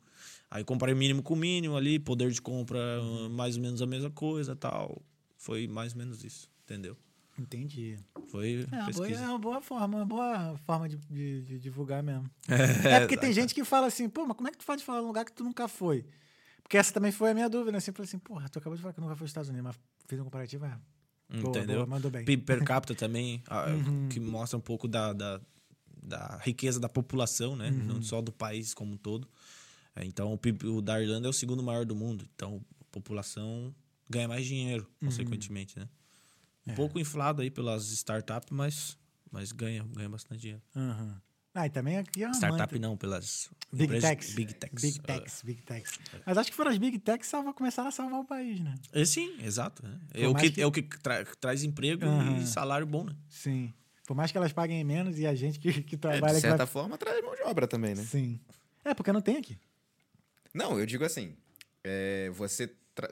[0.50, 3.86] Aí o mínimo com o mínimo ali, poder de compra, uh, mais ou menos a
[3.86, 5.02] mesma coisa tal.
[5.38, 6.98] Foi mais ou menos isso, entendeu?
[7.40, 7.98] Entendi.
[8.28, 12.04] Foi É uma, boa, é uma boa forma, uma boa forma de, de- de divulgar
[12.04, 12.30] mesmo.
[12.86, 15.02] É, porque tem gente que fala assim, pô, mas como é que tu pode falar
[15.02, 16.06] num lugar que tu nunca foi?
[16.64, 17.78] Porque essa também foi a minha dúvida, né?
[17.80, 19.66] Assim, eu falei assim, porra, tu acabou de falar que nunca foi aos Estados Unidos,
[19.76, 20.78] mas fez um comparativo, é.
[21.30, 21.76] Boa, Entendeu?
[21.78, 22.26] boa, mandou bem.
[22.26, 24.08] PIB per capita também, ah, Uhum.
[24.10, 25.42] que mostra um pouco da, da,
[26.02, 27.70] da riqueza da população, né?
[27.70, 27.84] Uhum.
[27.96, 29.28] Não só do país como um todo.
[29.96, 32.28] É, Então, o PIB o da Irlanda é o segundo maior do mundo.
[32.36, 33.74] Então, a população
[34.10, 35.08] ganha mais dinheiro, Uhum.
[35.10, 35.88] consequentemente, né?
[36.68, 36.72] É.
[36.72, 38.98] Um pouco inflado aí pelas startups, mas,
[39.32, 40.62] mas ganha, ganha bastante dinheiro.
[40.76, 41.22] Aham.
[41.54, 42.80] Ah, e também aqui é uma Startup manta.
[42.80, 44.34] não, pelas Big empresas- techs.
[44.34, 44.82] Big techs.
[44.82, 46.00] Big Ah, techs, big techs.
[46.26, 48.74] Mas acho que foram as big techs que salva, começaram a salvar o país, né?
[48.94, 49.86] É, sim, exato.
[49.86, 50.00] né?
[50.14, 52.38] É o que, que- é o que tra- traz emprego Aham.
[52.38, 53.16] e salário bom, né?
[53.30, 53.74] Sim.
[54.08, 56.28] Por mais que elas paguem menos e a gente que, que É, trabalha...
[56.34, 56.68] de que certa vai...
[56.68, 58.04] forma, traz mão de obra também, né?
[58.04, 58.40] Sim.
[58.86, 59.58] É, porque não tem aqui.
[60.54, 61.36] Não, eu digo assim:
[61.84, 62.68] é, você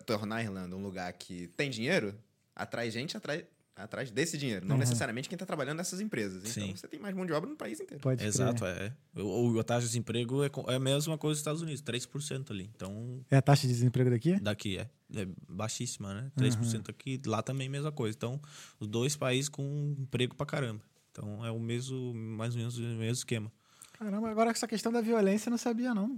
[0.05, 2.17] tornar a Irlanda um lugar que tem dinheiro,
[2.55, 3.43] atrai gente atrás,
[3.83, 4.65] atrás desse dinheiro.
[4.65, 4.79] Não Uhum.
[4.79, 6.41] necessariamente quem está trabalhando nessas empresas.
[6.41, 6.75] Então Sim.
[6.75, 8.01] você tem mais mão de obra no país inteiro.
[8.01, 8.27] Pode crer.
[8.27, 8.93] Exato, é.
[9.15, 12.51] O, o- a taxa de desemprego é, é a mesma coisa dos Estados Unidos, 3%
[12.51, 12.69] ali.
[12.75, 14.39] Então, É a taxa de desemprego daqui?
[14.39, 16.31] daqui é, é baixíssima, né?
[16.37, 18.15] 3% aqui, lá também mesma coisa.
[18.15, 18.39] Então,
[18.79, 20.81] os dois países com emprego pra caramba.
[21.11, 23.51] Então, é o mesmo, mais ou menos o mesmo esquema.
[23.97, 26.17] Caramba, agora essa questão da violência eu não sabia, não.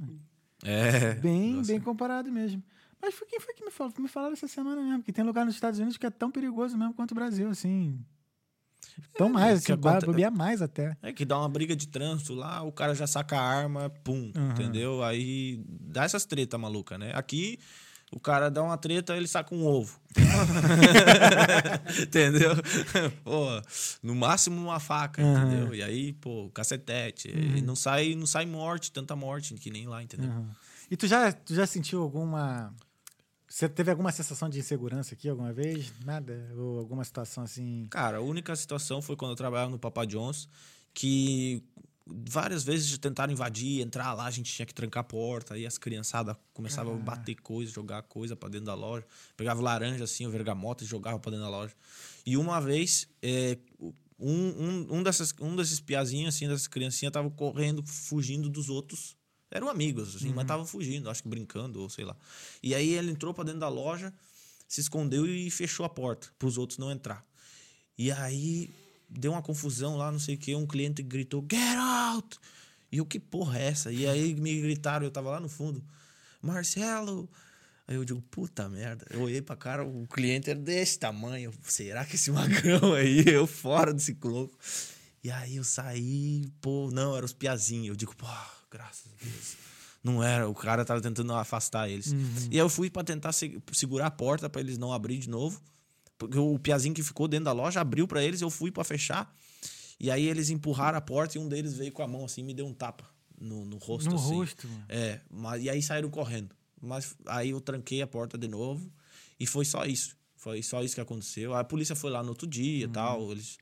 [0.64, 1.16] É.
[1.16, 1.72] Bem, nossa.
[1.72, 2.62] bem comparado mesmo.
[3.02, 3.93] Mas foi quem foi que me falou?
[3.99, 6.78] Me falaram essa semana mesmo, que tem lugar nos Estados Unidos que é tão perigoso
[6.78, 7.99] mesmo quanto o Brasil, assim.
[9.18, 10.95] Tão mais, que assim, aconte- bobear mais até.
[11.02, 14.32] É que dá uma briga de trânsito lá, o cara já saca a arma, pum,
[14.36, 14.52] Uhum.
[14.52, 15.04] entendeu?
[15.04, 17.12] Aí dá essas treta maluca, né?
[17.16, 17.60] Aqui
[18.12, 19.99] o cara dá uma treta, ele saca um ovo.
[22.02, 22.52] entendeu?
[23.24, 23.47] Pô,
[24.04, 25.38] no máximo uma faca, Uhum.
[25.47, 25.76] entendeu?
[25.76, 27.30] E aí, pô, cacetete.
[27.30, 30.30] E não sai, não sai morte, tanta morte que nem lá, entendeu?
[30.30, 30.49] Uhum.
[30.89, 32.74] E tu já, tu já sentiu alguma.
[33.52, 35.91] Você teve alguma sensação de insegurança aqui alguma vez?
[36.06, 36.49] Nada?
[36.56, 37.86] Ou alguma situação assim.
[37.89, 40.47] Cara, a única situação foi quando eu trabalhava no Papa John's,
[40.93, 41.62] que
[42.08, 45.78] várias vezes tentaram invadir, entrar lá, a gente tinha que trancar a porta, aí as
[45.78, 49.06] criançadas começavam a bater coisa, jogar coisa pra dentro da loja.
[49.36, 51.74] Pegava laranja assim, o vergamota e jogava pra dentro da loja.
[52.26, 53.58] E uma vez, é,
[54.18, 59.14] um, um, um, dessas, um desses piazinhos, assim, dessas criancinhas, tava correndo, fugindo dos outros.
[59.52, 62.16] Eram amigos, assim, mas tava fugindo, acho que brincando, ou sei lá.
[62.64, 64.14] E aí ele entrou pra dentro da loja,
[64.68, 67.26] se escondeu e fechou a porta, pros outros não entrar.
[67.97, 68.70] E aí
[69.10, 72.39] deu uma confusão lá, não sei o que, um cliente gritou, get out!
[72.89, 73.91] E eu, que porra é essa?
[73.91, 75.84] E aí me gritaram, eu tava lá no fundo,
[76.41, 77.30] Marcelo!
[77.88, 79.06] Aí eu digo, puta merda.
[79.10, 81.52] Eu olhei pra cara, o cliente era desse tamanho.
[81.64, 84.58] Será que esse magrão aí, eu fora desse louco?
[85.22, 87.89] E aí eu saí, pô, não, eram os piazinhos.
[87.89, 88.26] Eu digo, pô,
[88.72, 89.58] graças a Deus.
[90.04, 92.12] Não era, o cara tava tentando afastar eles.
[92.50, 95.30] E aí eu fui pra tentar se- segurar a porta pra eles não abrir de
[95.30, 95.62] novo.
[96.18, 99.32] Porque o piazinho que ficou dentro da loja abriu pra eles, eu fui pra fechar.
[100.00, 102.54] E aí eles empurraram a porta e um deles veio com a mão assim me
[102.54, 103.08] deu um tapa
[103.40, 104.10] no, no rosto.
[104.10, 104.34] no assim.
[104.36, 104.86] rosto, mano.
[104.90, 106.56] É, mas, e aí saíram correndo.
[106.82, 108.92] Mas aí eu tranquei a porta de novo
[109.40, 110.16] e foi só isso.
[110.36, 111.54] Foi só isso que aconteceu.
[111.54, 112.92] A polícia foi lá no outro dia e Uhum.
[112.92, 113.32] tal.
[113.32, 113.58] Eles,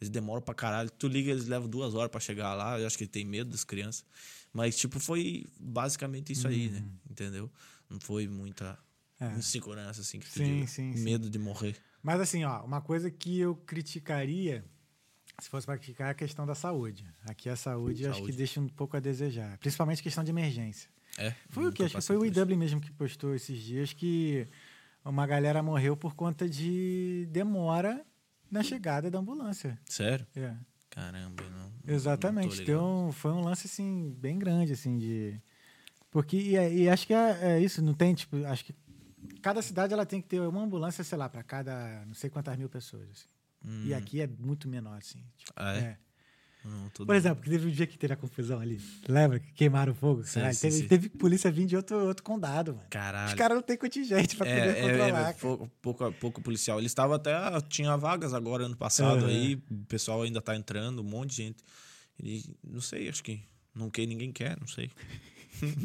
[0.00, 0.90] eles demoram pra caralho.
[0.90, 2.78] Tu liga, eles levam duas horas pra chegar lá.
[2.80, 4.04] Eu acho que ele tem medo das crianças.
[4.52, 6.82] Mas, tipo, foi basicamente isso aí, né?
[7.08, 7.50] Entendeu?
[7.88, 8.78] Não foi muita
[9.20, 9.26] Uhum.
[9.32, 9.38] É.
[9.38, 11.02] insegurança, assim, que tu Sim, sim, sim.
[11.04, 11.76] Medo de morrer.
[12.02, 14.64] Mas assim, ó, uma coisa que eu criticaria,
[15.38, 17.04] se fosse para criticar, é a questão da saúde.
[17.26, 18.38] Aqui a saúde, eu acho que Saúde.
[18.38, 19.58] deixa um pouco a desejar.
[19.58, 20.88] Principalmente questão de emergência.
[21.18, 21.34] É.
[21.50, 21.82] Foi o que?
[21.82, 22.24] Acho que foi o.
[22.24, 24.48] IW mesmo que postou esses dias que
[25.04, 28.02] uma galera morreu por conta de demora
[28.50, 29.78] na chegada da ambulância.
[29.86, 30.26] Sério?
[30.34, 30.54] É.
[30.90, 31.70] Caramba, não.
[31.84, 32.50] não Exatamente.
[32.58, 32.62] ligado.
[32.62, 35.40] Então, foi um lance, assim, bem grande, assim, de...
[36.10, 38.74] Porque, e, e acho que é, é isso, não tem, tipo, acho que
[39.40, 42.56] cada cidade, ela tem que ter uma ambulância, sei lá, para cada não sei quantas
[42.58, 43.28] mil pessoas, assim.
[43.64, 45.22] Hum, E aqui é muito menor, assim.
[45.36, 45.78] tipo, Ah, é?
[45.80, 45.98] é.
[46.64, 48.80] Não Por exemplo, que teve um dia que teve a confusão ali.
[49.08, 50.24] Lembra que queimaram o fogo?
[50.24, 50.88] Sim, sim, teve, sim.
[50.88, 52.86] teve polícia vindo de outro, outro condado, mano.
[52.90, 53.28] Caralho.
[53.28, 55.26] Os caras não têm contingente pra poder É, controlar.
[55.26, 56.78] é, é, pouco, pouco, pouco policial.
[56.78, 57.32] Eles estavam até.
[57.68, 59.28] Tinha vagas agora ano passado Aham.
[59.28, 59.54] aí.
[59.70, 61.64] O pessoal ainda tá entrando, um monte de gente.
[62.22, 63.40] Ele, não sei, acho que.
[63.74, 64.90] Não que ninguém quer, não sei.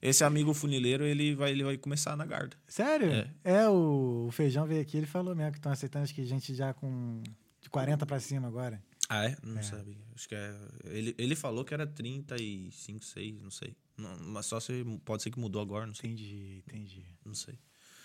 [0.00, 2.56] Esse amigo funileiro, ele vai, ele vai começar na guarda.
[2.66, 3.12] Sério?
[3.12, 3.30] É.
[3.44, 6.54] É, o, o Feijão veio aqui, ele falou mesmo que estão aceitando acho que gente
[6.54, 7.22] já com
[7.60, 8.82] de 40 pra cima agora.
[9.14, 9.36] Ah, é?
[9.42, 9.96] Não sabia.
[10.14, 10.54] Acho que é.
[10.84, 13.76] Ele, ele falou que era 35, 6, não sei.
[13.96, 14.84] Não, mas só se.
[15.04, 16.10] Pode ser que mudou agora, não sei.
[16.10, 17.04] Entendi, entendi.
[17.24, 17.58] Não sei.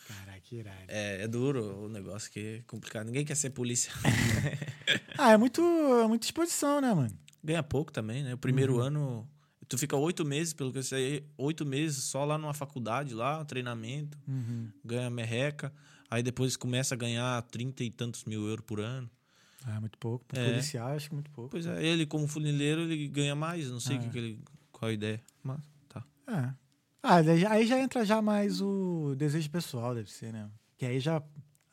[0.08, 0.78] Caraca, que irado.
[0.88, 3.06] É, é duro o negócio que é complicado.
[3.08, 3.92] Ninguém quer ser polícia.
[5.20, 7.18] Ah, é muito, é muita exposição, né, mano?
[7.44, 8.36] Ganha pouco também, né?
[8.36, 9.28] O primeiro ano.
[9.68, 13.44] Tu fica oito meses, pelo que eu sei, oito meses só lá numa faculdade, lá,
[13.44, 14.70] treinamento, Uhum.
[14.86, 15.74] ganha merreca.
[16.10, 19.10] Aí depois começa a ganhar trinta e tantos mil euros por ano.
[19.70, 20.24] Ah, é muito pouco.
[20.26, 20.46] Pro É.
[20.52, 21.50] policial, acho que muito pouco.
[21.52, 23.70] Pois é, ele como funileiro, ele ganha mais.
[23.70, 24.04] Não sei o Ah.
[24.04, 24.40] que, que ele.
[24.72, 25.22] Qual a ideia.
[25.44, 25.60] Mas
[25.90, 26.04] tá.
[26.28, 26.54] É.
[27.04, 27.16] Ah,
[27.52, 30.50] aí já entra já mais o desejo pessoal, deve ser, né?
[30.78, 31.22] Que aí já.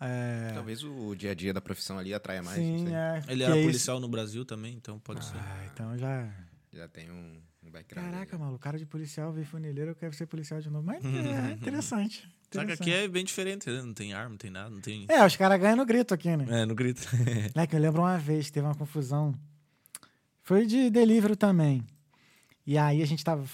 [0.00, 0.50] É...
[0.54, 2.58] Talvez o dia a dia da profissão ali atraia mais.
[2.58, 2.94] não Sim, sei.
[2.94, 3.22] é.
[3.28, 5.36] Ele que era é isso- policial no Brasil também, então pode ser.
[5.36, 6.28] Ah, então já.
[6.72, 7.40] Já tem um.
[7.88, 10.86] Caraca, maluco, cara de policial veio funileiro, eu quero ser policial de novo.
[10.86, 12.28] Mas é interessante.
[12.52, 13.82] Só que aqui é bem diferente, né?
[13.82, 15.06] Não tem arma, não tem nada, não tem.
[15.08, 16.46] É, os caras ganham no grito aqui, né?
[16.62, 17.02] É, no grito.
[17.54, 19.34] É que eu lembro uma vez, teve uma confusão.
[20.42, 21.82] Foi de delivery também.
[22.66, 23.44] E aí a gente tava.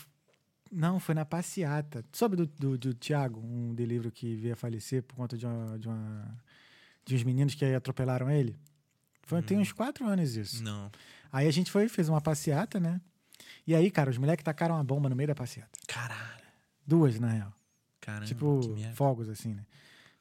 [0.70, 2.04] Não, foi na passeata.
[2.12, 5.78] Soube do, do, do Thiago, um delivery que veio a falecer por conta de, uma,
[5.78, 6.38] de, uma-
[7.04, 8.56] de uns meninos que atropelaram ele?
[9.22, 10.62] Foi, Tem uns quatro anos isso.
[10.62, 10.90] não.
[11.32, 13.00] Aí a gente foi, fez uma passeata, né?
[13.66, 15.70] E aí, cara, os moleques tacaram uma bomba no meio da passeata.
[15.86, 16.40] Caralho.
[16.86, 17.52] Duas, na real.
[18.00, 18.26] Caramba.
[18.26, 18.60] tipo,
[18.94, 19.64] fogos, assim, né?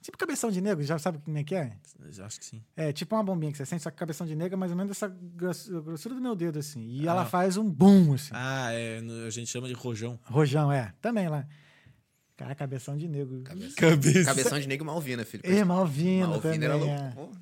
[0.02, 1.74] Tipo cabeção de negro, já sabe como é que é?
[2.18, 2.64] Eu Acho que sim.
[2.76, 4.78] É, tipo uma bombinha que você sente, só que cabeção de negro é mais ou
[4.78, 6.82] menos essa gross- grossura do meu dedo, assim.
[6.88, 7.26] E ela Ah.
[7.26, 8.30] faz um boom, assim.
[8.34, 10.18] Ah, é, a gente chama de rojão.
[10.24, 10.94] Rojão, é.
[11.02, 11.46] Também lá.
[12.38, 13.42] Cara, cabeção de negro.
[13.44, 14.24] Cabeça.
[14.26, 15.44] Cabeção de negro Malvina, filho.
[15.46, 16.78] E Malvino Malvina também, era é.
[16.78, 17.34] louco.
[17.34, 17.40] pô.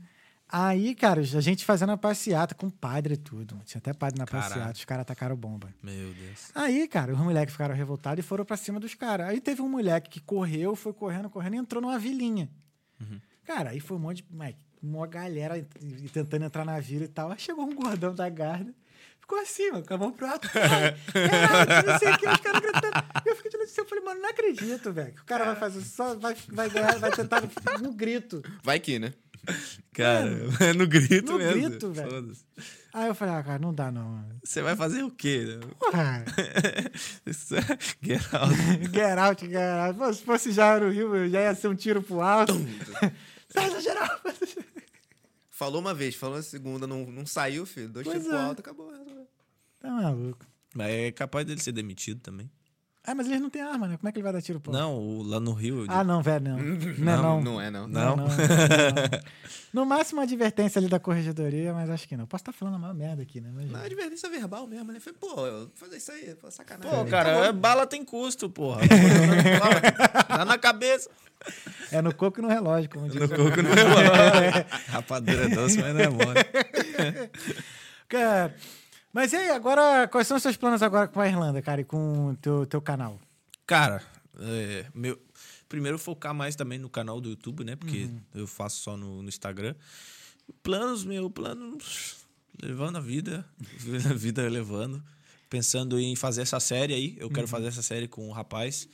[0.50, 3.60] Aí, cara, a gente fazendo a passeata com padre e tudo.
[3.66, 4.50] Tinha até padre na Caralho.
[4.54, 5.74] passeata, os caras atacaram bomba.
[5.84, 6.52] Meu Deus.
[6.56, 9.28] Aí, cara, os moleques ficaram revoltados e foram pra cima dos caras.
[9.28, 12.50] Aí teve um moleque que correu, foi correndo, correndo e entrou numa vilinha.
[13.00, 13.20] Uhum.
[13.46, 14.26] Cara, aí foi um monte de.
[14.32, 15.68] Mike, uma galera
[16.14, 17.32] tentando entrar na vila e tal.
[17.32, 18.74] Aí chegou um gordão da guarda.
[19.20, 20.50] Ficou assim, mano, com a mão pro alto.
[20.50, 20.96] Caralho,
[21.86, 23.04] não sei o que, os caras gritando.
[23.26, 25.14] E eu fiquei de assim, eu falei, mano, não acredito, velho.
[25.14, 27.42] que O cara vai fazer só, vai, vai ganhar, vai tentar
[27.82, 28.42] no grito.
[28.64, 29.14] Vai que, né?
[29.94, 30.30] Cara,
[30.60, 31.70] é no grito no mesmo.
[31.70, 32.32] grito, velho.
[32.94, 34.08] Aí eu falei, ah, cara, não dá não.
[34.10, 34.40] mano.
[34.44, 35.60] Você vai fazer o quê?
[35.80, 36.24] Porra,
[38.02, 38.56] Get out.
[38.92, 39.98] get out, get out.
[39.98, 42.54] Pô, se fosse já no Rio, já ia ser um tiro pro alto.
[43.50, 44.20] Sai da geral.
[45.50, 47.90] Falou uma vez, falou na segunda, não, não saiu, filho.
[47.90, 48.42] Dois Pois tiros pro é.
[48.50, 48.92] alto, acabou.
[49.80, 50.46] Tá maluco.
[50.76, 52.50] Mas é capaz dele ser demitido também.
[53.10, 53.96] Ah, mas eles não têm arma, né?
[53.96, 54.70] Como é que ele vai dar tiro pro?
[54.74, 55.86] Não, o- lá no Rio.
[55.86, 56.58] eu Ah, não, velho, não.
[56.58, 57.42] Não, é não.
[57.42, 57.88] Não é, não.
[57.88, 58.18] Não?
[58.18, 58.34] Não, não, não.
[59.74, 62.26] No máximo, uma advertência ali da corregedoria, mas acho que não.
[62.28, 63.50] Posso estar falando a maior merda aqui, né?
[63.56, 65.00] Mas, Não, é advertência verbal mesmo, né?
[65.00, 66.92] Falei, pô, eu vou fazer isso aí, pô, sacanagem.
[66.92, 68.82] Pô, Ele cara, é- bala tem custo, porra.
[70.28, 71.10] Dá na cabeça.
[71.94, 73.22] É no coco e no relógio, como diz.
[73.22, 74.66] No coco não é mole.
[74.88, 76.40] Rapadura é doce, mas não é mole.
[78.10, 78.56] Cara,
[79.14, 81.86] mas e aí, agora, quais são os seus planos agora com a Irlanda, cara, e
[81.86, 83.20] com o teu, teu canal?
[83.66, 84.02] Cara,
[84.40, 85.20] é, meu,
[85.68, 87.76] primeiro focar mais também no canal do YouTube, né?
[87.76, 88.22] Porque Uhum.
[88.36, 89.76] eu faço só no, no Instagram.
[90.64, 91.78] Planos, meu, plano
[92.62, 93.46] levando a vida,
[94.10, 95.04] a vida levando.
[95.50, 97.16] Pensando em fazer essa série aí.
[97.20, 97.34] Eu Uhum.
[97.34, 98.88] quero fazer essa série com o rapaz.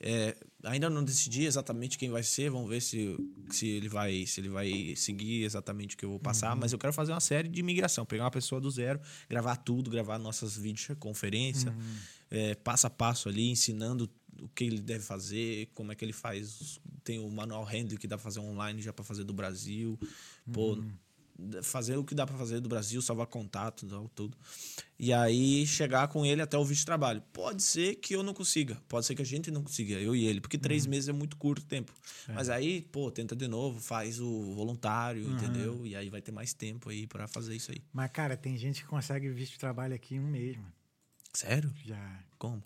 [0.00, 2.50] É, ainda não decidi exatamente quem vai ser.
[2.50, 3.16] Vamos ver se,
[3.50, 6.52] se, ele vai, se ele vai seguir exatamente o que eu vou passar.
[6.54, 6.60] Uhum.
[6.60, 8.04] Mas eu quero fazer uma série de imigração.
[8.04, 11.94] Pegar uma pessoa do zero, gravar tudo, gravar nossas videoconferências, Uhum.
[12.30, 16.12] é, passo a passo ali, ensinando o que ele deve fazer, como é que ele
[16.12, 16.80] faz.
[17.04, 19.98] Tem o manual handling que dá pra fazer online já pra fazer do Brasil.
[20.52, 20.82] Pô,
[21.62, 24.36] fazer o que dá pra fazer do Brasil, salvar contato, tudo.
[24.98, 27.22] E aí chegar com ele até o visto de trabalho.
[27.32, 30.26] Pode ser que eu não consiga, pode ser que a gente não consiga, eu e
[30.26, 31.92] ele, porque três meses é muito curto tempo.
[32.28, 35.86] Mas aí, pô, tenta de novo, faz o voluntário, entendeu?
[35.86, 37.82] E aí vai ter mais tempo aí pra fazer isso aí.
[37.92, 40.72] Mas, cara, tem gente que consegue visto de trabalho aqui em um mês, mano.
[41.32, 41.72] Sério?
[41.84, 42.24] Já.
[42.38, 42.62] Como?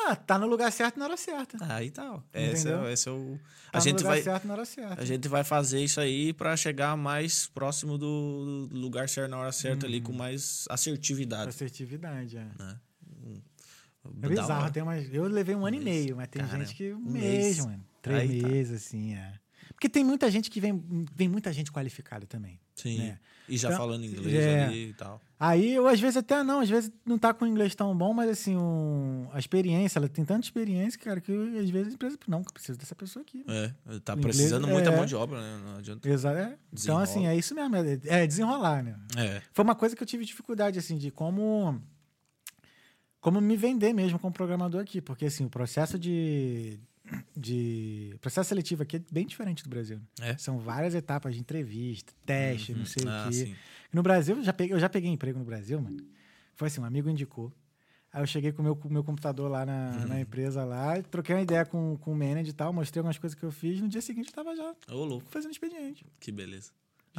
[0.00, 1.58] Ah, tá no lugar certo na hora certa.
[1.60, 2.24] Ah, Aí tal.
[2.32, 2.86] Esse Entendeu?
[2.86, 3.38] é, esse é o.
[3.70, 5.00] Tá A gente, vai, certo na hora certa.
[5.00, 9.52] a gente vai fazer isso aí pra chegar mais próximo do, lugar certo na hora
[9.52, 11.48] certa ali, com mais assertividade.
[11.48, 12.46] Assertividade, é.
[12.58, 12.80] Né?
[14.22, 15.12] É bizarro, tem umas...
[15.12, 16.04] eu levei um ano e mês.
[16.04, 17.66] meio, mas tem Caramba, gente que um um mês, mês.
[17.66, 17.84] mano.
[18.00, 18.48] Três Aí tá.
[18.48, 19.34] meses, assim, é.
[19.68, 22.58] Porque tem muita gente que vem, vem muita gente qualificada também.
[22.74, 22.98] Sim.
[22.98, 23.18] né?
[23.48, 24.64] E já Então, falando inglês é.
[24.64, 25.20] ali e tal.
[25.40, 28.12] Aí, eu às vezes até não, às vezes não tá com o inglês tão bom,
[28.12, 31.94] mas assim, um- a experiência, ela tem tanta experiência, cara, que eu, às vezes a
[31.94, 33.44] empresa, não, preciso dessa pessoa aqui.
[33.46, 35.60] É, tá inglês precisando muita é- mão de obra, né?
[35.64, 36.08] Não adianta.
[36.08, 36.36] Exato.
[36.38, 36.56] é.
[36.72, 37.74] Então, assim, é isso mesmo.
[37.76, 38.96] É, é desenrolar, né?
[39.16, 39.40] É.
[39.52, 41.80] Foi uma coisa que eu tive dificuldade, assim, de como.
[43.20, 45.00] Como me vender mesmo como programador aqui.
[45.00, 46.78] Porque, assim, o processo de.
[47.36, 48.16] De.
[48.20, 50.00] Processo seletivo aqui é bem diferente do Brasil.
[50.20, 50.36] É?
[50.36, 53.34] São várias etapas de entrevista, teste, não sei Ah, o quê.
[53.34, 53.56] sim.
[53.92, 55.96] No Brasil, eu já, peguei, eu já peguei emprego no Brasil, mano.
[56.54, 57.52] Foi assim, um amigo indicou.
[58.12, 60.08] Aí eu cheguei com o meu, meu computador lá na, Uhum.
[60.08, 63.38] na empresa lá, troquei uma ideia com, com o manager e tal, mostrei algumas coisas
[63.38, 63.80] que eu fiz.
[63.80, 65.26] No dia seguinte eu tava já Ô, louco.
[65.30, 66.04] fazendo expediente.
[66.18, 66.70] Que beleza.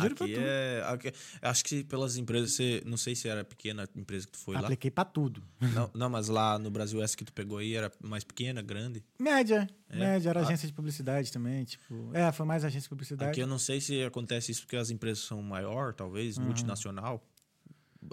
[0.04, 0.40] Juro pra aqui tu.
[0.42, 0.84] é.
[0.88, 2.82] aqui- acho que pelas empresas, você.
[2.86, 4.62] Não sei se era pequena a empresa que tu foi lá.
[4.62, 5.44] Apliquei pra tudo.
[5.60, 9.04] Não, não, mas lá no Brasil, essa que tu pegou aí era mais pequena, grande.
[9.20, 9.68] Média.
[9.90, 9.98] É?
[9.98, 10.44] Média, era Ah.
[10.44, 12.12] agência de publicidade também, tipo...
[12.14, 13.32] É, foi mais agência de publicidade.
[13.32, 17.24] Aqui eu não sei se acontece isso porque as empresas são maior, talvez, multinacional.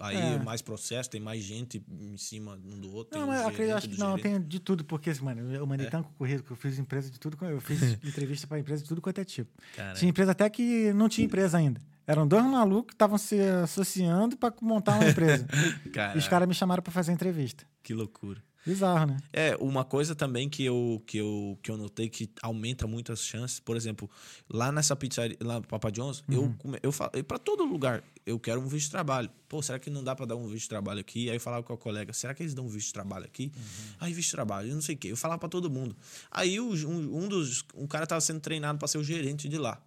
[0.01, 0.39] Aí É.
[0.43, 3.19] mais processo, tem mais gente em cima um do outro.
[3.19, 4.23] Não, um acredito, gerente acho que não, gerente.
[4.23, 5.91] tem de tudo, porque, mano, eu mandei É?
[5.91, 9.01] tanto currículo que eu fiz empresa de tudo, eu fiz entrevista pra empresa de tudo
[9.01, 9.51] quanto é tipo.
[9.95, 11.81] Tinha empresa até que não tinha empresa ainda.
[12.07, 15.47] Eram dois malucos que estavam se associando pra montar uma empresa.
[16.15, 17.65] e os caras me chamaram pra fazer entrevista.
[17.83, 18.43] que loucura.
[18.67, 19.17] Bizarro, né?
[19.33, 23.21] É, uma coisa também que eu, que eu, que eu notei que aumenta muito as
[23.21, 24.11] chances, por exemplo,
[24.51, 26.57] lá nessa pizzaria, lá no Papa John's, Uhum.
[26.73, 29.31] eu, eu falo, para todo lugar, eu quero um visto de trabalho.
[29.49, 31.31] Pô, será que não dá pra dar um visto de trabalho aqui?
[31.31, 33.53] Aí eu falava com o colega, será que eles dão um visto de trabalho aqui?
[33.57, 33.63] Uhum.
[34.01, 35.13] Aí, visto de trabalho, eu não sei o quê.
[35.13, 35.97] Eu falava pra todo mundo.
[36.31, 39.81] Aí um, um dos, um cara tava sendo treinado pra ser o gerente de lá.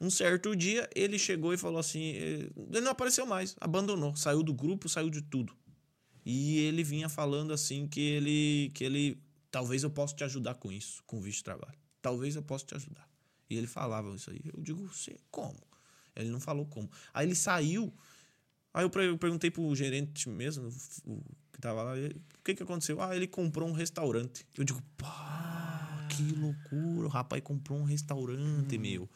[0.00, 4.42] Um certo dia, ele chegou e falou assim: eh, ele não apareceu mais, abandonou, saiu
[4.42, 5.52] do grupo, saiu de tudo.
[6.24, 10.70] E ele vinha falando assim que ele, que ele, talvez eu possa te ajudar com
[10.70, 11.78] isso, com o visto de trabalho.
[12.02, 13.08] Talvez eu possa te ajudar.
[13.48, 14.40] E ele falava isso aí.
[14.44, 15.58] Eu digo, você, como?
[16.14, 16.90] Ele não falou como.
[17.12, 17.92] Aí ele saiu.
[18.72, 20.68] Aí eu, perguntei pro gerente mesmo,
[21.04, 21.20] o,
[21.52, 23.00] que tava lá, ele, o que que aconteceu?
[23.02, 24.46] Ah, ele comprou um restaurante.
[24.56, 29.10] Eu digo, pá, que loucura, o rapaz comprou um restaurante, meu.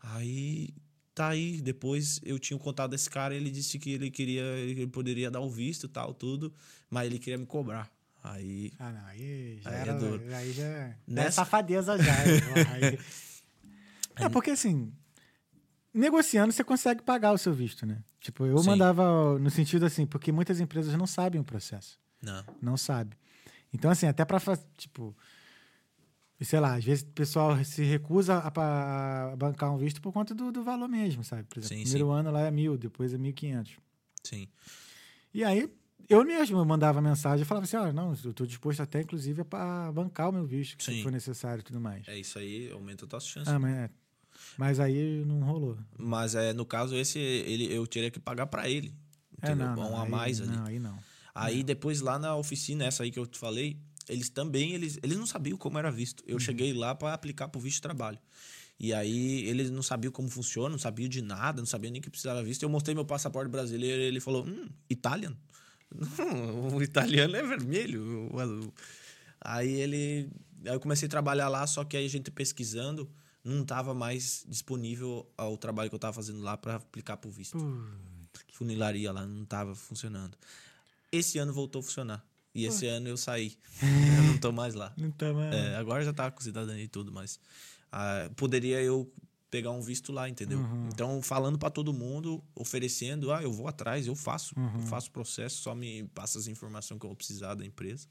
[0.00, 0.70] Aí
[1.20, 1.60] tá aí.
[1.60, 5.40] Depois eu tinha o contato desse cara, ele disse que ele queria, ele poderia dar
[5.40, 6.52] o visto tal, tudo,
[6.88, 7.90] mas ele queria me cobrar.
[8.22, 8.72] Aí.
[8.78, 9.94] Ah, não, aí já Aí é era.
[9.94, 10.22] duro.
[10.34, 12.12] Aí já é Nessa- safadeza já.
[12.74, 12.98] aí-
[14.16, 14.92] É, porque assim,
[15.92, 17.98] negociando você consegue pagar o seu visto, né?
[18.20, 18.66] Tipo, eu Sim.
[18.70, 21.98] mandava no sentido assim, porque muitas empresas não sabem o processo.
[22.22, 22.44] Não.
[22.60, 23.16] Não sabe.
[23.72, 24.62] Então, assim, até pra fazer,
[26.40, 30.12] tipo, sei lá, às vezes o pessoal se recusa a, a bancar um visto por
[30.12, 31.44] conta do, do valor mesmo, sabe?
[31.44, 32.12] Por exemplo, Sim, primeiro sim.
[32.18, 33.74] ano lá é mil, depois é mil e quinhentos.
[34.24, 34.48] Sim.
[35.32, 35.70] E aí,
[36.08, 39.92] eu mesmo mandava mensagem e falava assim, olha, não, eu tô disposto até, inclusive, a
[39.92, 42.08] bancar o meu visto, que se for necessário e tudo mais.
[42.08, 43.52] É isso aí, aumenta as tuas chances.
[43.52, 43.90] Ah, mas, é.
[44.56, 45.78] mas aí não rolou.
[45.96, 48.94] Mas é, no caso, esse ele, eu teria que pagar pra ele.
[49.42, 49.68] É, Entendeu?
[49.68, 50.50] não, não, um a aí- mais ali.
[50.50, 50.98] Não, aí não.
[51.32, 55.16] Aí depois lá na oficina, essa aí que eu te falei, eles também, eles, eles
[55.16, 56.20] não sabiam como era visto.
[56.20, 56.30] Uhum.
[56.34, 58.18] Eu cheguei lá para aplicar pro visto de trabalho.
[58.78, 62.08] E aí eles não sabiam como funciona, não sabiam de nada, não sabiam nem que
[62.08, 62.62] precisava visto.
[62.62, 65.36] Eu mostrei meu passaporte brasileiro e ele falou, hum, Italian?
[66.16, 68.32] Não, o italiano é vermelho.
[68.32, 68.72] o azul."
[69.40, 70.30] Aí ele...
[70.64, 73.10] Aí eu comecei a trabalhar lá, só que aí a gente pesquisando,
[73.42, 77.58] não tava mais disponível o trabalho que eu tava fazendo lá para aplicar pro visto
[78.60, 80.36] funilaria lá, não tava funcionando.
[81.10, 82.24] Esse ano voltou a funcionar.
[82.54, 83.56] E esse ano eu saí.
[84.18, 84.92] eu não tô mais lá.
[84.96, 85.54] Não tá mais...
[85.54, 87.38] É, agora já tá com cidadania e tudo, mas
[87.92, 89.12] ah, poderia eu
[89.50, 90.60] pegar um visto lá, entendeu?
[90.92, 95.10] Então, falando pra todo mundo, oferecendo, ah, eu vou atrás, eu faço, eu faço o
[95.10, 98.06] processo, só me passa as informações que eu vou precisar da empresa.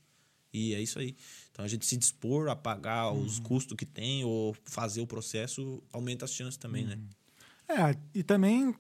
[0.52, 1.16] E é isso aí.
[1.52, 5.82] Então, a gente se dispor a pagar os custos que tem ou fazer o processo,
[5.94, 7.00] aumenta as chances também, né?
[7.70, 8.76] É, e também,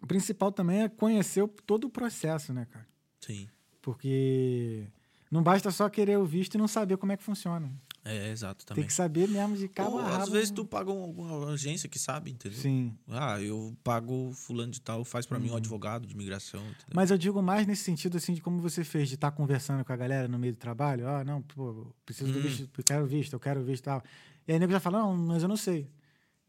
[0.00, 2.86] o principal também é conhecer todo o processo, né, cara?
[3.20, 3.48] Sim.
[3.82, 4.86] Porque
[5.30, 7.70] não basta só querer o visto e não saber como é que funciona.
[8.04, 8.82] É, exato também.
[8.84, 10.22] Tem que saber mesmo de cabo Ou, a rabo.
[10.22, 12.58] às vezes tu paga um- alguma agência que sabe, entendeu?
[12.58, 12.96] Sim.
[13.08, 15.56] Ah, eu pago fulano de tal, faz pra mim um Uhum.
[15.58, 16.86] advogado de imigração, entendeu?
[16.94, 19.92] Mas eu digo mais nesse sentido, assim, de como você fez, de estar conversando com
[19.92, 21.06] a galera no meio do trabalho.
[21.06, 22.42] Ah, não, pô, preciso do Hum.
[22.42, 24.02] visto, eu quero visto, eu quero visto e tal.
[24.46, 25.86] E aí o nego já fala, não, mas eu não sei.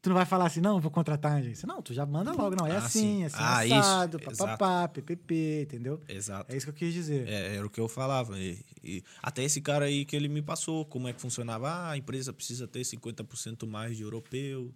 [0.01, 1.67] Tu não vai falar assim, não, vou contratar a agência.
[1.67, 3.23] Não, tu já manda logo, não, é Ah, assim, sim.
[3.25, 6.01] assim, Ah, assado, papapá, ppp, entendeu?
[6.07, 6.53] Exato.
[6.53, 7.27] É isso que eu quis dizer.
[7.27, 8.39] É, era o que eu falava.
[8.39, 11.69] E, e até esse cara aí que ele me passou, como é que funcionava.
[11.69, 14.73] Ah, a empresa precisa ter 50% mais de europeu,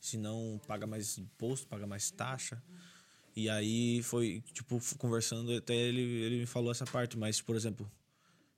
[0.00, 2.62] senão paga mais imposto, paga mais taxa.
[3.34, 7.90] E aí foi, tipo, conversando, até ele, ele me falou essa parte, mas, por exemplo,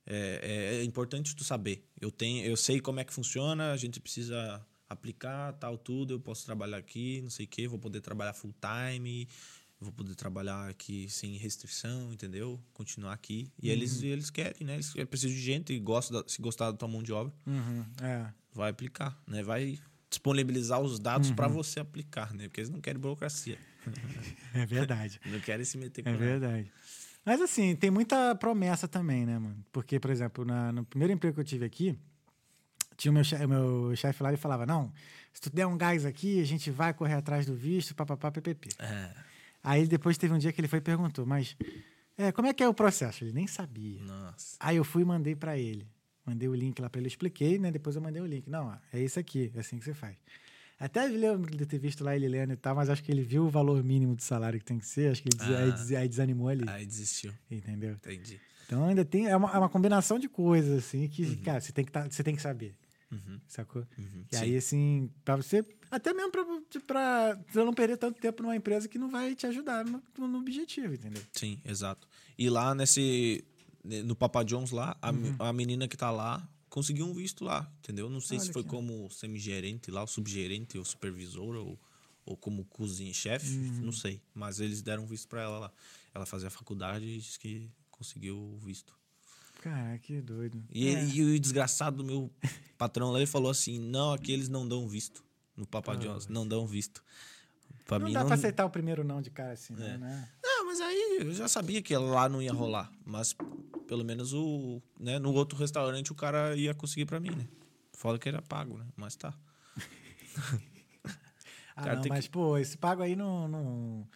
[0.05, 1.83] é, é- é importante tu saber.
[1.99, 6.19] Eu, tenho, eu sei como é que funciona, a gente precisa aplicar tal, tudo, eu
[6.19, 9.27] posso trabalhar aqui, não sei o quê, vou poder trabalhar full time,
[9.79, 12.59] vou poder trabalhar aqui sem restrição, entendeu?
[12.73, 13.51] Continuar aqui.
[13.61, 14.75] E eles, eles querem, né?
[14.75, 17.85] Eles precisam de gente e gostam da- se gostar da tua mão de obra, Uhum,
[18.01, 18.31] é.
[18.53, 19.43] vai aplicar, né?
[19.43, 19.77] Vai
[20.09, 22.47] disponibilizar os dados para você aplicar, né?
[22.47, 23.57] Porque eles não querem burocracia.
[24.55, 25.19] É verdade.
[25.25, 26.71] Não querem se meter com É verdade.
[27.25, 29.65] Mas assim, tem muita promessa também, né, mano?
[29.71, 31.97] Porque, por exemplo, na- no primeiro emprego que eu tive aqui,
[32.97, 34.91] tinha o meu, che- o meu chefe lá e falava: Não,
[35.33, 38.69] se tu der um gás aqui, a gente vai correr atrás do visto, papapá, ppp.
[38.79, 39.11] É,
[39.63, 41.55] Aí depois teve um dia que ele foi e perguntou: Mas
[42.17, 43.23] é, como é que é o processo?
[43.23, 44.01] Ele nem sabia.
[44.01, 44.57] nossa.
[44.59, 45.87] Aí eu fui e mandei pra ele.
[46.25, 47.69] Mandei o link lá pra ele, expliquei, né?
[47.71, 48.49] Depois eu mandei o link.
[48.49, 50.15] Não, ó, é isso aqui, é assim que você faz.
[50.79, 53.45] Até lembro de ter visto lá ele lendo e tal, mas acho que ele viu
[53.45, 55.75] o valor mínimo do salário que tem que ser, acho que ele des- aí, Ah.
[55.75, 57.33] des- aí desanimou ali, Aí desistiu.
[57.49, 57.93] entendeu?
[57.93, 58.39] Entendi.
[58.65, 61.85] Então ainda tem, é uma, é uma combinação de coisas, assim, que, cara, você tem
[61.85, 62.73] que, tá, você tem que saber,
[63.13, 63.85] Uhum, sacou?
[63.97, 64.25] uhum.
[64.31, 64.41] E Sim.
[64.43, 66.43] aí, assim, pra você, até mesmo pra,
[66.87, 70.39] pra você não perder tanto tempo numa empresa que não vai te ajudar no, no
[70.39, 71.21] objetivo, entendeu?
[71.31, 72.07] Sim, exato.
[72.37, 73.43] E lá nesse.
[73.83, 77.69] No Papa John's lá, a, me- a menina que tá lá conseguiu um visto lá,
[77.79, 78.09] entendeu?
[78.09, 81.79] Não sei se Olha foi aqui, como semigerente lá, o subgerente, ou supervisor, ou,
[82.25, 83.45] ou como cozinha-chefe,
[83.81, 84.21] não sei.
[84.33, 85.71] Mas eles deram visto pra ela lá.
[86.15, 88.97] Ela fazia faculdade e disse que conseguiu o visto.
[89.63, 90.61] Cara, que doido.
[90.69, 90.91] E, É.
[90.91, 92.29] ele- e o desgraçado do meu
[92.77, 95.23] patrão lá, ele falou assim: não, aqui eles não dão visto.
[95.55, 97.01] No Papa John's, não dão visto.
[97.85, 98.27] Pra não mim dá não.
[98.27, 99.97] pra aceitar o primeiro não de cara assim, É.
[99.97, 100.29] né?
[100.43, 102.91] Não, mas aí eu já sabia que lá não ia rolar.
[103.05, 103.35] Mas
[103.87, 107.47] pelo menos o, né, no outro restaurante o cara ia conseguir pra mim, né?
[107.93, 108.85] Foda que era pago, né?
[108.97, 109.33] Mas tá.
[111.75, 114.07] Ah, não, mas, pô, esse pago aí não, não,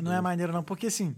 [0.00, 0.62] não é maneiro, não.
[0.64, 1.14] Porque, assim,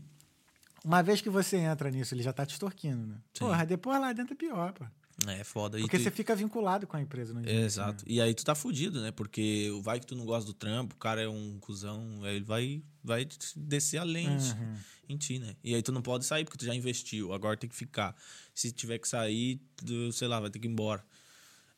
[0.86, 3.16] uma vez que você entra nisso, ele já tá te extorquindo, né?
[3.34, 3.40] Sim.
[3.40, 4.84] Porra, depois lá dentro é pior, pô.
[5.28, 5.78] É foda.
[5.78, 8.04] Porque tu- você fica vinculado com a empresa no É, Exato.
[8.04, 8.12] né?
[8.12, 9.10] E aí tu tá fudido, né?
[9.10, 12.44] Porque vai que tu não gosta do trampo, o cara é um cuzão, aí ele
[12.44, 13.26] vai, vai
[13.56, 14.76] descer a lente Uhum.
[15.08, 15.56] em ti, né?
[15.64, 18.14] E aí tu não pode sair porque tu já investiu, agora tem que ficar.
[18.54, 21.02] Se tiver que sair, tu, sei lá, vai ter que ir embora.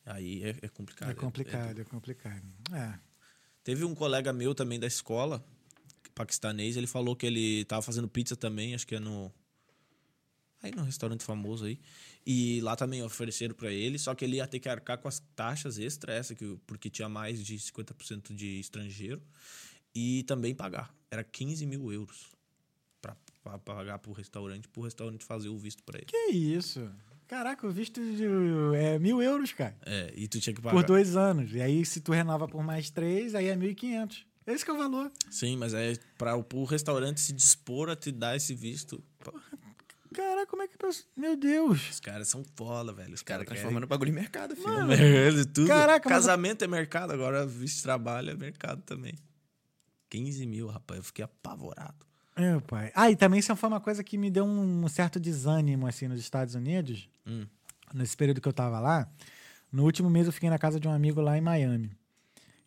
[0.04, 1.10] Aí é, é complicado.
[1.10, 2.42] É complicado, é complicado.
[2.72, 2.94] É.
[3.62, 5.44] Teve um colega meu também da escola,
[6.18, 9.32] paquistanês, ele falou que ele tava fazendo pizza também, acho que é no.
[10.60, 11.78] Aí no restaurante famoso aí.
[12.26, 15.20] E lá também ofereceram pra ele, só que ele ia ter que arcar com as
[15.36, 19.22] taxas extra, essa, que, porque tinha mais de 50% de estrangeiro.
[19.94, 20.92] E também pagar.
[21.10, 22.26] Era 15 mil euros
[23.00, 26.06] pra, pra pagar pro restaurante, pro restaurante fazer o visto pra ele.
[26.06, 26.90] Que isso?
[27.28, 28.24] Caraca, o visto de,
[28.76, 29.76] é mil euros, cara.
[29.86, 30.74] É, e tu tinha que pagar.
[30.74, 31.54] Por dois anos.
[31.54, 34.24] E aí, se tu renova por mais três, aí é 1.500.
[34.52, 35.10] Esse que é o valor.
[35.30, 39.02] Sim, mas é pra o restaurante se dispor a te dar esse visto.
[40.14, 40.76] Caraca, como é que...
[40.78, 41.90] pensa- Meu Deus.
[41.90, 43.12] Os caras são foda, velho.
[43.14, 44.66] Os Cara, caras transformando o bagulho em mercado, filho.
[44.68, 45.68] Mano, Mercado, tudo.
[45.68, 49.14] Caraca, mas- Casamento é mercado, agora visto de trabalho é mercado também.
[50.10, 50.98] 15 mil, rapaz.
[50.98, 52.06] Eu fiquei apavorado.
[52.38, 52.90] Meu pai.
[52.94, 56.20] Ah, e também isso foi uma coisa que me deu um certo desânimo, assim, nos
[56.20, 57.08] Estados Unidos.
[57.26, 57.46] Hum.
[57.92, 59.10] Nesse período que eu tava lá.
[59.70, 61.90] No último mês eu fiquei na casa de um amigo lá em Miami.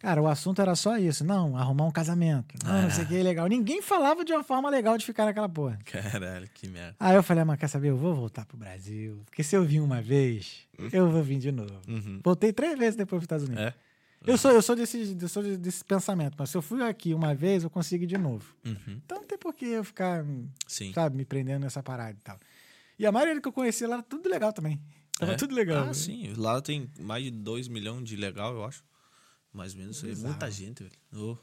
[0.01, 1.23] Cara, o assunto era só isso.
[1.23, 2.55] Não, arrumar um casamento.
[2.65, 3.45] Não, não sei o que, legal.
[3.47, 5.77] Ninguém falava de uma forma legal de ficar naquela porra.
[5.85, 6.95] Caralho, que merda.
[6.99, 7.89] Aí eu falei, "Ah, mas quer saber?
[7.89, 9.21] Eu vou voltar pro Brasil.
[9.25, 11.79] Porque se eu vim uma vez, eu vou vir de novo.
[11.87, 12.19] Uhum.
[12.23, 13.63] Voltei três vezes depois pros Estados Unidos.
[13.65, 13.73] É?
[14.25, 17.33] Eu sou, eu sou, desse, eu sou desse pensamento, mas se eu fui aqui uma
[17.33, 18.55] vez, eu consigo ir de novo.
[18.65, 18.99] Uhum.
[19.05, 20.23] Então não tem por que eu ficar,
[20.67, 20.91] Sim.
[20.93, 22.37] sabe, me prendendo nessa parada e tal.
[22.99, 24.79] E a maioria que eu conheci lá, tudo legal também.
[25.17, 25.35] Tava É?
[25.35, 25.83] tudo legal.
[25.83, 25.93] Ah, né?
[25.93, 26.33] sim.
[26.37, 28.83] Lá tem mais de 2 milhões de legal, eu acho.
[29.53, 30.03] Mais ou menos.
[30.03, 30.95] É muita gente, velho.
[31.31, 31.37] Ô,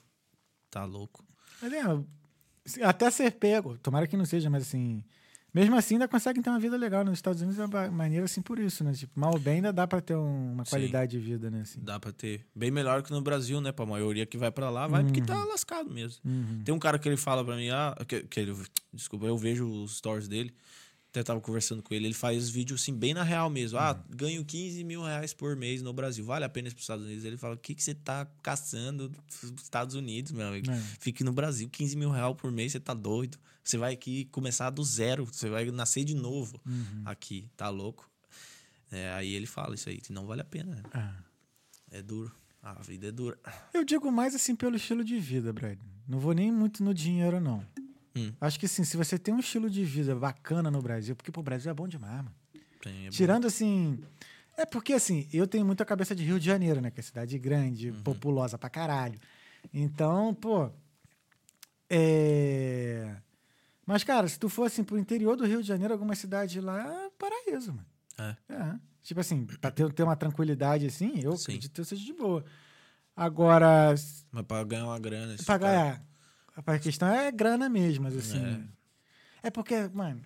[0.71, 1.25] tá louco.
[1.61, 5.03] Mas é, até ser pego, tomara que não seja, mas assim,
[5.53, 8.41] mesmo assim ainda conseguem ter uma vida legal nos Estados Unidos, é uma maneira assim
[8.43, 8.93] por isso, né?
[8.93, 10.71] Tipo, mal ou bem ainda dá pra ter um- uma Sim.
[10.71, 11.63] qualidade de vida, né?
[11.63, 11.81] Assim.
[11.81, 12.47] Dá pra ter.
[12.55, 13.73] Bem melhor que no Brasil, né?
[13.73, 16.21] Pra maioria que vai pra lá, vai porque tá lascado mesmo.
[16.25, 16.63] Uhum.
[16.65, 18.55] Tem um cara que ele fala pra mim, ah, que, que ele,
[18.93, 20.55] desculpa, eu vejo os stories dele,
[21.19, 23.79] até tava conversando com ele, ele faz vídeo assim, bem na real mesmo.
[23.79, 27.05] Ah, ganho 15 mil reais por mês no Brasil, vale a pena ir pros Estados
[27.05, 27.25] Unidos?
[27.25, 29.11] Ele fala, o que, que você tá caçando
[29.43, 30.71] nos Estados Unidos, meu amigo?
[30.71, 30.79] É.
[31.01, 33.39] Fique no Brasil, 15 mil reais por mês, você tá doido.
[33.63, 37.03] Você vai aqui começar do zero, você vai nascer de novo Uhum.
[37.05, 38.09] aqui, tá louco?
[38.91, 40.83] É, aí ele fala isso aí, que não vale a pena, né?
[40.95, 41.15] Ah.
[41.91, 42.33] É duro.
[42.63, 43.39] A vida é dura.
[43.73, 45.79] Eu digo mais assim pelo estilo de vida, Brad.
[46.07, 47.65] Não vou nem muito no dinheiro, não.
[48.27, 48.33] Hum.
[48.41, 51.41] Acho que assim, se você tem um estilo de vida bacana no Brasil, porque pô,
[51.41, 52.35] o Brasil é bom demais, mano.
[52.83, 53.11] Tem- é bom.
[53.11, 53.99] Tirando assim.
[54.57, 56.91] É porque assim, eu tenho muita cabeça de Rio de Janeiro, né?
[56.91, 58.03] Que é cidade grande, Uhum.
[58.03, 59.19] populosa pra caralho.
[59.73, 60.71] Então, pô.
[61.91, 63.17] É.
[63.87, 67.07] Mas, cara, se tu for assim pro interior do Rio de Janeiro, alguma cidade lá,
[67.07, 67.87] é paraíso, mano.
[68.19, 68.37] É.
[68.53, 68.75] É.
[69.03, 71.45] Tipo assim, pra ter, ter uma tranquilidade assim, eu Sim.
[71.45, 72.45] acredito que eu seja de boa.
[73.17, 73.95] Agora,
[74.31, 75.35] Mas pra ganhar uma grana.
[75.47, 76.05] pra cara- ganhar.
[76.67, 78.67] A questão é grana mesmo, mas assim.
[79.43, 79.51] É.
[79.51, 80.21] porque, mano,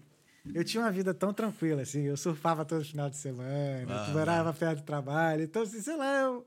[0.54, 2.02] eu tinha uma vida tão tranquila, assim.
[2.02, 5.42] Eu surfava todo final de semana, Ah, morava perto do trabalho.
[5.44, 6.46] Então, assim, sei lá, eu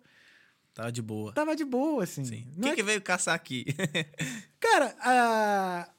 [0.74, 1.32] Tá de boa.
[1.34, 2.26] tava de boa, assim.
[2.26, 2.48] Sim.
[2.62, 3.66] Quem é que veio caçar aqui?
[4.60, 5.90] Cara, a-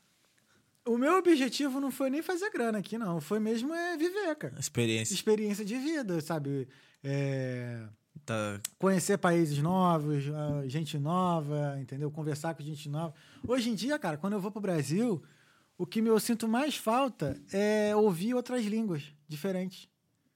[0.84, 3.20] O meu objetivo não foi nem fazer grana aqui, não.
[3.20, 4.54] Foi mesmo é viver, cara.
[4.58, 5.14] Experiência.
[5.14, 6.68] Experiência de vida, sabe?
[7.02, 7.82] É,
[8.26, 8.60] Tá...
[8.76, 12.10] conhecer países novos, ah, gente nova, entendeu?
[12.10, 13.14] Conversar com gente nova.
[13.46, 15.22] Hoje em dia, cara, quando eu vou pro Brasil,
[15.78, 19.88] o que eu sinto mais falta é ouvir outras línguas diferentes.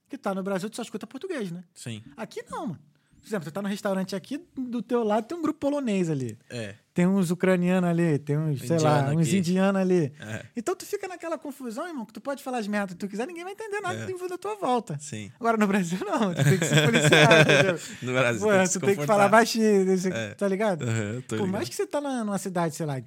[0.08, 1.64] Que tá no Brasil, tu só escuta português, né?
[1.74, 2.02] Sim.
[2.16, 2.89] Aqui não, mano.
[3.20, 6.38] Por exemplo, você tá no restaurante aqui, do teu lado tem um grupo polonês ali.
[6.48, 6.74] É.
[6.94, 9.38] Tem uns ucranianos ali, tem uns, sei lá, uns aqui.
[9.38, 10.12] indianos ali.
[10.20, 10.46] É.
[10.56, 13.26] Então tu fica naquela confusão, irmão, que tu pode falar as merdas que tu quiser,
[13.26, 14.28] ninguém vai entender nada É.
[14.28, 14.96] da tua volta.
[15.00, 15.30] Sim.
[15.38, 17.30] Agora no Brasil não, tu tem que se policiar?
[18.02, 20.34] No Brasil Pô, tem tu tem que falar baixinho, É.
[20.34, 20.84] tá ligado?
[21.28, 23.00] Tô Por mais que você tá na- numa cidade, sei lá,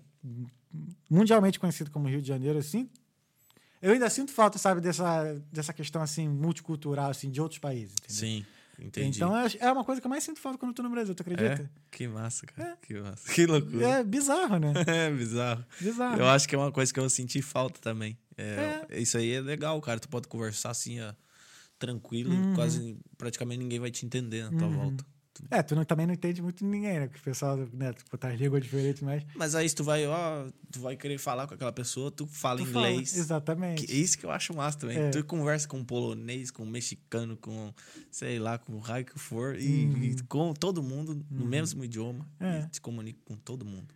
[1.09, 2.89] mundialmente conhecido como Rio de Janeiro, assim,
[3.81, 8.15] eu ainda sinto falta, sabe, dessa, dessa questão, assim, multicultural, assim, de outros países, entendeu?
[8.15, 8.45] Sim,
[8.79, 9.17] entendi.
[9.17, 11.13] Então é, é uma coisa que eu mais sinto falta quando eu tô no Brasil,
[11.15, 11.63] tu acredita?
[11.63, 11.69] é?
[11.91, 12.77] Que massa, cara.
[12.81, 13.31] Que massa.
[13.33, 13.87] Que loucura.
[13.87, 14.73] É, bizarro, né?
[14.87, 15.63] É, bizarro.
[15.79, 16.19] Bizarro.
[16.19, 18.17] Eu acho que é uma coisa que eu senti falta também.
[18.37, 19.99] É, Isso aí é legal, cara.
[19.99, 21.13] Tu pode conversar assim, ó,
[21.77, 22.53] tranquilo, Uhum.
[22.55, 25.05] quase praticamente ninguém vai te entender na tua volta.
[25.49, 27.07] É, tu não- também não entende muito ninguém, né?
[27.07, 29.23] Porque o pessoal, né, tipo, tá língua diferente, mas...
[29.35, 32.65] Mas aí tu vai, ó, tu vai querer falar com aquela pessoa, tu fala Tu
[32.67, 33.17] fala, inglês.
[33.17, 33.85] Exatamente.
[33.85, 34.97] Que- isso que eu acho massa também.
[34.97, 35.09] É.
[35.09, 37.73] Tu conversa com um polonês, com um mexicano, com,
[38.11, 40.03] sei lá, com o raio que for, e, Uhum.
[40.03, 42.27] e com todo mundo no mesmo idioma.
[42.39, 42.59] É.
[42.61, 43.93] E te comunica com todo mundo.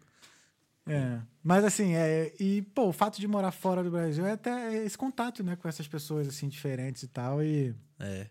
[0.90, 1.20] É.
[1.44, 4.98] Mas assim, é, e pô, o fato de morar fora do Brasil é até esse
[4.98, 8.28] contato, né, com essas pessoas assim diferentes e tal e, É.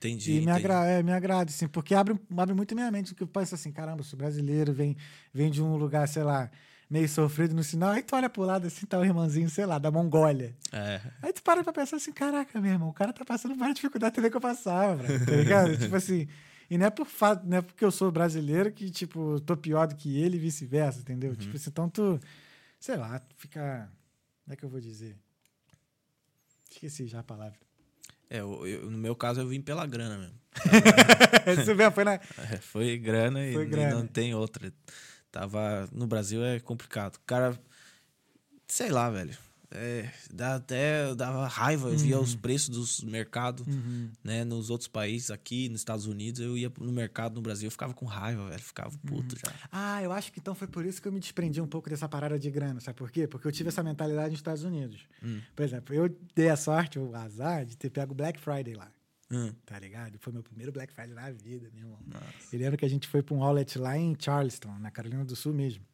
[0.00, 0.30] Entendi.
[0.30, 0.50] e me, entendi.
[0.50, 3.70] agra é, me agrada assim, porque abre, abre muito minha mente, porque eu penso assim,
[3.70, 4.96] caramba, sou brasileiro, vem
[5.32, 6.50] vem de um lugar, sei lá,
[6.88, 9.78] meio sofrido no sinal, aí tu olha pro lado assim, tá o irmãozinho, sei lá,
[9.78, 10.56] da Mongólia.
[10.72, 11.00] É.
[11.20, 14.14] Aí tu para pra pensar assim, caraca, meu irmão, o cara tá passando por dificuldade
[14.14, 15.76] também que eu passava, tá ligado?
[15.76, 16.26] tipo assim,
[16.70, 19.86] e não é por fato, não é porque eu sou brasileiro que, tipo, tô pior
[19.86, 21.36] do que ele e vice-versa, entendeu?
[21.36, 22.18] Tipo assim, então tu,
[22.78, 23.90] sei lá, tu fica.
[24.44, 25.16] Como é que eu vou dizer?
[26.70, 27.58] Esqueci já a palavra.
[28.30, 30.34] É, eu- eu- no meu caso eu vim pela grana mesmo.
[31.60, 32.14] Isso mesmo, foi na.
[32.14, 33.94] É, foi grana e Foi e grana.
[33.96, 34.72] não tem outra.
[35.32, 37.18] Tava no Brasil é complicado.
[37.26, 37.58] Cara,
[38.68, 39.36] sei lá, velho.
[39.72, 44.10] É, dá até dava raiva, eu via os preços dos mercados, Uhum.
[44.24, 47.70] né, nos outros países aqui, nos Estados Unidos, eu ia no mercado no Brasil, eu
[47.70, 49.52] ficava com raiva, velho, ficava puto já.
[49.70, 52.08] Ah, eu acho que então foi por isso que eu me desprendi um pouco dessa
[52.08, 53.28] parada de grana, sabe por quê?
[53.28, 55.06] Porque eu tive essa mentalidade nos Estados Unidos.
[55.22, 55.40] Hum.
[55.54, 58.90] Por exemplo, eu dei a sorte, o azar, de ter pego Black Friday lá.
[59.30, 60.18] Hum, Tá ligado?
[60.18, 62.00] Foi meu primeiro Black Friday na vida, meu irmão.
[62.08, 62.24] nossa.
[62.52, 65.36] Eu lembro que a gente foi pra um outlet lá em Charleston, na Carolina do
[65.36, 65.84] Sul mesmo.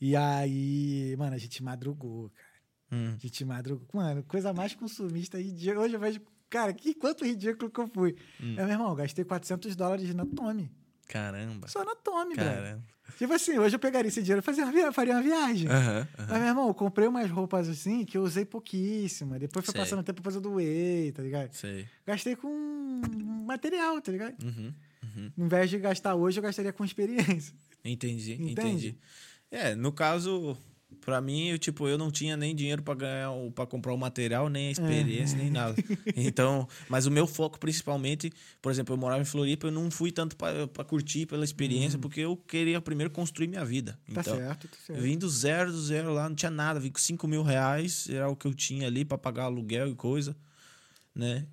[0.00, 2.45] E aí, mano, a gente madrugou, cara.
[2.92, 3.86] Hum, A gente madrugou.
[3.92, 5.84] Mano, coisa mais consumista ridícula.
[5.84, 8.16] Hoje eu vejo, cara, que quanto ridículo que eu fui.
[8.40, 8.54] Hum.
[8.56, 10.70] É, meu irmão, eu gastei 400 dólares na Tommy.
[11.08, 11.68] caramba.
[11.68, 12.48] Só na Tommy, velho.
[12.48, 12.84] Caramba.
[13.18, 15.68] Tipo assim, hoje eu pegaria esse dinheiro e fazia uma faria uma viagem.
[15.68, 16.38] Aham, Mas, aham.
[16.40, 19.38] meu irmão, eu comprei umas roupas assim que eu usei pouquíssima.
[19.38, 19.80] Depois foi Sei.
[19.80, 21.52] passando o tempo, depois eu doei, tá ligado?
[21.52, 21.86] Sei.
[22.04, 23.00] Gastei com
[23.46, 24.34] material, tá ligado?
[24.42, 25.32] Uhum, uhum.
[25.38, 27.54] Ao invés de gastar hoje, eu gastaria com experiência.
[27.84, 28.50] Entendi, Entende?
[28.50, 28.98] entendi.
[29.52, 30.56] É, no caso,
[31.00, 34.48] pra mim, eu, tipo, eu não tinha nem dinheiro pra ganhar, pra comprar o material,
[34.48, 35.74] nem a experiência, nem nada.
[36.16, 38.32] Então, mas o meu foco principalmente,
[38.62, 41.98] por exemplo, eu morava em Floripa, eu não fui tanto pra pra curtir pela experiência,
[41.98, 43.98] porque eu queria primeiro construir minha vida.
[44.12, 45.02] Tá Então, certo, tá eu certo.
[45.02, 48.28] vim do zero, do zero lá, não tinha nada, vim com 5 mil reais, era
[48.28, 50.36] o que eu tinha ali pra pagar aluguel e coisa,
[51.14, 51.46] né?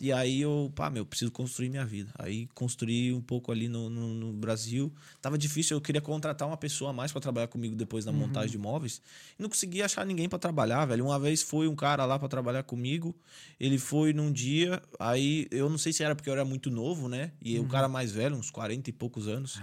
[0.00, 2.10] E aí eu, pá, meu, preciso construir minha vida.
[2.18, 4.92] Aí construí um pouco ali no, no, no Brasil.
[5.20, 8.50] Tava difícil, eu queria contratar uma pessoa a mais pra trabalhar comigo depois na montagem
[8.50, 9.00] de móveis.
[9.38, 11.04] E não conseguia achar ninguém pra trabalhar, velho.
[11.04, 13.14] Uma vez foi um cara lá pra trabalhar comigo.
[13.58, 17.08] Ele foi num dia, aí eu não sei se era porque eu era muito novo,
[17.08, 17.32] né?
[17.40, 19.60] E o cara mais velho, uns 40 e poucos anos.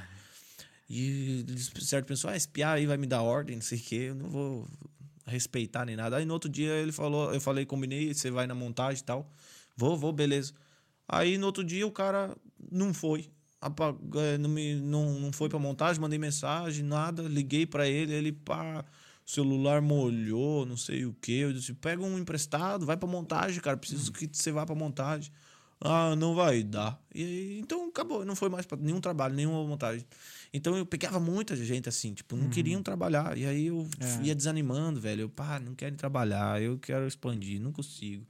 [0.89, 3.81] E eles, certo, pensou, ah, esse piá aí vai me dar ordem, não sei o
[3.81, 4.67] quê, eu não vou
[5.25, 6.17] respeitar nem nada.
[6.17, 9.31] Aí no outro dia ele falou, eu falei, combinei, você vai na montagem e tal.
[9.75, 10.53] Vou, vou, beleza.
[11.07, 12.35] Aí no outro dia o cara
[12.71, 13.29] não foi.
[14.15, 17.23] Eh, Não, me, não, não foi pra montagem, mandei mensagem, nada.
[17.23, 18.83] Liguei pra ele, ele, pá,
[19.25, 21.33] o celular molhou, não sei o quê.
[21.43, 25.31] Eu disse, pega um emprestado, vai pra montagem, cara, preciso que você vá pra montagem.
[25.83, 26.99] Ah, não vai dar.
[27.13, 30.05] E aí, então acabou, não foi mais pra nenhum trabalho, nenhuma montagem.
[30.53, 33.35] Então eu pegava muita gente assim, tipo, não queriam trabalhar.
[33.35, 34.23] E aí eu É.
[34.27, 35.21] ia desanimando, velho.
[35.21, 38.25] Eu, pá, não quero trabalhar, eu quero expandir, não consigo.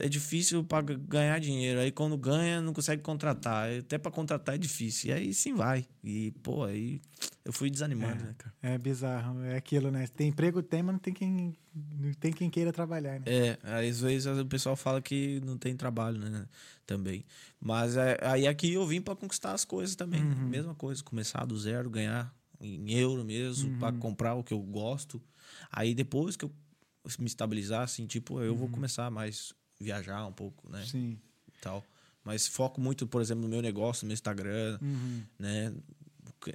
[0.00, 1.80] É difícil para ganhar dinheiro.
[1.80, 3.68] Aí quando ganha, não consegue contratar.
[3.78, 5.10] Até para contratar é difícil.
[5.10, 5.86] E aí sim vai.
[6.02, 7.00] E, pô, aí
[7.44, 8.54] eu fui desanimando, né, cara?
[8.62, 10.06] É bizarro, é aquilo, né?
[10.08, 13.24] Tem emprego, tem, mas não tem quem, não tem quem queira trabalhar, né?
[13.26, 16.46] É, às vezes o pessoal fala que não tem trabalho, né?
[16.86, 17.24] Também.
[17.60, 20.24] Mas é, aí aqui eu vim para conquistar as coisas também.
[20.24, 25.22] Mesma coisa, começar do zero, ganhar em euro mesmo, para comprar o que eu gosto.
[25.70, 26.52] Aí depois que eu
[27.18, 30.84] me estabilizar, assim, tipo, eu vou começar mais viajar um pouco, né?
[30.86, 31.18] Sim.
[31.48, 31.84] E tal.
[32.22, 35.22] Mas foco muito, por exemplo, no meu negócio, no meu Instagram, Uhum.
[35.38, 35.72] né?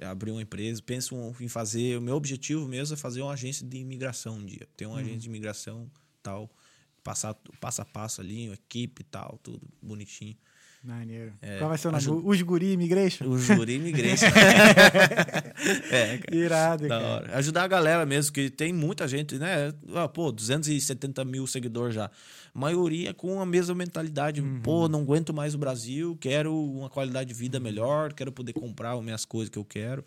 [0.08, 1.96] Abrir uma empresa, penso em fazer.
[1.98, 4.66] O meu objetivo mesmo é fazer uma agência de imigração um dia.
[4.76, 5.88] Ter uma agência de imigração
[6.22, 6.50] tal.
[7.04, 10.36] Passar passo a passo ali, uma equipe e tal, tudo bonitinho.
[10.84, 11.32] Maneiro.
[11.42, 12.02] É, Qual vai ser o nome?
[12.02, 13.24] ajuda- Os Guri Immigration?
[13.28, 14.24] O júri imigrante.
[15.90, 16.36] é, cara.
[16.36, 17.06] Irado, Da cara.
[17.06, 17.36] hora.
[17.38, 19.72] Ajudar a galera mesmo, que tem muita gente, né?
[19.94, 22.10] Ah, pô, 270 mil seguidores já.
[22.54, 24.40] Maioria com a mesma mentalidade.
[24.40, 24.60] Uhum.
[24.62, 28.92] Pô, não aguento mais o Brasil, quero uma qualidade de vida melhor, quero poder comprar
[28.92, 30.04] as minhas coisas que eu quero.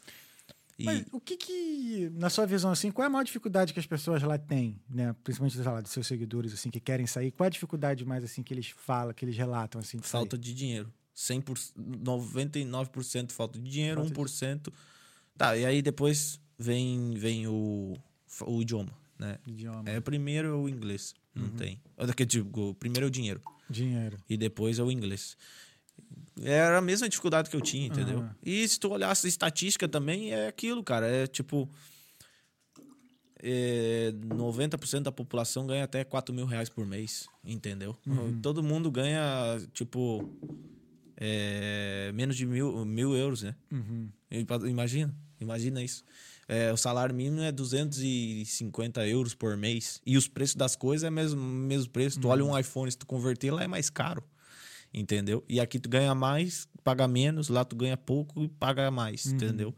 [0.79, 3.79] E Mas o que que, na sua visão, assim, qual é a maior dificuldade que
[3.81, 5.13] as pessoas lá têm, né?
[5.23, 7.31] Principalmente, sei lá, dos seus seguidores, assim, que querem sair.
[7.31, 10.21] Qual é a dificuldade mais, assim, que eles falam, que eles relatam, assim, de sair?
[10.21, 10.91] falta de dinheiro.
[11.13, 14.73] 100%, 99% falta de dinheiro, Falta de- 1%.
[15.37, 17.97] Tá, e aí depois vem, vem o,
[18.45, 19.37] o idioma, né?
[19.47, 21.55] Idioma, É, primeiro é o inglês, não Uhum.
[21.55, 21.81] tem.
[21.97, 22.25] Daqui,
[22.79, 23.41] primeiro é o dinheiro.
[23.69, 24.17] dinheiro.
[24.29, 25.37] e depois é o inglês.
[26.43, 28.19] Era a mesma dificuldade que eu tinha, entendeu?
[28.19, 28.35] Aham.
[28.43, 31.07] E se tu olhasse a estatística também, é aquilo, cara.
[31.07, 31.69] É tipo.
[33.41, 37.95] É, 90% da população ganha até 4 mil reais por mês, entendeu?
[38.05, 38.41] Uhum.
[38.41, 39.21] Todo mundo ganha,
[39.73, 40.29] tipo.
[41.15, 43.55] é, menos de mil, mil euros, né?
[43.71, 44.09] Uhum.
[44.67, 46.03] Imagina, imagina isso.
[46.47, 50.01] É, o salário mínimo é 250 euros por mês.
[50.03, 52.19] E os preços das coisas é o mesmo, mesmo preço.
[52.19, 54.23] Tu olha um iPhone, se tu converter, lá é mais caro.
[54.93, 55.43] Entendeu?
[55.47, 59.75] E aqui tu ganha mais, paga menos, lá tu ganha pouco e paga mais, entendeu?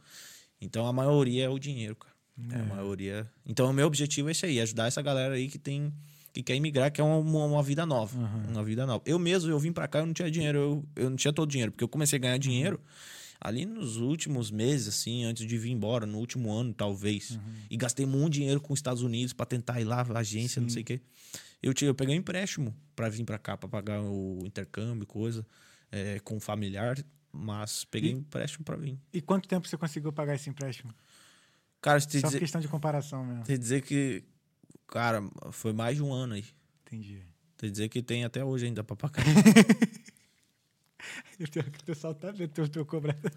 [0.60, 2.12] Então a maioria é o dinheiro, cara.
[2.50, 2.56] É.
[2.56, 3.30] a maioria.
[3.46, 5.94] Então o meu objetivo é esse aí, ajudar essa galera aí que tem
[6.34, 8.18] que quer imigrar, que é uma, uma, vida nova,
[8.50, 9.04] uma vida nova.
[9.06, 11.50] Eu mesmo, eu vim pra cá, eu não tinha dinheiro, eu, eu não tinha todo
[11.50, 12.80] o dinheiro, porque eu comecei a ganhar dinheiro
[13.42, 17.38] ali nos últimos meses, assim, antes de vir embora, no último ano, talvez.
[17.70, 20.84] E gastei muito dinheiro com os Estados Unidos pra tentar ir lá, agência, não sei
[20.84, 21.02] o quê.
[21.62, 25.46] Eu, tinha, eu peguei um empréstimo pra vir pra cá, pra pagar o intercâmbio, coisa,
[25.92, 26.98] é, com familiar,
[27.32, 28.98] mas peguei E- um empréstimo pra vir.
[29.14, 30.94] E quanto tempo você conseguiu pagar esse empréstimo?
[31.82, 33.44] Cara, se te Só dizer, questão de comparação mesmo.
[33.44, 34.24] te dizer que,
[34.88, 35.22] cara,
[35.52, 36.46] foi mais de um ano aí.
[36.86, 37.22] Entendi.
[37.58, 39.24] Te dizer que tem até hoje ainda pra pagar.
[41.40, 43.32] Eu tenho que o pessoal tá vendo teu, teu cobrador.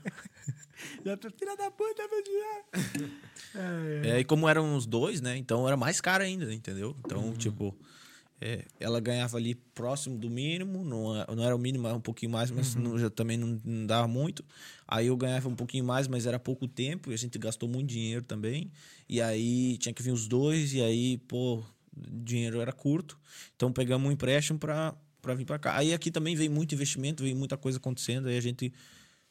[1.04, 3.14] Já tô, filha da puta, meu dinheiro.
[3.54, 4.16] É, é.
[4.16, 5.36] É, e como eram os dois, né?
[5.36, 6.94] Então era mais caro ainda, entendeu?
[7.04, 7.74] Então, tipo,
[8.46, 12.00] é, ela ganhava ali próximo do mínimo, não, é- não era o mínimo, era um
[12.00, 14.44] pouquinho mais, mas não- já também não, não dava muito.
[14.86, 17.88] Aí eu ganhava um pouquinho mais, mas era pouco tempo, e a gente gastou muito
[17.88, 18.70] dinheiro também.
[19.08, 21.62] E aí tinha que vir os dois, e aí, pô,
[21.96, 23.18] dinheiro era curto.
[23.56, 24.94] Então pegamos um empréstimo pra
[25.34, 25.78] vir pra cá.
[25.78, 28.70] Aí aqui também veio muito investimento, veio muita coisa acontecendo, aí a gente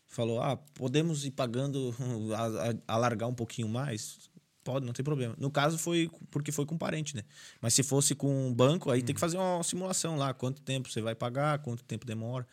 [0.08, 1.94] falou, ah, podemos ir pagando,
[2.88, 4.30] alargar um pouquinho mais?
[4.64, 5.36] Pode, não tem problema.
[5.38, 7.24] No caso foi porque foi com parente, né?
[7.62, 10.90] Mas se fosse com um banco, aí tem que fazer uma simulação lá, quanto tempo
[10.90, 12.48] você vai pagar, quanto tempo demora.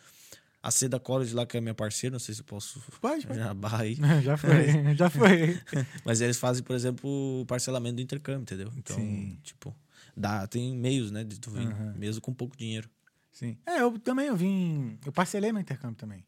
[0.62, 3.38] A Seda College lá, que é minha parceira, não sei se eu posso Pode, pode.
[3.38, 3.96] jabar aí.
[4.22, 5.58] Já foi, já foi.
[6.04, 8.70] Mas eles fazem, por exemplo, parcelamento do intercâmbio, entendeu?
[8.76, 9.38] Então, Sim.
[9.42, 9.74] tipo,
[10.14, 11.94] dá, tem meios, né, de tu vir, Aham.
[11.96, 12.90] mesmo com pouco dinheiro.
[13.32, 13.56] Sim.
[13.64, 14.98] É, eu também eu vim.
[15.06, 16.22] Eu parcelei meu intercâmbio também.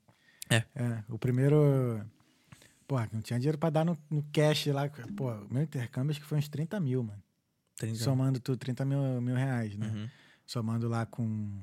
[0.48, 0.64] É.
[0.74, 2.02] É, o primeiro.
[2.86, 4.88] Pô, não tinha dinheiro pra dar no, no cash lá.
[5.16, 7.22] Pô, meu intercâmbio acho que foi uns 30 mil, mano.
[7.76, 9.86] 30 Somando tudo, 30 mil, mil reais, né?
[9.88, 10.08] Uhum.
[10.46, 11.60] Somando lá com.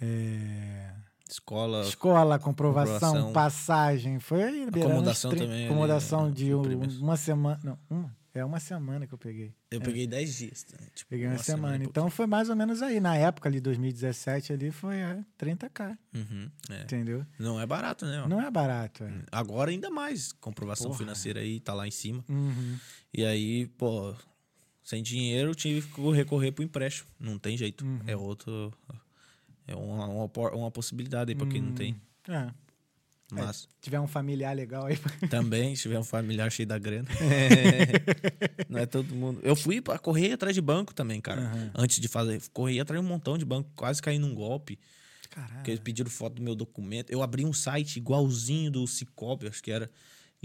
[0.00, 0.92] É,
[1.28, 3.32] Escola, escola, comprovação, comprovação.
[3.32, 4.18] passagem.
[4.20, 7.60] Foi aí, beirando uns Acomodação 30 também ali, Acomodação né, de um- uma semana.
[7.62, 8.16] Não, uma.
[8.34, 9.54] É uma semana que eu peguei.
[9.70, 10.66] eu peguei 10 dias.
[10.72, 10.88] né?
[10.92, 11.84] Tipo, Peguei uma, semana.
[11.84, 12.98] e Então foi mais ou menos aí.
[12.98, 15.96] Na época ali, 2017, ali foi é, 30k.
[16.12, 16.82] Uhum, é.
[16.82, 17.24] Entendeu?
[17.38, 18.26] Não é barato, né?
[18.26, 19.04] Não é barato.
[19.04, 19.22] É.
[19.30, 20.32] Agora ainda mais.
[20.32, 20.98] Comprovação Porra.
[20.98, 22.24] financeira aí tá lá em cima.
[22.28, 22.76] Uhum.
[23.12, 24.12] E aí, pô,
[24.82, 27.08] sem dinheiro eu tive que recorrer pro empréstimo.
[27.20, 27.84] Não tem jeito.
[27.84, 28.00] Uhum.
[28.04, 28.72] É outro.
[29.66, 31.94] É uma, uma, uma possibilidade aí pra quem não tem.
[32.28, 32.50] É.
[33.32, 34.98] Mas Se tiver um familiar legal aí.
[35.30, 37.08] também, se tiver um familiar cheio da grana.
[38.68, 39.40] não é todo mundo.
[39.42, 41.40] Eu fui pra correr atrás de banco também, cara.
[41.40, 41.70] Uhum.
[41.74, 42.40] Antes de fazer.
[42.52, 44.78] Corri atrás de um montão de banco, quase caí num golpe.
[45.30, 45.54] Caralho.
[45.54, 47.10] Porque eles pediram foto do meu documento.
[47.10, 49.90] Eu abri um site igualzinho do Cicobi, acho que era.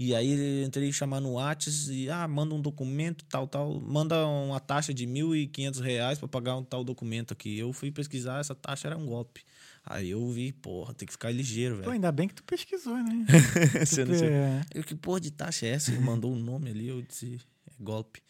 [0.02, 3.82] E aí entrei chamar no Whats e ah, manda um documento, tal, tal.
[3.82, 7.60] Manda uma taxa de 1.500 reais pra pagar um tal documento aqui.
[7.60, 9.44] Eu fui pesquisar, essa taxa era um golpe.
[9.90, 11.92] Aí eu vi, porra, tem que ficar ligeiro, Pô, velho.
[11.94, 13.26] ainda bem que tu pesquisou, né?
[13.84, 14.30] Você não sei.
[14.30, 15.90] é, Eu, que porra de taxa é essa?
[15.92, 18.22] Ele mandou o nome ali, eu disse, é golpe.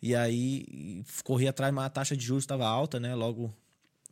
[0.00, 3.14] E aí corri atrás, mas a taxa de juros estava alta, né?
[3.14, 3.54] Logo,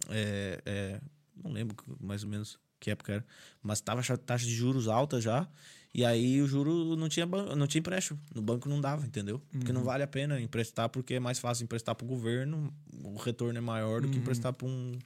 [0.08, 1.00] é, é,
[1.42, 3.26] não lembro mais ou menos que época era,
[3.62, 5.48] mas estava a taxa de juros alta já.
[5.92, 8.20] E aí o juro não tinha, não tinha empréstimo.
[8.34, 9.40] No banco não dava, entendeu?
[9.50, 9.78] Porque Uhum.
[9.78, 12.72] não vale a pena emprestar, porque é mais fácil emprestar para o governo,
[13.02, 14.12] o retorno é maior do Uhum.
[14.12, 14.96] que emprestar para um,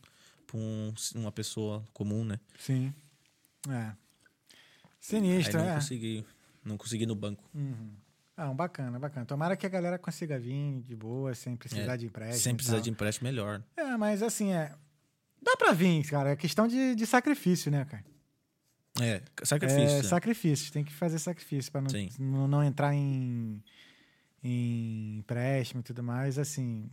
[0.47, 2.39] pra um, uma pessoa comum, né?
[2.59, 2.93] Sim.
[3.69, 3.73] É.
[3.73, 3.95] Aí
[5.01, 5.75] Sinistro, não é.
[5.75, 6.27] consegui,
[6.65, 7.43] não consegui no banco.
[7.55, 7.91] Uhum.
[8.37, 9.25] Ah, um bacana, bacana.
[9.27, 12.43] Tomara que a galera consiga vir de boa, sem precisar É, de empréstimo.
[12.43, 13.63] Sem precisar de empréstimo, melhor.
[13.77, 14.75] É, mas assim, é.
[15.41, 16.31] Dá pra vir, cara.
[16.31, 18.05] É questão de, de sacrifício, né, cara?
[19.01, 19.83] É, sacrifício.
[19.83, 20.03] É né?
[20.03, 20.73] sacrifício.
[20.73, 23.63] Tem que fazer sacrifício pra não, não, não entrar em,
[24.43, 26.39] em empréstimo e tudo mais.
[26.39, 26.91] Assim,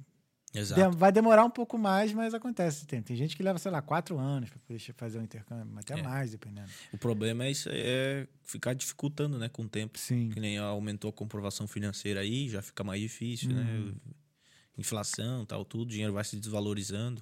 [0.53, 0.97] Exato.
[0.97, 2.85] vai demorar um pouco mais, mas acontece.
[2.85, 6.03] Tem, tem gente que leva, sei lá, quatro anos poder fazer o intercâmbio, até É.
[6.03, 6.69] mais, dependendo.
[6.91, 9.97] O problema é isso, é ficar dificultando, né, com o tempo.
[9.97, 10.29] Sim.
[10.29, 13.61] Que nem aumentou a comprovação financeira aí, já fica mais difícil, né?
[13.63, 13.93] Uhum.
[14.77, 17.21] Inflação, tal, tudo, o dinheiro vai se desvalorizando.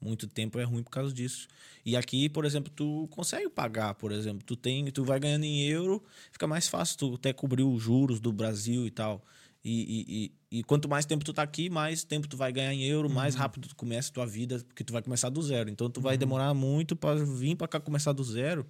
[0.00, 1.46] Muito tempo é ruim por causa disso.
[1.84, 5.66] E aqui, por exemplo, tu consegue pagar, por exemplo, tu tem, tu vai ganhando em
[5.66, 6.02] euro,
[6.32, 9.22] fica mais fácil tu até cobrir os juros do Brasil e tal.
[9.62, 12.72] E, e, e, e quanto mais tempo tu tá aqui, mais tempo tu vai ganhar
[12.72, 13.40] em euro, mais Uhum.
[13.42, 15.68] rápido tu começa a tua vida, porque tu vai começar do zero.
[15.68, 18.66] Então tu vai demorar muito para vir para cá começar do zero,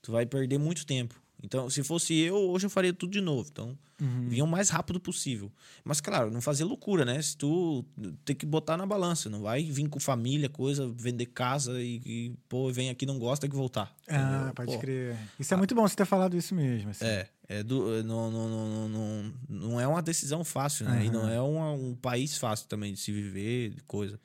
[0.00, 1.20] tu vai perder muito tempo.
[1.42, 3.48] Então, se fosse eu, hoje eu faria tudo de novo.
[3.50, 4.28] Então, Uhum.
[4.28, 5.52] vinha o mais rápido possível.
[5.84, 7.20] Mas, claro, não fazer loucura, né?
[7.20, 7.84] Se tu
[8.24, 12.32] tem que botar na balança, não vai vir com família, coisa, vender casa e, e
[12.48, 13.94] pô, vem aqui não gosta, tem que voltar.
[14.08, 14.54] Ah, entendeu?
[14.54, 15.18] pode Pô, crer.
[15.38, 16.90] Isso é muito bom você ter falado isso mesmo.
[16.90, 17.04] Assim.
[17.04, 21.04] É, é do, é, não, não, não, não, não é uma decisão fácil, né?
[21.04, 21.12] E Aham.
[21.12, 24.18] não é uma- um país fácil também de se viver, de coisa.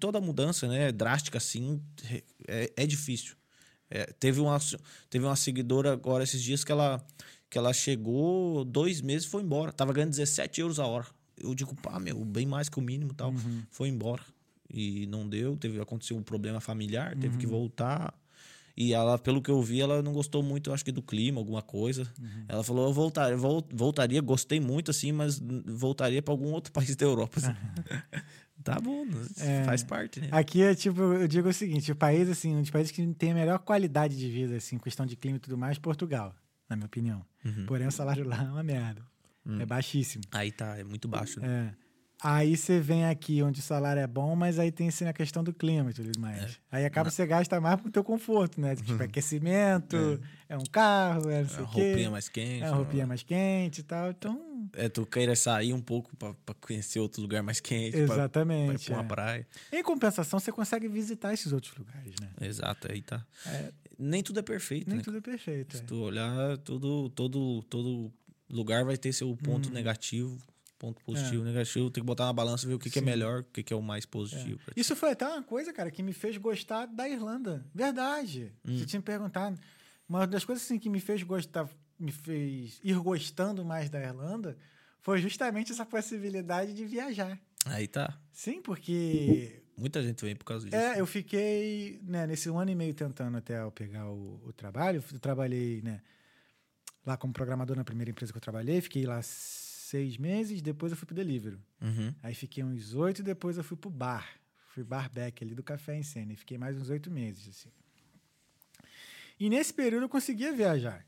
[0.00, 1.80] Toda mudança, né, drástica assim,
[2.48, 3.36] é, é difícil.
[3.94, 4.58] É, teve, uma,
[5.10, 7.04] teve uma seguidora agora esses dias que ela,
[7.50, 9.70] que ela chegou dois meses e foi embora.
[9.70, 11.06] Tava ganhando 17 euros a hora.
[11.36, 13.30] Eu digo, pá, meu, bem mais que o mínimo tal.
[13.32, 13.62] Uhum.
[13.70, 14.22] Foi embora.
[14.72, 17.38] E não deu, teve, aconteceu um problema familiar, teve Uhum.
[17.38, 18.14] que voltar.
[18.74, 21.60] E ela, pelo que eu vi, ela não gostou muito, acho que do clima, alguma
[21.60, 22.10] coisa.
[22.18, 22.44] Uhum.
[22.48, 26.96] Ela falou, eu voltaria, vol- voltaria, gostei muito, assim, mas voltaria para algum outro país
[26.96, 27.38] da Europa.
[27.38, 27.52] assim.
[28.62, 29.04] tá bom,
[29.38, 29.64] É.
[29.64, 30.28] faz parte, né?
[30.30, 33.32] Aqui é tipo, eu digo o seguinte: o país, assim, um dos países que tem
[33.32, 36.34] a melhor qualidade de vida, assim, questão de clima e tudo mais, Portugal,
[36.68, 37.24] na minha opinião.
[37.44, 37.66] Uhum.
[37.66, 39.02] Porém, o salário lá é uma merda.
[39.44, 39.60] Hum.
[39.60, 40.22] É baixíssimo.
[40.30, 41.40] Aí tá, é muito baixo.
[41.40, 41.74] Né?
[41.76, 41.82] É.
[42.24, 45.42] Aí você vem aqui onde o salário é bom, mas aí tem assim, a questão
[45.42, 46.56] do clima e tudo mais.
[46.70, 48.76] Aí acaba que você gasta mais pro teu conforto, né?
[48.76, 49.96] Tipo, aquecimento,
[50.48, 50.56] é.
[50.56, 51.82] um carro, é não sei A o quê.
[51.88, 52.62] roupinha mais quente.
[52.62, 54.10] É a roupinha mais quente e tal.
[54.10, 57.96] Então, É, tu queira sair um pouco pra, pra conhecer outro lugar mais quente.
[57.96, 58.84] pra- Pra, exatamente.
[58.86, 59.06] pra uma é.
[59.08, 59.46] praia.
[59.72, 62.28] Em compensação, você consegue visitar esses outros lugares, né?
[62.40, 63.26] Exato, aí tá.
[63.46, 65.02] É, Nem tudo é perfeito, nem né?
[65.02, 65.76] tudo é perfeito.
[65.76, 65.86] Se é.
[65.86, 68.12] tu olhar, todo, todo, todo
[68.48, 69.74] lugar vai ter seu ponto Uhum.
[69.74, 70.38] negativo,
[70.82, 71.90] ponto positivo, negativo.
[71.90, 73.04] Tem que botar na balança e ver o que, que é É.
[73.04, 74.58] Melhor, o que, que é o mais positivo.
[74.58, 74.80] ti.
[74.80, 77.64] Isso foi até uma coisa, cara, que me fez gostar da Irlanda.
[77.72, 78.52] Verdade.
[78.64, 78.76] Hum.
[78.76, 79.56] Você tinha me perguntado.
[80.08, 81.68] Uma das coisas assim, que me fez gostar,
[81.98, 84.58] me fez ir gostando mais da Irlanda
[85.00, 87.38] foi justamente essa possibilidade de viajar.
[87.64, 88.18] Aí tá.
[88.32, 90.76] Sim, porque Muita gente vem por causa disso.
[90.76, 94.52] é, eu fiquei né, nesse um ano e meio tentando até eu pegar o, o
[94.52, 95.02] trabalho.
[95.12, 96.00] Eu trabalhei né,
[97.06, 98.80] lá como programador na primeira empresa que eu trabalhei.
[98.80, 99.20] Fiquei lá
[99.92, 101.58] seis meses, depois eu fui pro delivery.
[101.80, 102.14] Uhum.
[102.22, 104.26] Aí fiquei uns oito depois eu fui pro bar.
[104.74, 106.32] Fui barback ali do Café em Sena.
[106.32, 107.68] E fiquei mais uns oito meses, assim.
[109.38, 111.04] E nesse período eu conseguia viajar.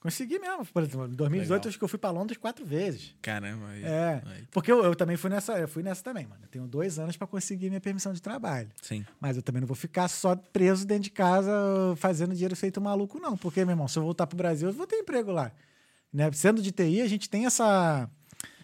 [0.00, 0.64] Consegui mesmo.
[0.64, 1.68] Por exemplo, em 2018 Legal.
[1.68, 3.14] acho que eu fui pra Londres quatro vezes.
[3.20, 3.68] Caramba.
[3.68, 4.22] Aí, É.
[4.24, 6.42] aí- Porque eu, eu também fui nessa, eu fui nessa também, mano.
[6.42, 8.70] Eu tenho dois anos pra conseguir minha permissão de trabalho.
[8.80, 9.04] Sim.
[9.20, 11.52] Mas eu também não vou ficar só preso dentro de casa
[11.96, 13.36] fazendo dinheiro feito maluco, não.
[13.36, 15.52] Porque, meu irmão, se eu voltar pro Brasil, eu vou ter emprego lá.
[16.12, 16.30] Né?
[16.32, 18.08] Sendo de TI, a gente tem essa,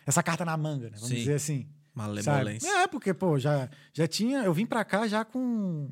[0.07, 0.97] essa carta na manga, né?
[0.97, 1.17] Vamos Sim.
[1.17, 1.69] dizer assim.
[1.95, 2.69] Malevolência.
[2.69, 2.83] Sabe?
[2.83, 4.41] É, porque, pô, já, já tinha.
[4.41, 5.89] Eu vim pra cá já com,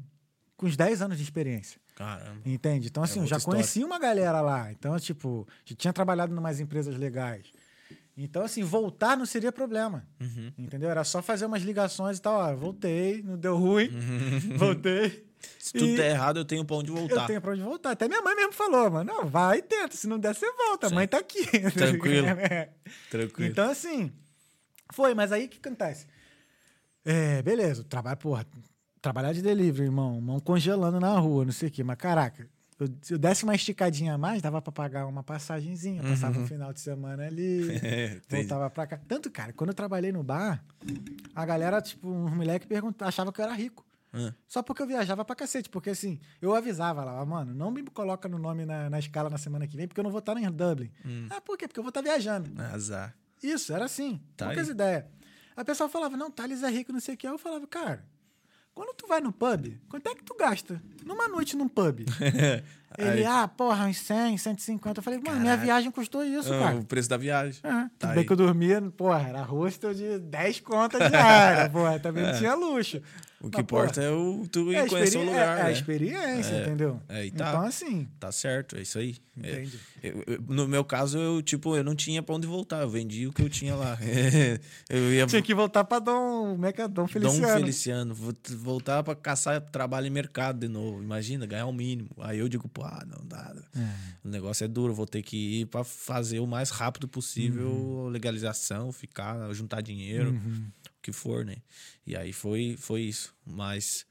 [0.57, 1.81] com uns 10 anos de experiência.
[1.95, 2.41] Caramba.
[2.45, 2.89] Entende?
[2.89, 3.59] Então, assim, eu já história.
[3.59, 4.71] conheci uma galera lá.
[4.73, 7.47] Então, tipo, já tinha trabalhado em umas empresas legais.
[8.17, 10.07] Então, assim, voltar não seria problema.
[10.21, 10.53] Uhum.
[10.59, 10.91] Entendeu?
[10.91, 12.39] Era só fazer umas ligações e tal.
[12.39, 13.91] Ó, voltei, não deu ruim,
[14.57, 15.27] voltei.
[15.59, 17.27] Se tudo E- der errado, eu tenho pra onde Eu voltar.
[17.27, 17.91] tenho pra onde voltar.
[17.93, 19.13] Até minha mãe mesmo falou, mano.
[19.13, 19.97] Não, vai e tenta.
[19.97, 20.87] Se não der, você volta.
[20.87, 20.95] A Sim.
[20.95, 21.45] mãe tá aqui.
[21.73, 22.27] Tranquilo.
[22.29, 22.71] É.
[23.11, 23.51] Tranquilo.
[23.51, 24.13] Então, assim,
[24.93, 26.07] foi, mas aí o que acontece?
[27.05, 28.47] É, beleza, trabalho, porra,
[29.03, 32.49] trabalhar de delivery, irmão, mão congelando na rua, não sei o quê, mas caraca,
[32.81, 36.47] eu, se eu desse uma esticadinha a mais, dava pra pagar uma passagenzinha, passava um
[36.47, 38.99] final de semana ali, É, voltava pra cá.
[39.07, 40.65] Tanto, cara, quando eu trabalhei no bar,
[41.35, 43.85] a galera, tipo, uns moleques perguntavam, achava que eu era rico.
[44.15, 45.69] Ah, Só porque eu viajava pra cacete.
[45.69, 49.29] Porque assim, eu avisava lá, "Ah, mano, não me coloca no nome na, na escala
[49.29, 50.91] na semana que vem, porque eu não vou estar em Dublin.
[51.05, 51.27] Hum.
[51.31, 51.67] Ah, por quê?
[51.67, 52.51] Porque eu vou estar viajando.
[52.73, 53.15] azar.
[53.43, 54.21] Isso, era assim.
[54.37, 55.05] Tá poucas ideias.
[55.57, 57.27] A pessoa falava, não, Thales é rico, não sei o que.
[57.29, 58.05] Eu falava, cara,
[58.75, 62.01] Quando tu vai no pub, quanto é que tu gasta numa noite num pub?
[62.99, 64.99] Ele, ah, porra, uns 100, 150.
[64.99, 66.77] Eu falei, mano, minha viagem custou isso, Ah, cara.
[66.77, 67.61] o preço da viagem.
[67.63, 68.27] É, Tá tudo bem aí.
[68.27, 72.39] que eu dormia, porra, era hostel de 10 contas diária, porra, também não É.
[72.39, 73.01] tinha luxo.
[73.47, 75.65] O que Mas, porra, importa é o tu é conhecer o lugar, é, é a
[75.67, 75.73] né?
[75.73, 77.01] experiência, É, entendeu?
[77.09, 77.49] é, e tá.
[77.51, 79.17] Então, assim, Tá certo, é isso aí.
[79.43, 79.67] É,
[80.03, 82.81] eu- eu- no meu caso, eu, tipo, eu não tinha pra onde voltar.
[82.83, 83.99] Eu vendi o que eu tinha lá.
[84.89, 86.89] eu ia tinha que voltar pra Dom, como é que é?
[86.89, 87.47] Dom Feliciano.
[87.47, 88.15] Dom Feliciano.
[88.57, 91.03] voltar pra caçar trabalho em mercado de novo.
[91.03, 92.09] Imagina, ganhar o mínimo.
[92.19, 93.55] Aí eu digo, pô, ah, não dá.
[94.25, 98.09] O negócio é duro, vou ter que ir pra fazer o mais rápido possível Uhum.
[98.09, 101.57] legalização, ficar, juntar dinheiro, o que for, né?
[102.07, 103.35] E aí foi, foi isso.
[103.47, 104.07] Mas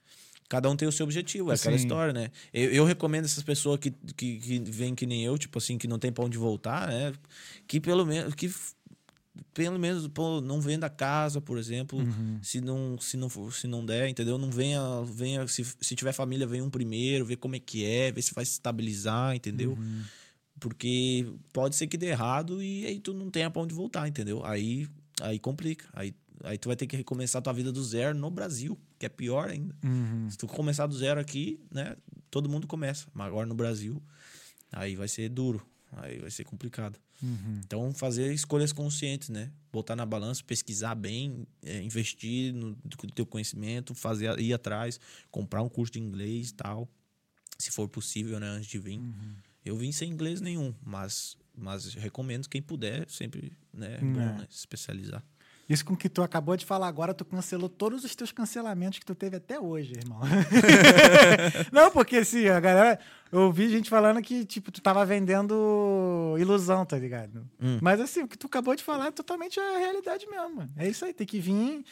[0.47, 1.83] cada um tem o seu objetivo, é aquela Sim.
[1.83, 2.29] história, né?
[2.53, 5.87] Eu, eu recomendo essas pessoas que, que, que vêm que nem eu, tipo assim, que
[5.87, 7.11] não tem pra onde voltar, né?
[7.67, 8.35] Que pelo menos.
[8.35, 8.49] Que
[9.51, 12.37] pelo menos pô, não venda casa, por exemplo, Uhum.
[12.43, 14.37] se não se não for- se não der, entendeu?
[14.37, 18.11] Não venha, venha se, se tiver família, venha um primeiro, ver como é que é,
[18.11, 19.71] ver se vai se estabilizar, entendeu?
[19.71, 20.03] Uhum.
[20.59, 24.45] Porque pode ser que dê errado e aí tu não tenha pra onde voltar, entendeu?
[24.45, 24.87] Aí
[25.21, 25.87] aí complica.
[25.93, 26.13] Aí
[26.43, 29.49] aí tu vai ter que recomeçar tua vida do zero no Brasil, que é pior
[29.49, 29.75] ainda.
[29.83, 30.29] Uhum.
[30.29, 31.95] Se tu começar do zero aqui, né,
[32.29, 34.01] todo mundo começa, mas agora no Brasil,
[34.71, 36.99] aí vai ser duro, aí vai ser complicado.
[37.21, 37.61] Uhum.
[37.65, 39.49] Então, fazer escolhas conscientes, né?
[39.71, 44.99] Botar na balança, pesquisar bem, é, investir no no teu conhecimento, fazer, ir atrás,
[45.31, 46.89] comprar um curso de inglês e tal,
[47.57, 48.47] se for possível, né?
[48.49, 48.99] Antes de vir.
[49.63, 53.95] Eu vim sem inglês nenhum, mas, mas recomendo quem puder, sempre, né?
[53.95, 54.37] É bom, É.
[54.39, 54.47] né?
[54.49, 55.23] Se especializar.
[55.67, 59.05] Isso com que tu acabou de falar agora, tu cancelou todos os teus cancelamentos que
[59.05, 60.19] tu teve até hoje, irmão.
[61.71, 62.99] não, porque assim, a galera.
[63.31, 67.49] Eu ouvi gente falando que, tipo, tu tava vendendo ilusão, tá ligado?
[67.59, 67.79] Hum.
[67.81, 70.71] Mas assim, o que tu acabou de falar é totalmente a realidade mesmo, mano.
[70.77, 71.83] É isso aí, tem que vir.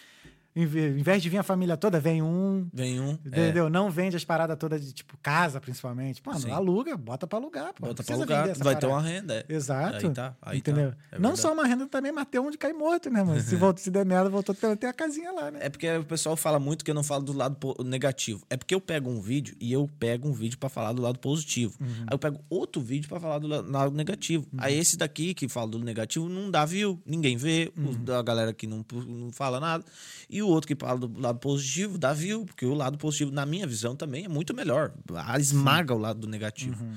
[0.53, 2.67] Em ve- em vez de vir a família toda, vem um.
[2.73, 3.11] Vem um.
[3.11, 3.69] é, Entendeu?
[3.69, 6.21] Não vende as paradas todas de, tipo, casa, principalmente.
[6.25, 6.51] Mano, Sim.
[6.51, 7.85] aluga, bota pra alugar, pô.
[7.87, 8.87] Bota pra alugar, vai ter parada.
[8.89, 9.45] uma renda.
[9.47, 9.53] é.
[9.53, 10.05] Exato.
[10.07, 10.71] Aí tá, aí tá.
[10.71, 10.93] entendeu?
[11.11, 13.39] É não só uma renda também, mas ter onde cair morto, né, mano?
[13.39, 15.59] Se, volta, se der merda, voltou a ter a casinha lá, né?
[15.61, 18.43] É porque o pessoal fala muito que eu não falo do lado negativo.
[18.49, 21.17] É porque eu pego um vídeo e eu pego um vídeo pra falar do lado
[21.19, 21.75] positivo.
[21.79, 21.87] Uhum.
[22.01, 24.45] Aí eu pego outro vídeo pra falar do la- lado negativo.
[24.57, 28.03] Aí esse daqui que fala do negativo não dá view, ninguém vê, Uhum.
[28.03, 29.83] da galera que não, não fala nada.
[30.29, 33.45] E o outro que fala do lado positivo dá view, porque o lado positivo, na
[33.45, 34.93] minha visão, também é muito melhor.
[35.15, 36.83] Ah, Esmaga o lado do negativo.
[36.83, 36.95] Uhum.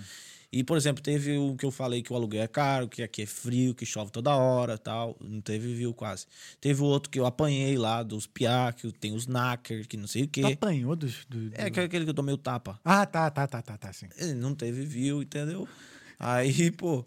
[0.52, 3.22] E, por exemplo, teve o que eu falei que o aluguel é caro, que aqui
[3.22, 5.16] é frio, que chove toda hora tal.
[5.20, 6.26] Não teve view quase.
[6.60, 10.06] Teve o outro que eu apanhei lá, dos piá, que tem os knacker, que não
[10.06, 10.52] sei o Tu quê.
[10.52, 11.24] apanhou dos.
[11.28, 12.78] Do, do- É que- aquele que eu tomei o tapa.
[12.84, 14.06] Ah, tá, tá, tá, tá, tá, sim.
[14.36, 15.66] Não teve view, entendeu?
[16.20, 17.04] Aí, pô.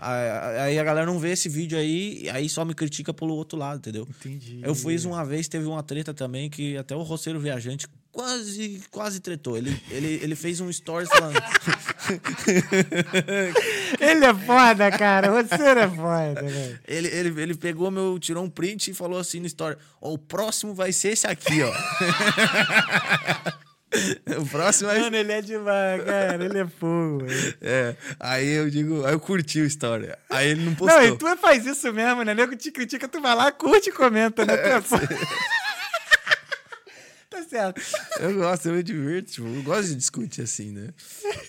[0.00, 3.58] Aí a galera não vê esse vídeo aí, e aí só me critica pelo outro
[3.58, 4.06] lado, entendeu?
[4.08, 4.60] Entendi.
[4.62, 7.86] Eu fiz uma vez, teve uma treta também, que até o roceiro viajante
[8.16, 9.58] quase, quase tretou.
[9.58, 11.36] Ele, ele, ele fez um stories falando.
[14.00, 15.30] Ele é foda, cara.
[15.30, 16.80] Você é foda, velho.
[16.86, 20.18] Ele, ele, ele pegou meu, tirou um print e falou assim no story: "Ó, o
[20.18, 21.72] próximo vai ser esse aqui, ó.
[24.40, 26.44] o próximo vai Mano, ele é demais, cara.
[26.44, 27.58] Ele é fogo, velho.
[27.60, 30.12] É, aí eu digo, aí eu curti o story.
[30.28, 31.00] Aí ele não postou.
[31.00, 32.34] Não, e tu faz isso mesmo, né?
[32.34, 34.56] Nego te critica, tu vai lá, curte e comenta, né?
[34.56, 35.08] Tu é foda.
[37.30, 37.80] tá certo.
[38.18, 39.30] Eu gosto, eu me divirto.
[39.32, 40.88] Tipo, eu gosto de discutir assim, né?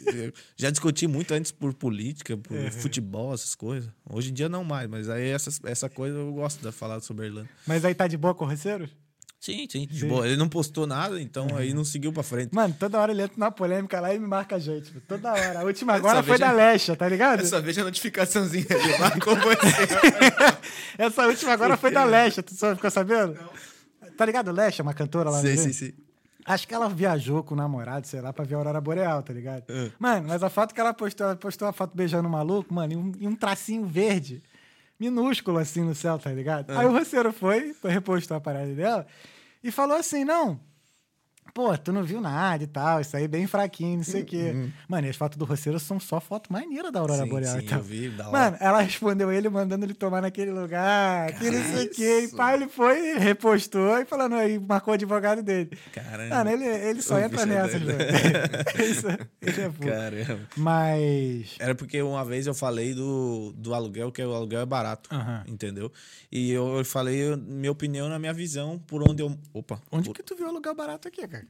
[0.06, 3.90] Eu já discuti muito antes por política, por futebol, essas coisas.
[4.10, 7.26] Hoje em dia não mais, mas aí essa, essa coisa eu gosto de falar sobre
[7.26, 7.50] a Irlanda.
[7.66, 9.07] Mas aí tá de boa com o?
[9.48, 10.10] Sim, sim, de Sim.
[10.10, 10.28] boa.
[10.28, 12.54] Ele não postou nada, então aí não seguiu pra frente.
[12.54, 14.88] Mano, toda hora ele entra na polêmica lá e me marca a gente.
[14.88, 15.62] tipo, Toda hora.
[15.62, 17.40] A última agora foi da Lecha, tá ligado?
[17.40, 19.88] Eu só vejo a notificaçãozinha ali, marcou você.
[21.00, 22.44] Essa última agora foi da Lecha.
[22.44, 23.40] Tu só ficou sabendo?
[24.18, 24.52] Tá ligado?
[24.52, 25.58] Lecha, uma cantora lá Sim, Rio?
[25.60, 25.94] sim, sim.
[26.46, 29.32] Acho que ela viajou com o namorado, sei lá, pra ver a Aurora Boreal, tá
[29.32, 29.64] ligado?
[29.70, 29.92] É.
[29.98, 32.92] Mano, mas a foto que ela postou, ela postou a foto beijando o maluco, mano,
[32.92, 34.44] e um, e um tracinho verde,
[35.00, 36.70] minúsculo assim no céu, tá ligado?
[36.74, 36.78] É.
[36.78, 39.08] Aí o roceiro foi, foi, repostou a parada dela
[39.68, 40.60] e falou assim: não.
[41.54, 44.70] Pô, tu não viu nada e tal, isso aí bem fraquinho, não sei o quê.
[44.88, 47.26] Mano, e as fotos do roceiro são só foto maneira da Aurora Uhum.
[47.26, 47.54] Sim, Boreal.
[47.60, 47.78] sim, e tal.
[47.80, 48.38] eu vi, da hora.
[48.38, 52.20] Mano, ela respondeu ele mandando ele tomar naquele lugar, que não sei o quê.
[52.32, 55.72] E pá, ele foi, repostou e falando aí, marcou o advogado dele.
[55.94, 56.36] Caramba.
[56.36, 57.98] Mano, ele, ele só O entra é nessas, doido.
[57.98, 58.86] velho.
[58.92, 59.08] Isso,
[59.42, 59.86] ele é fogo.
[59.88, 60.48] Caramba.
[60.56, 61.56] Mas.
[61.60, 65.44] Era porque uma vez eu falei do, do aluguel, que o aluguel é barato, Aham.
[65.48, 65.92] entendeu?
[66.32, 69.36] E eu, eu falei minha opinião na minha visão, por onde eu...
[69.54, 69.82] Opa.
[69.92, 71.47] Onde por- que tu viu alugar barato aqui, cara?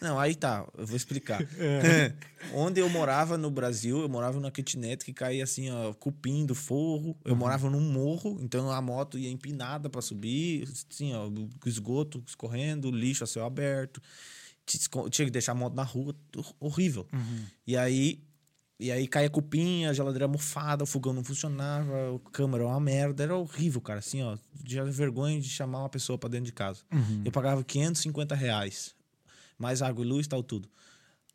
[0.00, 1.40] Não, aí tá, eu vou explicar.
[2.54, 6.54] Onde eu morava no Brasil, eu morava numa kitnet que caía assim, ó, cupim do
[6.54, 7.16] forro.
[7.24, 12.22] Eu morava num morro, então a moto ia empinada pra subir, assim, ó, o esgoto
[12.26, 14.00] escorrendo, lixo a céu aberto.
[14.64, 17.06] tinha que deixar a moto na rua, hor- horrível.
[17.12, 17.44] Uhum.
[17.66, 18.22] E aí,
[18.78, 22.80] e aí caía cupinha, a geladeira mofada, o fogão não funcionava, a câmera era uma
[22.80, 23.98] merda, era horrível, cara.
[23.98, 26.80] Assim, ó, tinha vergonha de chamar uma pessoa pra dentro de casa.
[26.90, 27.22] Uhum.
[27.24, 28.94] Eu pagava 550 reais,
[29.60, 30.68] mais água e luz, tal, tudo.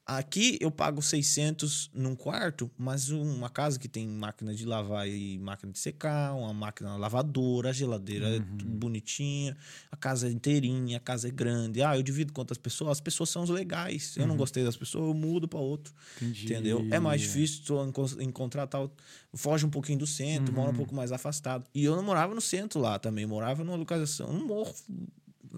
[0.07, 5.39] Aqui eu pago 600 num quarto, mas uma casa que tem máquina de lavar e
[5.39, 9.57] máquina de secar, uma máquina lavadora, a geladeira é tudo bonitinha,
[9.91, 11.81] a casa é inteirinha, a casa é grande.
[11.81, 14.15] Ah, eu divido com outras pessoas, as pessoas são legais.
[14.15, 15.91] Eu não gostei das pessoas, eu mudo para outro.
[16.17, 16.45] Entendi.
[16.45, 16.87] Entendeu?
[16.91, 17.75] É mais difícil
[18.19, 18.95] encontrar tal.
[19.33, 21.67] Foge um pouquinho do centro, mora um pouco mais afastado.
[21.73, 24.71] E eu não morava no centro lá também, morava numa localização, num morro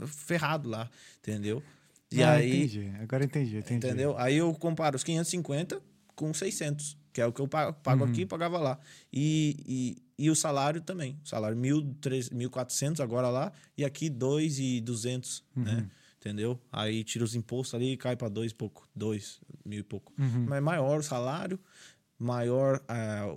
[0.05, 0.89] ferrado lá,
[1.19, 1.61] entendeu?
[2.11, 2.91] E Ah, aí, entendi.
[3.01, 3.73] Agora entendi, entendi.
[3.85, 4.17] entendeu?
[4.17, 5.81] Aí eu comparo os 550
[6.15, 8.79] com 600, que é o que eu pago, pago aqui e pagava lá.
[9.11, 11.19] E, e, e o salário também.
[11.23, 15.87] O salário 1.300, 1.400 agora lá e aqui 2.200, né?
[16.19, 16.59] Entendeu?
[16.71, 20.11] Aí tira os impostos ali e cai para dois e pouco, dois mil e pouco.
[20.17, 21.59] Mas maior o salário,
[22.17, 23.33] maior ah,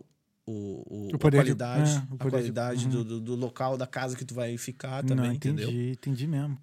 [0.47, 3.21] o, o, O a poder de- qualidade, é, o a poder de- qualidade do, do,
[3.21, 5.93] do local da casa que tu vai ficar também, não, entendi, entendeu?
[5.93, 6.59] entendi mesmo.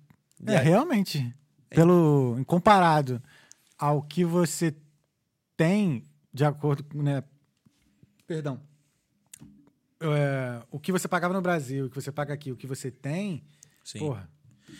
[0.45, 1.33] É, aí- realmente,
[1.69, 3.21] pelo comparado
[3.77, 4.75] ao que você
[5.55, 6.03] tem
[6.33, 7.23] de acordo com, né,
[8.25, 8.59] perdão,
[9.99, 12.91] É, o que você pagava no Brasil, o que você paga aqui, o que você
[12.91, 13.43] tem,
[13.83, 13.97] Sim.
[13.99, 14.29] porra,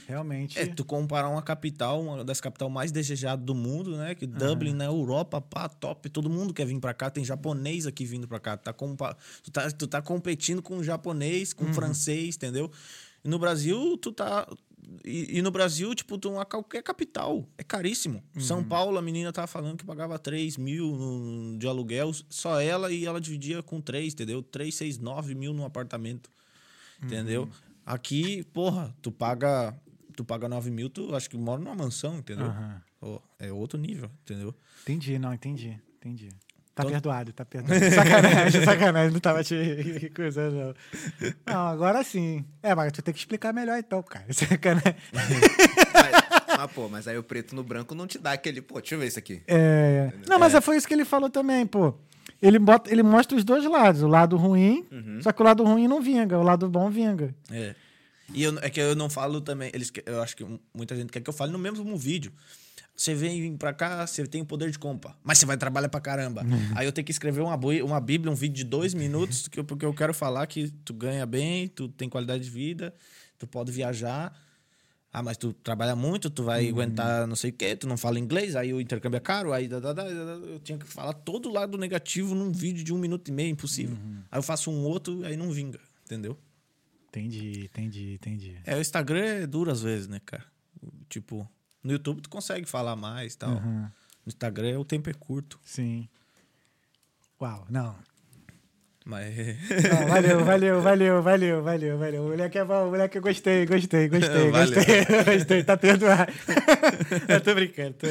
[0.08, 0.60] realmente.
[0.60, 4.14] É, tu comparar uma capital, uma das capitais mais desejadas do mundo, né?
[4.14, 6.08] Que Dublin na Europa, pá, top.
[6.10, 7.10] Todo mundo quer vir pra cá.
[7.10, 8.58] Tem japonês aqui vindo pra cá.
[8.58, 12.72] Tu tá, compa- tu tá, tu tá competindo com japonês, com francês, entendeu?
[13.28, 14.48] No Brasil, tu tá...
[15.04, 18.24] E, e no Brasil, tipo, tu, uma, qualquer capital é caríssimo.
[18.40, 22.92] São Paulo, a menina tava falando que pagava 3 mil no- de aluguel, só ela
[22.92, 24.42] e ela dividia com 3, entendeu?
[24.42, 26.30] 3, 6, 9 mil num apartamento.
[27.04, 27.50] Entendeu?
[27.86, 29.78] Aqui, porra, tu paga.
[30.16, 32.48] Tu paga 9 mil, tu acho que mora numa mansão, entendeu?
[32.48, 32.82] Aham.
[33.02, 34.56] Ó, é outro nível, entendeu?
[34.82, 36.30] Entendi, não, entendi, entendi.
[36.78, 37.74] Tá Então- perdoado, tá perdoado.
[37.90, 40.74] Sacanagem, sacanagem, não tava te coisando, não.
[41.52, 42.46] Não, agora sim.
[42.62, 44.26] É, mas tu tem que explicar melhor então, cara.
[44.32, 44.94] Sacanagem.
[45.12, 45.28] Mas,
[46.56, 49.00] mas, pô, mas aí o preto no branco não te dá aquele, pô, deixa eu
[49.00, 49.42] ver isso aqui.
[49.48, 50.12] É...
[50.28, 50.62] Não, mas é.
[50.62, 51.96] foi isso que ele falou também, pô.
[52.40, 54.86] Ele, bota, ele mostra os dois lados, o lado ruim,
[55.24, 57.34] só que o lado ruim não vinga, o lado bom vinga.
[57.50, 57.74] É.
[58.32, 59.72] E eu, é que eu não falo também.
[59.74, 62.32] Eles, eu acho que muita gente quer que eu fale no mesmo vídeo.
[62.98, 66.02] Você vem pra cá, você tem o poder de compra, mas você vai trabalhar pra
[66.02, 66.44] caramba.
[66.76, 69.86] Aí eu tenho que escrever uma, uma bíblia, um vídeo de dois minutos, que porque
[69.86, 72.92] eu quero falar que tu ganha bem, tu tem qualidade de vida,
[73.38, 74.36] tu pode viajar.
[75.14, 78.20] Ah, mas tu trabalha muito, tu vai aguentar não sei o quê, tu não fala
[78.20, 81.50] inglês, aí o intercâmbio é caro, aí dá, dá, dá, eu tinha que falar todo
[81.50, 83.96] o lado negativo num vídeo de um minuto e meio, impossível.
[84.32, 86.36] Aí eu faço um outro, aí não vinga, entendeu?
[87.10, 88.58] Entendi, entendi, entendi.
[88.66, 90.44] É, o Instagram é duro às vezes, né, cara?
[91.10, 91.48] Tipo,
[91.84, 93.52] no YouTube tu consegue falar mais e tal.
[93.52, 93.82] Uhum.
[93.82, 93.90] No
[94.30, 95.60] Instagram o tempo é curto.
[95.64, 96.08] Sim.
[97.42, 97.96] Uau, não.
[99.06, 99.34] Mas.
[99.38, 102.24] Não, valeu, valeu, valeu, valeu, valeu, valeu.
[102.26, 106.32] O moleque é bom, o moleque eu gostei, gostei, gostei, gostei, gostei, tá perdoado.
[107.30, 107.94] eu tô brincando.
[107.94, 108.08] tô-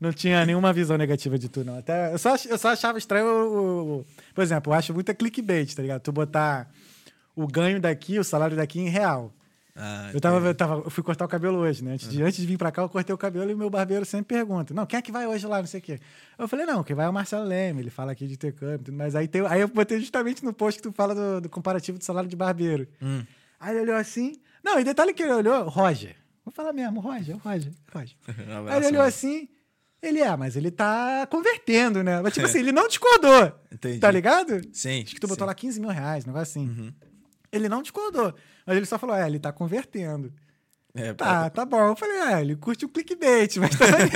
[0.00, 1.78] Não tinha nenhuma visão negativa de tu, não.
[1.78, 5.74] Até, eu, só, eu só achava estranho o, o- Por exemplo, eu acho muita clickbait,
[5.74, 6.00] tá ligado?
[6.02, 6.70] Tu botar
[7.34, 9.34] o ganho daqui, o salário daqui em real.
[9.76, 11.92] Ah, Eu, tava, eu, tava, eu fui cortar o cabelo hoje, né?
[11.92, 14.06] Antes de, antes de vir pra cá, eu cortei o cabelo e o meu barbeiro
[14.06, 15.58] sempre pergunta: Não, quem é que vai hoje lá?
[15.58, 16.00] Não sei o quê.
[16.38, 19.14] Eu falei: Não, quem vai é o Marcelo Leme, ele fala aqui de tudo mais.
[19.14, 22.04] Aí, tem, aí eu botei justamente no post que tu fala do, do comparativo do
[22.04, 22.88] salário de barbeiro.
[23.02, 23.22] Hum.
[23.60, 24.40] Aí ele olhou assim.
[24.64, 26.16] Não, e detalhe que ele olhou: Roger.
[26.42, 28.16] Vou falar mesmo, Roger, Roger, Roger.
[28.48, 29.48] Um aí ele olhou assim.
[30.00, 32.20] Ele é, mas ele tá convertendo, né?
[32.22, 33.52] Mas tipo assim, ele não discordou.
[33.70, 33.98] Entendi.
[33.98, 34.62] Tá ligado?
[34.72, 35.02] Sim.
[35.02, 35.48] Acho que tu botou sim.
[35.48, 36.94] lá 15 mil reais, um negócio assim.
[37.52, 38.34] Ele não discordou.
[38.66, 40.32] Mas ele só falou: É, ele tá convertendo.
[40.96, 41.88] É, Tá, tá bom.
[41.88, 44.10] Eu falei, ah, ele curte o clickbait, mas tá maneiro.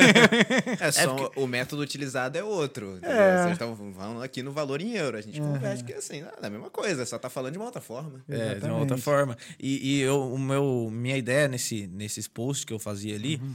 [0.80, 2.98] É só o método utilizado é outro.
[3.02, 3.42] É.
[3.42, 5.18] Vocês estão falando aqui no valor em euro.
[5.18, 7.82] A gente converte que assim, é a mesma coisa, só tá falando de uma outra
[7.82, 8.24] forma.
[8.28, 8.80] É, de uma Exatamente.
[8.80, 9.36] outra forma.
[9.58, 13.54] E, e eu, o meu, minha ideia nesse, nesses posts que eu fazia ali Uhum.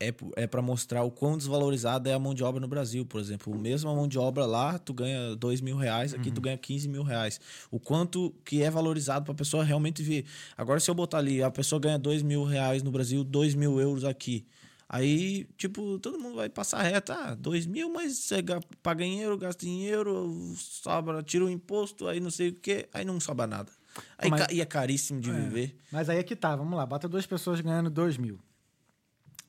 [0.00, 3.04] É, é para mostrar o quão desvalorizada é a mão de obra no Brasil.
[3.06, 6.28] Por exemplo, o mesmo a mão de obra lá, tu ganha 2 mil reais, aqui
[6.28, 6.34] Uhum.
[6.34, 7.40] tu ganha 15 mil reais.
[7.70, 10.24] O quanto que é valorizado para a pessoa realmente ver.
[10.56, 13.80] Agora, se eu botar ali, a pessoa ganha 2 mil reais no Brasil, 2 mil
[13.80, 14.46] euros aqui.
[14.88, 17.10] Aí, tipo, todo mundo vai passar reto.
[17.12, 21.50] Ah, 2 mil, mas você ga- paga em euro, gasta em euro, sobra, tira o
[21.50, 23.72] imposto, aí não sei o quê, aí não sobra nada.
[24.16, 25.74] Aí Mas- ca- e é caríssimo de viver.
[25.90, 26.86] Mas aí é que tá, vamos lá.
[26.86, 28.38] Bota duas pessoas ganhando 2 mil.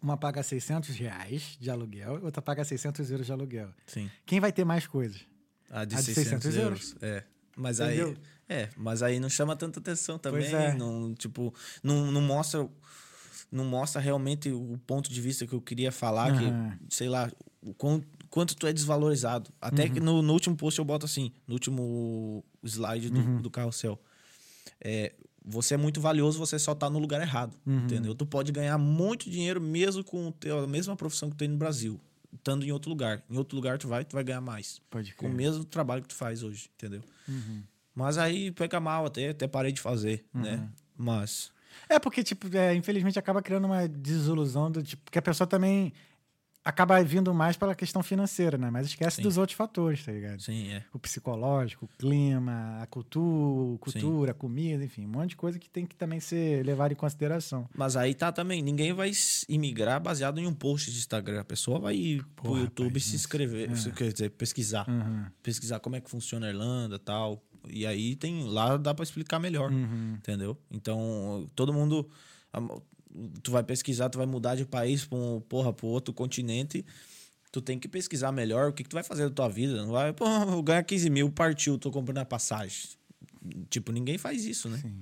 [0.07, 3.69] Uma paga 600 reais de aluguel, outra paga 600 euros de aluguel.
[3.85, 4.09] Sim.
[4.25, 5.19] Quem vai ter mais coisas?
[5.69, 6.95] A de, A de 600, 600 euros.
[7.01, 7.23] É.
[7.57, 8.15] Mas aí,
[8.47, 10.45] é, mas aí não chama tanta atenção também.
[10.45, 10.73] É.
[10.75, 11.53] Não, tipo,
[11.83, 12.65] não, não mostra
[13.51, 16.77] não mostra realmente o ponto de vista que eu queria falar, Aham.
[16.87, 17.29] que, sei lá,
[17.61, 19.51] o quão- quanto tu é desvalorizado.
[19.59, 24.01] Até que no, no último post eu boto assim, no último slide do, do carrossel.
[24.79, 25.13] É,
[25.49, 28.13] você é muito valioso, você só tá no lugar errado, entendeu?
[28.13, 31.57] Tu pode ganhar muito dinheiro mesmo com teu- a mesma profissão que tu tem no
[31.57, 31.99] Brasil,
[32.35, 33.23] estando em outro lugar.
[33.29, 34.81] Em outro lugar tu vai, tu vai ganhar mais.
[34.89, 35.37] Pode Com o crer.
[35.37, 37.01] mesmo trabalho que tu faz hoje, entendeu?
[37.27, 37.63] Uhum.
[37.95, 40.67] Mas aí pega mal até, até parei de fazer, né?
[40.95, 41.51] Mas
[41.89, 45.93] É porque, tipo, é, infelizmente acaba criando uma desilusão do tipo, que a pessoa também
[46.67, 48.69] acaba vindo mais pela questão financeira, né?
[48.69, 49.21] Mas esquece Sim.
[49.21, 50.41] dos outros fatores, tá ligado?
[50.41, 50.83] sim, é.
[50.93, 55.69] O psicológico, o clima, a cultura, cultura, a comida, enfim, um monte de coisa que
[55.69, 57.69] tem que também ser levado em consideração.
[57.73, 59.11] Mas aí tá também, ninguém vai
[59.47, 61.39] imigrar baseado em um post de Instagram.
[61.39, 63.91] A pessoa vai ir pro Porra, YouTube rapaz, se inscrever, é.
[63.91, 64.89] quer dizer, pesquisar.
[64.89, 65.25] Uhum.
[65.41, 67.41] Pesquisar como é que funciona a Irlanda tal.
[67.69, 68.43] E aí tem.
[68.43, 69.71] Lá dá pra explicar melhor.
[69.71, 70.15] Uhum.
[70.17, 70.57] Entendeu?
[70.69, 72.09] Então, todo mundo.
[73.41, 76.85] Tu vai pesquisar, tu vai mudar de país pra um, porra, pro outro continente.
[77.51, 79.77] Tu tem que pesquisar melhor o que, que tu vai fazer da tua vida.
[79.77, 82.89] Não vai, porra, vou ganhar 15 mil, partiu, tô comprando a passagem.
[83.69, 84.77] Tipo, ninguém faz isso, né?
[84.77, 85.01] Sim.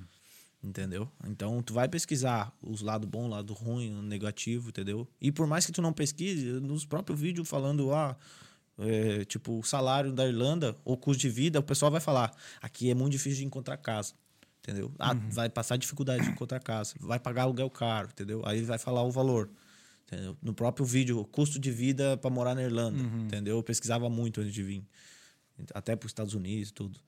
[0.63, 1.07] Entendeu?
[1.27, 5.07] Então, tu vai pesquisar os lados bom, lado ruim, o negativo, entendeu?
[5.21, 8.17] E por mais que tu não pesquise, nos próprios vídeos falando, ah,
[8.79, 12.89] é, tipo, o salário da Irlanda ou custo de vida, o pessoal vai falar, aqui
[12.89, 14.13] é muito difícil de encontrar casa,
[14.65, 14.91] entendeu?
[14.97, 18.41] Ah, vai passar dificuldade de encontrar casa, vai pagar aluguel caro, entendeu?
[18.45, 19.49] Aí vai falar o valor,
[20.07, 20.35] entendeu?
[20.41, 23.57] No próprio vídeo, custo de vida para morar na Irlanda, entendeu?
[23.57, 24.83] Eu pesquisava muito antes de vir,
[25.73, 26.99] até para os Estados Unidos e tudo.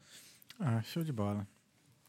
[0.60, 1.48] Ah, show de bola.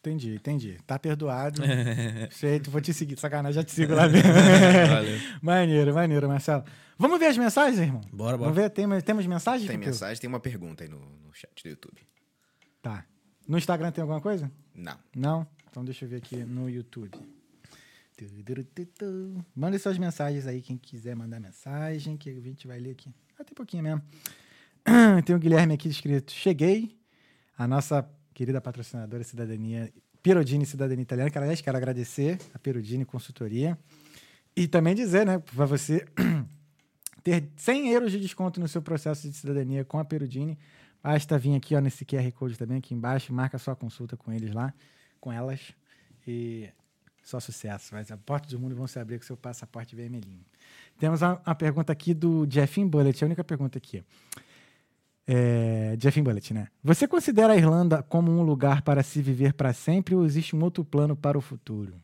[0.00, 0.78] Entendi, entendi.
[0.86, 1.60] Tá perdoado.
[2.30, 3.18] Feito, vou te seguir.
[3.18, 4.32] Sacanagem, já te sigo lá mesmo.
[4.88, 5.18] Valeu.
[5.42, 6.64] maneiro, maneiro, Marcelo.
[6.96, 8.00] Vamos ver as mensagens, irmão?
[8.12, 8.50] Bora, bora.
[8.50, 9.68] Vamos ver, tem, temos mensagens?
[9.68, 12.00] Tem mensagem, tem uma pergunta aí no, no chat do YouTube.
[12.80, 13.04] Tá.
[13.46, 14.50] No Instagram tem alguma coisa?
[14.78, 14.96] Não.
[15.14, 15.46] Não?
[15.68, 17.18] Então deixa eu ver aqui no YouTube.
[19.55, 23.12] Manda suas mensagens aí, quem quiser mandar mensagem, que a gente vai ler aqui.
[23.36, 24.02] Tem pouquinho mesmo.
[25.26, 26.96] Tem o Guilherme aqui escrito: Cheguei,
[27.56, 29.92] a nossa querida patrocinadora Cidadania,
[30.22, 33.76] Perodini Cidadania Italiana, que aliás quero agradecer a Perodini Consultoria.
[34.56, 36.06] E também dizer, né, para você
[37.22, 40.59] ter 100 euros de desconto no seu processo de cidadania com a Perudini,
[41.02, 44.52] basta vir aqui ó, nesse QR Code também, aqui embaixo, marca sua consulta com eles
[44.52, 44.72] lá,
[45.20, 45.72] com elas,
[46.26, 46.68] e
[47.22, 47.94] só sucesso.
[47.94, 50.44] Mas a porta do mundo vão se abrir com seu passaporte vermelhinho.
[50.98, 54.02] Temos uma, pergunta aqui do Jeffin Bullet, a única pergunta aqui.
[55.26, 56.68] É, Jeffin Bullet, né?
[56.82, 60.62] Você considera a Irlanda como um lugar para se viver para sempre ou existe um
[60.62, 61.94] outro plano para o futuro?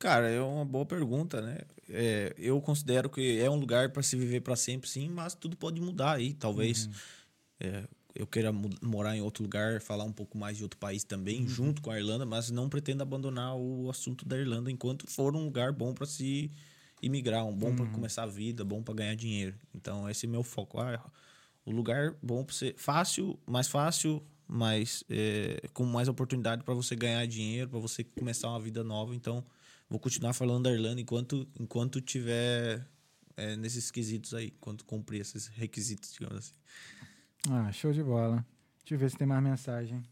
[0.00, 1.58] Cara, é uma boa pergunta, né?
[1.90, 5.54] É, eu considero que é um lugar para se viver para sempre, sim, mas tudo
[5.58, 6.32] pode mudar aí.
[6.32, 6.88] Talvez
[7.60, 8.50] é, eu queira
[8.80, 11.98] morar em outro lugar, falar um pouco mais de outro país também, junto com a
[11.98, 16.06] Irlanda, mas não pretendo abandonar o assunto da Irlanda enquanto for um lugar bom para
[16.06, 16.50] se
[17.02, 19.54] imigrar, um bom para começar a vida, bom para ganhar dinheiro.
[19.74, 20.80] Então, esse é meu foco.
[20.80, 20.98] Ah,
[21.62, 26.96] o lugar bom para ser fácil, mais fácil, mais é, com mais oportunidade para você
[26.96, 29.14] ganhar dinheiro, para você começar uma vida nova.
[29.14, 29.44] Então,
[29.90, 32.86] vou continuar falando da Irlanda enquanto enquanto tiver
[33.36, 36.54] é, nesses quesitos aí, enquanto cumprir esses requisitos, digamos assim.
[37.50, 38.46] Ah, show de bola.
[38.78, 40.02] Deixa eu ver se tem mais mensagem.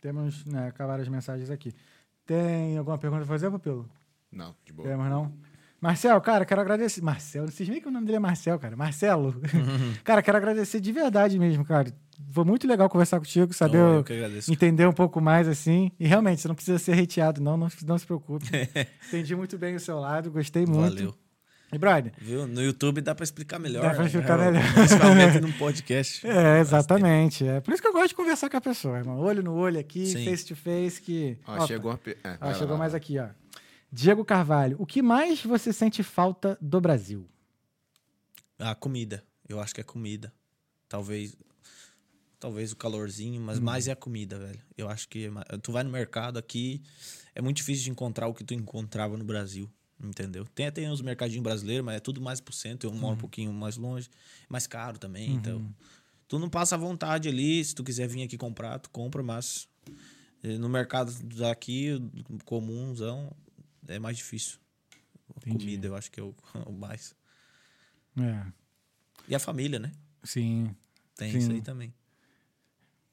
[0.00, 1.74] Temos, né, acabaram as mensagens aqui.
[2.24, 3.90] Tem alguma pergunta a fazer, Pupilo?
[4.30, 4.88] Não, de boa.
[4.88, 5.36] Temos, não?
[5.80, 7.02] Marcel, cara, quero agradecer.
[7.02, 8.76] Marcelo, vocês veem que o nome dele é Marcel, cara.
[8.76, 9.40] Marcelo.
[10.02, 11.92] cara, quero agradecer de verdade mesmo, cara.
[12.32, 14.50] Foi muito legal conversar contigo, saber, o- eu que agradeço.
[14.50, 15.90] entender um pouco mais assim.
[16.00, 18.46] E realmente, você não precisa ser hateado, não, não, não se preocupe.
[19.08, 20.94] Entendi muito bem o seu lado, gostei muito.
[20.96, 21.14] Valeu.
[21.72, 22.46] E, brother, Viu?
[22.46, 23.82] No YouTube dá pra explicar melhor.
[23.82, 24.50] Dá pra explicar né?
[24.52, 24.64] melhor.
[24.72, 26.24] Principalmente num podcast.
[26.26, 27.46] É, exatamente.
[27.46, 29.18] É por isso que eu gosto de conversar com a pessoa, irmão.
[29.18, 30.24] Olho no olho aqui, Sim.
[30.24, 31.36] face to face, que.
[31.46, 31.66] Ó, Opa.
[31.66, 32.96] chegou é, Ó, lá, chegou mais lá.
[32.98, 33.26] aqui, ó.
[33.96, 37.26] Diego Carvalho, o que mais você sente falta do Brasil?
[38.58, 39.24] A comida.
[39.48, 40.30] Eu acho que é comida.
[40.86, 41.34] Talvez.
[42.38, 43.46] Talvez o calorzinho, Uhum.
[43.46, 44.60] mas mais é a comida, velho.
[44.76, 45.30] Eu acho que.
[45.48, 46.82] é Tu vai no mercado aqui,
[47.34, 49.66] é muito difícil de encontrar o que tu encontrava no Brasil.
[49.98, 50.44] Entendeu?
[50.54, 52.90] Tem até uns mercadinhos brasileiros, mas é tudo mais pro centro.
[52.90, 53.12] Eu moro Uhum.
[53.14, 54.10] um pouquinho mais longe.
[54.46, 55.66] Mais caro também, então.
[56.28, 57.64] Tu não passa à vontade ali.
[57.64, 59.66] Se tu quiser vir aqui comprar, tu compra, mas.
[60.44, 61.98] eh, No mercado daqui,
[62.44, 63.34] comunzão,
[63.88, 64.58] é mais difícil.
[65.38, 65.64] Entendi.
[65.64, 66.34] Comida, eu acho que é o,
[66.66, 67.14] o mais.
[68.18, 68.46] É,
[69.28, 69.92] E a família, né?
[70.24, 70.74] sim.
[71.16, 71.38] Tem Sim.
[71.38, 71.94] isso aí também.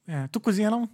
[0.05, 0.89] É, tu cozinha não?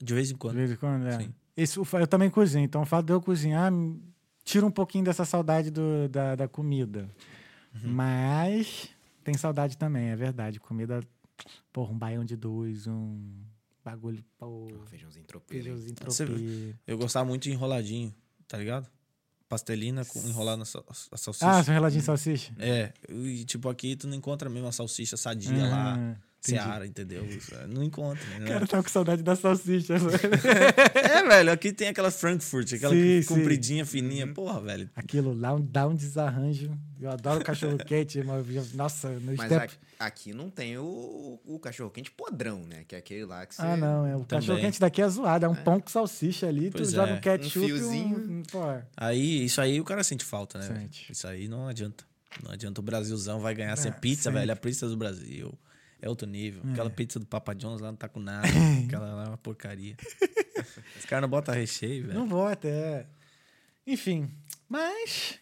[0.00, 0.56] De vez em De quando.
[0.56, 1.06] vez em quando?
[1.06, 1.18] É.
[1.20, 1.34] Sim.
[1.54, 4.02] Esse, eu também cozinho, então o fato de eu cozinhar me
[4.42, 7.10] tira um pouquinho dessa saudade do- da, da comida.
[7.74, 7.92] Uhum.
[7.92, 8.88] Mas
[9.22, 10.58] tem saudade também, é verdade.
[10.58, 11.00] Comida,
[11.70, 13.20] porra, um baião de dois, um
[13.84, 15.64] bagulho, pô, Ó, Feijãozinho tropeiro.
[15.64, 16.78] feijãozinho tropeiro.
[16.86, 18.14] Eu gostava muito de enroladinho,
[18.52, 18.86] tá ligado?
[19.48, 20.84] pastelina com, enrolada na sal-
[21.14, 21.46] salsicha.
[21.46, 22.54] Ah, reloginho de salsicha.
[22.58, 26.16] É, e tipo, aqui tu não encontra mesmo a salsicha sadia Ah, lá.
[26.42, 27.24] Seara, entendeu?
[27.52, 28.46] É, Não encontra, né?
[28.48, 29.94] Cara, tava com saudade da salsicha.
[30.94, 33.28] É, velho, aqui tem aquela Frankfurt, aquela Sim, sim.
[33.28, 34.26] compridinha, fininha.
[34.26, 34.90] Porra, velho.
[34.96, 36.76] Aquilo lá um- dá um desarranjo.
[37.00, 38.18] Eu adoro cachorro quente.
[38.18, 38.24] Eu-
[38.74, 39.64] Nossa, no Mas step.
[39.64, 42.84] aqui, aqui não tem o, o cachorro quente podrão, né?
[42.88, 43.62] Que é aquele lá que você.
[43.62, 44.16] Ah, não, é.
[44.16, 44.40] O Também.
[44.46, 45.44] cachorro quente daqui é zoado.
[45.44, 47.14] É um pão com salsicha ali, tu Pois joga é.
[47.14, 48.18] um ketchup Um e fiozinho.
[48.18, 48.42] um.
[48.96, 50.66] Aí, isso aí o cara sente falta, né?
[50.66, 50.80] velho?
[50.80, 51.12] Sente.
[51.12, 52.04] Isso aí não adianta.
[52.42, 54.40] Não adianta o Brasilzão vai ganhar sem É, pizza, sempre.
[54.40, 54.52] velho.
[54.52, 55.52] A pizza do Brasil
[56.02, 56.60] é outro nível.
[56.72, 58.46] Aquela pizza do Papa John's lá não tá com nada.
[58.86, 59.96] Aquela lá é uma porcaria.
[60.98, 62.18] Os caras não botam recheio, velho.
[62.18, 63.06] não vota, é.
[63.86, 64.30] Enfim,
[64.68, 65.38] mas.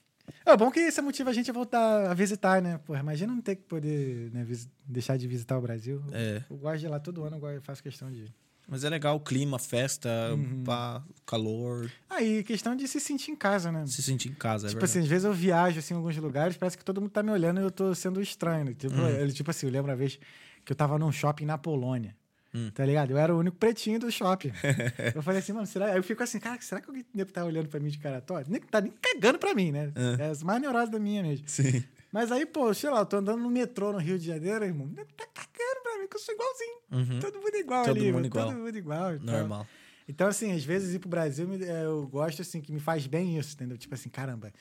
[0.47, 2.79] É bom que isso motiva a gente a voltar a visitar, né?
[2.79, 4.47] Porra, imagina não ter que poder né,
[4.87, 6.03] deixar de visitar o Brasil.
[6.13, 6.43] É.
[6.49, 8.35] Eu gosto de ir lá todo ano, eu eu faço questão de ir.
[8.69, 10.63] Mas é legal o clima, festa, Uhum.
[10.63, 11.91] pá, calor.
[12.09, 13.85] Aí, questão de se sentir em casa, né?
[13.89, 16.57] Se sentir em casa, é Tipo assim, às vezes eu viajo assim, em alguns lugares,
[16.57, 18.67] parece que todo mundo tá me olhando e eu tô sendo estranho.
[18.67, 18.75] né?
[18.75, 19.09] Tipo, Hum.
[19.09, 20.21] ele, tipo assim, eu lembro uma vez
[20.65, 22.17] que eu tava num shopping na Polônia.
[22.55, 22.71] Hum.
[22.75, 23.13] Tá ligado?
[23.13, 24.51] Eu era o único pretinho do shopping.
[25.15, 25.87] eu falei assim, mano, será?
[25.87, 28.51] Aí eu fico assim, cara, será que alguém tá olhando pra mim de cara torta?
[28.51, 29.93] Nem tá nem cagando pra mim, né?
[30.19, 30.25] É.
[30.25, 31.49] É as mais neuroses da minha mesmo.
[31.49, 31.85] Sim.
[32.13, 34.89] Mas aí, pô, sei lá, eu tô andando no metrô no Rio de Janeiro, irmão.
[35.17, 36.77] Tá cagando pra mim, que eu sou igualzinho.
[36.91, 37.21] Uhum.
[37.21, 38.47] Todo mundo igual Todo ali, mundo igual.
[38.47, 39.15] Todo mundo igual.
[39.15, 39.39] e tal.
[39.39, 39.67] Normal.
[40.09, 43.39] Então, assim, às vezes ir pro Brasil, é, eu gosto, assim, que me faz bem
[43.39, 43.79] isso, entendeu?
[43.79, 44.53] Tipo assim, caramba,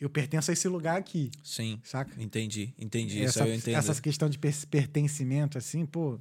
[0.00, 1.80] eu pertenço a esse lugar aqui, Sim.
[1.84, 2.12] saca?
[2.22, 3.18] Entendi, entendi.
[3.18, 3.76] Isso essa, aí eu entendo.
[3.76, 6.18] essa questão de per- pertencimento, assim, pô,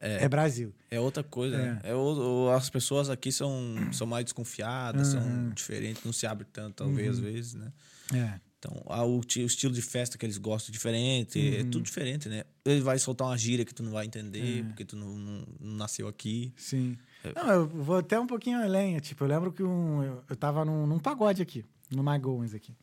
[0.00, 0.72] é, Brasil.
[0.90, 1.80] É outra coisa, né?
[1.82, 5.20] É o- o- as pessoas aqui são, são mais desconfiadas, Uhum.
[5.22, 7.72] são diferentes, não se abrem tanto, talvez, às vezes, né?
[8.14, 8.40] É.
[8.60, 11.70] Então, o, o estilo de festa que eles gostam é diferente, é Uhum.
[11.70, 12.42] tudo diferente, né?
[12.64, 15.76] Ele vai soltar uma gíria que tu não vai entender, porque tu não, não- não
[15.76, 16.52] nasceu aqui.
[16.56, 16.96] Sim.
[17.24, 17.32] É.
[17.34, 18.98] Não, eu vou até um pouquinho além.
[18.98, 22.74] Tipo, eu lembro que um, eu, eu tava num, num pagode aqui, no Magoens aqui.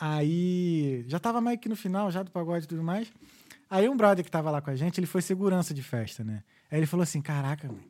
[0.00, 3.08] Aí, já tava meio que no final já do pagode e tudo mais.
[3.70, 6.42] Aí um brother que tava lá com a gente, ele foi segurança de festa, né?
[6.70, 7.82] Aí ele falou assim, caraca, mano,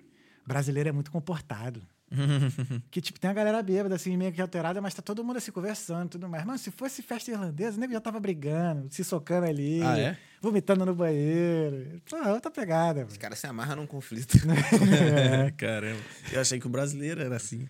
[0.46, 1.82] brasileiro é muito comportado.
[2.90, 5.52] que, tipo, tem a galera bêbada, assim, meio que alterada, mas tá todo mundo assim,
[5.52, 6.42] conversando e tudo mais.
[6.44, 10.16] Mano, se fosse festa irlandesa, o nego já tava brigando, se socando ali, Ah, é?
[10.40, 12.00] vomitando no banheiro.
[12.08, 14.38] Pô, é outra pegada, Os caras se amarram num conflito.
[14.48, 15.50] É.
[15.58, 16.00] Caramba.
[16.32, 17.68] Eu achei que o brasileiro era assim.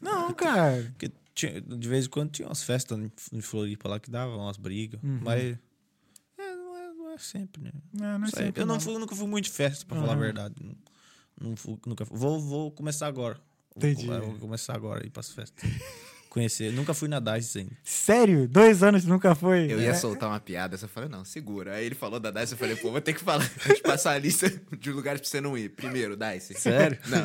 [0.00, 0.84] Não, cara.
[0.92, 2.98] Porque tinha- de vez em quando tinha umas festas
[3.32, 5.00] em- Floripa lá que davam umas brigas.
[5.02, 5.20] Uhum.
[5.22, 5.58] Mas.
[6.38, 7.72] É, não, é, não é sempre, né?
[7.92, 8.80] Não, não é sempre, eu não.
[8.80, 10.54] Fui, nunca fui muito de festa, pra falar a verdade.
[10.60, 10.74] Não,
[11.50, 12.16] não fui, nunca fui.
[12.18, 13.40] Vou, vou começar agora.
[13.76, 14.06] Entendi.
[14.06, 15.62] Vou, vou começar agora a ir pras festas.
[16.30, 16.72] Conhecer.
[16.72, 17.72] Nunca fui na DICE ainda.
[17.82, 18.48] Sério?
[18.48, 19.70] Dois anos nunca foi?
[19.70, 19.94] Eu ia É.
[19.94, 21.74] soltar uma piada, só falei, não, segura.
[21.74, 23.44] Aí ele falou da Dice, eu falei, pô, vou ter que falar,
[23.74, 24.48] te passar a lista
[24.78, 25.70] de lugares pra você não ir.
[25.70, 26.54] Primeiro, Dice.
[26.54, 26.96] Sério?
[27.10, 27.22] Não.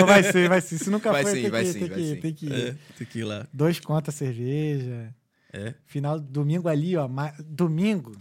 [0.00, 0.78] Não, vai ser, vai ser.
[0.78, 2.20] Se nunca Vai foi, sim, tem, vai que, sim, tem, vai que, sim.
[2.20, 2.52] tem que ir.
[2.68, 3.46] É, tem que ir lá.
[3.52, 5.14] Dois contas cerveja.
[5.52, 7.08] É, Final domingo ali, ó.
[7.08, 8.12] ma- Domingo,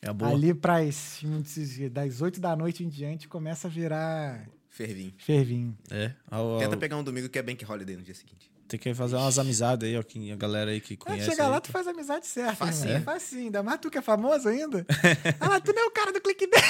[0.00, 0.30] é a boa.
[0.30, 1.20] ali pras,
[1.90, 5.12] das 8 da noite em diante, começa a virar Fervinho.
[5.18, 5.76] fervinho.
[5.90, 6.12] É.
[6.30, 8.47] A- a- Tenta pegar um domingo que é Bank Holiday no dia seguinte.
[8.68, 10.02] Tem que fazer umas amizades aí, ó.
[10.02, 11.30] Que a galera aí que conhece.
[11.30, 12.54] chega aí, lá, tu faz a amizade certa.
[12.54, 12.92] Facinho.
[12.92, 13.00] Né?
[13.00, 13.44] Facinho.
[13.44, 14.84] Ainda mais tu que é famoso ainda.
[15.40, 16.62] ah, lá, tu não é o cara do clickbait.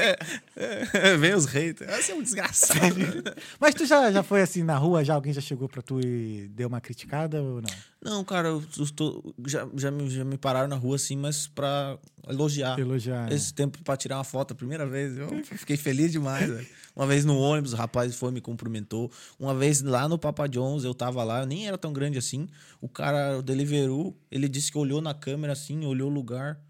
[1.20, 1.90] Vem os haters.
[1.94, 2.96] Você é um desgraçado.
[3.60, 6.48] Mas tu já, já foi assim na rua, já alguém já chegou pra tu e
[6.48, 7.70] deu uma criticada ou não?
[8.02, 8.62] Não, cara, eu
[8.94, 11.98] tô, já, já, me, já me pararam na rua assim, mas pra
[12.28, 12.78] elogiar.
[12.78, 13.30] Elogiar.
[13.32, 16.66] Esse tempo pra tirar uma foto a primeira vez, eu fiquei feliz demais.
[16.94, 19.10] Uma vez no ônibus, o rapaz foi me cumprimentou.
[19.38, 22.48] Uma vez lá no Papa John's, eu tava lá, eu nem era tão grande assim.
[22.80, 26.60] O cara, o Deliveroo, ele disse que olhou na câmera assim, olhou o lugar.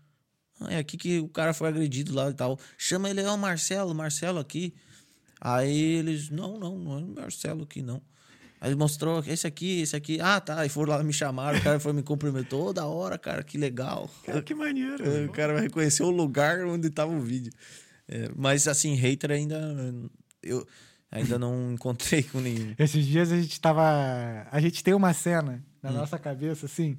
[0.61, 2.59] Ah, é aqui que o cara foi agredido lá e tal.
[2.79, 4.75] Chama ele, é o Marcelo, Marcelo aqui.
[5.41, 8.01] Aí eles, não, não, não é o Marcelo aqui, não.
[8.61, 10.19] Aí ele mostrou, esse aqui, esse aqui.
[10.21, 10.65] Ah, tá.
[10.65, 12.69] E foram lá me chamaram, o cara foi me cumprimentou.
[12.69, 14.11] "Ô, da hora, cara, que legal.
[14.25, 15.27] Cara, que maneiro.
[15.27, 17.53] O cara vai reconhecer o lugar onde tava o vídeo.
[18.09, 19.61] É, mas assim, hater ainda.
[20.43, 20.67] Eu
[21.17, 22.75] ainda não encontrei com nenhum.
[22.79, 23.83] Esses dias a gente tava.
[24.51, 25.95] A gente tem uma cena na Hum.
[25.95, 26.99] nossa cabeça, assim,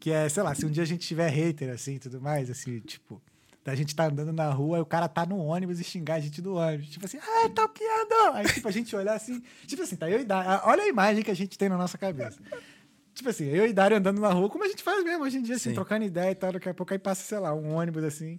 [0.00, 2.50] que é, sei lá, se um dia a gente tiver hater, assim, e tudo mais,
[2.50, 3.20] assim, tipo,
[3.64, 6.20] da gente tá andando na rua e o cara tá no ônibus e xingar a
[6.20, 6.88] gente do ônibus.
[6.88, 8.34] Tipo assim, ah, tá piando!
[8.34, 10.60] Aí, tipo, a gente olhar assim, tipo assim, tá eu e Dário.
[10.64, 12.38] Olha a imagem que a gente tem na nossa cabeça.
[13.14, 15.42] Tipo assim, eu e Dário andando na rua, como a gente faz mesmo hoje em
[15.42, 15.74] dia, assim, Sim.
[15.74, 18.38] trocando ideia e tal, daqui a pouco aí passa, sei lá, um ônibus assim.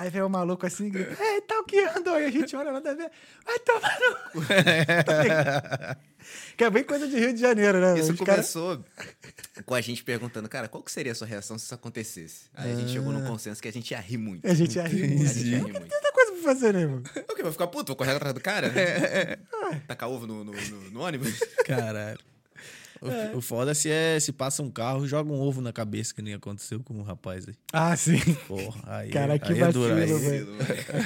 [0.00, 2.20] Aí vem o maluco assim e grita, ei, tá o que andou?
[2.20, 3.10] E a gente olha nada a ver,
[3.44, 4.40] vai tomar no cu.
[6.58, 7.98] Que é bem coisa de Rio de Janeiro, né?
[7.98, 8.84] Isso Os começou
[9.64, 12.46] com a gente perguntando, cara, qual que seria a sua reação se isso acontecesse?
[12.54, 14.46] Aí a gente chegou num consenso que a gente ia rir muito.
[14.46, 15.30] A gente ia rir muito.
[15.30, 15.86] A gente ia rir muito.
[15.88, 16.98] tanta coisa pra fazer, né, irmão?
[17.30, 17.42] O quê?
[17.42, 17.86] Vou ficar puto?
[17.86, 18.70] Vou correr atrás do cara?
[19.86, 21.38] Tacar ovo no, no, no- no ônibus?
[21.64, 22.18] Caralho.
[23.00, 26.14] O, o foda se é se passa um carro e joga um ovo na cabeça,
[26.14, 27.54] que nem aconteceu com o rapaz aí.
[27.72, 28.18] Ah, sim.
[28.46, 30.48] Porra, aí, Cara, que aí é vacilo, aí- velho.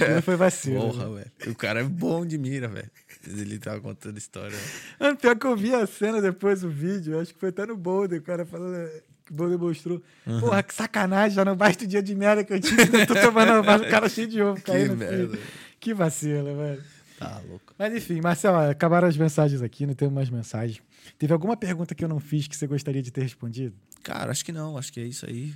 [0.01, 0.81] Aquilo foi vacilo.
[0.81, 1.31] Porra, velho.
[1.49, 2.91] O cara é bom de mira, velho.
[3.27, 4.57] Ele tava contando história.
[4.99, 7.77] Mano, pior que eu vi a cena depois, o vídeo, acho que foi até no
[7.77, 10.03] Boulder, o cara falando é, que o Boulder mostrou.
[10.27, 10.41] Uhum.
[10.41, 13.15] Porra, que sacanagem, já não basta o dia de merda que eu tive, eu tô
[13.15, 14.97] tomando o cara cheio de ovo caindo.
[14.97, 15.37] merda.
[15.37, 15.39] filho.
[15.79, 16.83] Que vacilo, velho.
[17.19, 17.73] Tá louco.
[17.79, 20.81] Mas enfim, Marcelo, acabaram as mensagens aqui, não temos mais mensagens.
[21.19, 23.75] Teve alguma pergunta que eu não fiz que você gostaria de ter respondido?
[24.03, 24.77] Cara, acho que não.
[24.77, 25.55] Acho que é isso aí.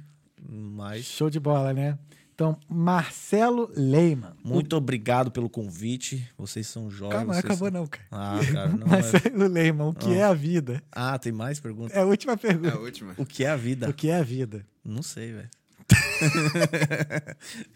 [0.49, 1.05] Mas.
[1.05, 1.99] Show de bola, né?
[2.35, 4.33] Então, Marcelo Leiman.
[4.45, 6.29] Muito obrigado pelo convite.
[6.37, 7.17] Vocês são jovens.
[7.17, 8.05] Calma, não acabou são- não, cara.
[8.11, 8.87] Ah, cara, não.
[8.89, 10.83] é- Marcelo Leiman, o que é a vida?
[10.93, 11.97] Ah, tem mais perguntas?
[11.97, 12.79] É a última É a pergunta.
[12.79, 13.15] última.
[13.17, 13.89] O que é a vida?
[13.89, 14.67] O que é a vida?
[14.85, 15.49] Não sei, velho.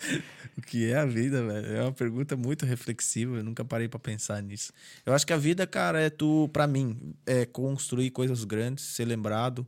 [0.56, 1.66] o que é a vida, velho?
[1.66, 3.36] É uma pergunta muito reflexiva.
[3.36, 4.72] Eu nunca parei pra pensar nisso.
[5.04, 9.04] Eu acho que a vida, cara, é tu, pra mim, é construir coisas grandes, ser
[9.04, 9.66] lembrado,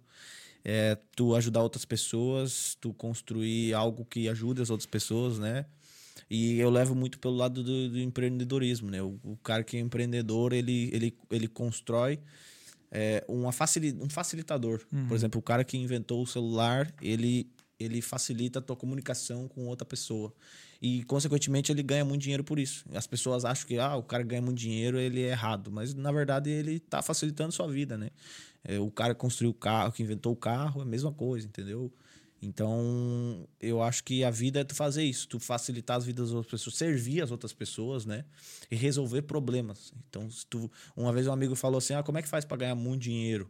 [0.65, 5.67] é tu ajudar outras pessoas, tu construir algo que ajude as outras pessoas, né?
[6.31, 9.03] E eu levo muito pelo lado do, do empreendedorismo, né?
[9.03, 12.19] O, o cara que é empreendedor, ele, ele, ele constrói
[12.93, 14.83] é, uma facili um facilitador.
[15.09, 17.49] Por exemplo, o cara que inventou o celular, ele,
[17.79, 20.33] ele facilita a tua comunicação com outra pessoa.
[20.81, 22.85] E, consequentemente, ele ganha muito dinheiro por isso.
[22.93, 25.71] As pessoas acham que ah, o cara ganha muito dinheiro, ele é errado.
[25.71, 28.11] Mas, na verdade, ele está facilitando sua vida, né?
[28.65, 31.47] É, o cara que construiu o carro, que inventou o carro, é a mesma coisa,
[31.47, 31.93] entendeu?
[32.43, 36.35] Então, eu acho que a vida é tu fazer isso, tu facilitar as vidas das
[36.35, 38.25] outras pessoas, servir as outras pessoas, né?
[38.69, 39.93] E resolver problemas.
[40.09, 42.57] Então, se tu, uma vez um amigo falou assim: "Ah, como é que faz para
[42.57, 43.49] ganhar muito dinheiro?"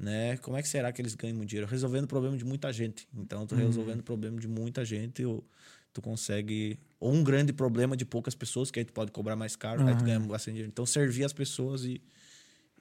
[0.00, 0.38] Né?
[0.38, 1.70] Como é que será que eles ganham muito dinheiro?
[1.70, 3.06] Resolvendo o problema de muita gente.
[3.14, 5.44] Então, tu resolvendo o problema de muita gente, ou
[5.92, 9.56] tu consegue ou um grande problema de poucas pessoas, que aí tu pode cobrar mais
[9.56, 10.70] caro, aí tu ganha bastante dinheiro.
[10.72, 12.00] Então, servir as pessoas e,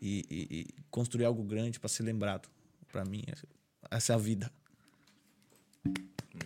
[0.02, 2.48] e, e- e construir algo grande para ser lembrado.
[2.90, 3.48] Para mim, essa-
[3.92, 4.50] essa é a vida.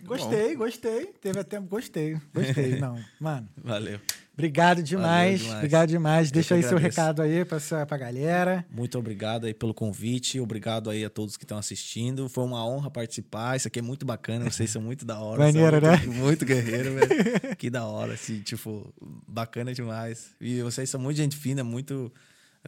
[0.04, 1.06] Gostei, gostei.
[1.20, 1.58] Teve até.
[1.60, 2.76] Gostei, gostei.
[2.80, 3.48] Não, mano.
[3.62, 3.98] Valeu.
[4.36, 5.38] Obrigado demais.
[5.40, 5.56] demais.
[5.58, 6.28] Obrigado demais.
[6.28, 8.66] Eu Deixa aí seu recado aí pra, sua- pra galera.
[8.68, 12.28] Muito obrigado aí pelo convite, obrigado aí a todos que estão assistindo.
[12.28, 13.56] Foi uma honra participar.
[13.56, 15.38] Isso aqui é muito bacana, vocês são muito da hora.
[15.44, 16.14] Maneiro, são muito, né?
[16.20, 17.54] Muito guerreiro, velho.
[17.56, 18.92] Que da hora, assim, tipo,
[19.28, 20.34] bacana demais.
[20.40, 22.12] E vocês são muito gente fina, muito.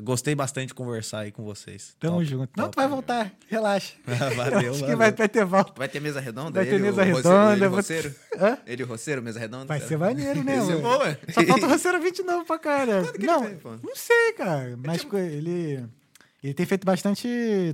[0.03, 1.97] Gostei bastante de conversar aí com vocês.
[1.99, 2.51] Tamo Top, junto.
[2.55, 2.77] Não, top.
[2.77, 3.33] tu vai voltar.
[3.49, 3.95] Relaxa.
[4.07, 4.99] Valeu, Acho que valeu.
[4.99, 5.73] vai, vai ter volta.
[5.75, 6.51] Vai ter mesa redonda?
[6.51, 8.15] Vai ter Ele, mesa redonda, Ele, roceiro?
[8.39, 8.59] Hã?
[8.67, 9.65] Ele, o roceiro, mesa redonda?
[9.65, 10.83] Vai ser maneiro, né, Vai ser mano?
[10.83, 11.19] bom, ué.
[11.31, 13.05] Só falta o Roceiro 20 novo pra cara.
[13.11, 13.41] que ele Não,
[13.83, 14.79] não sei, cara.
[14.85, 15.83] Mas co- ele,
[16.43, 17.27] ele tem feito bastante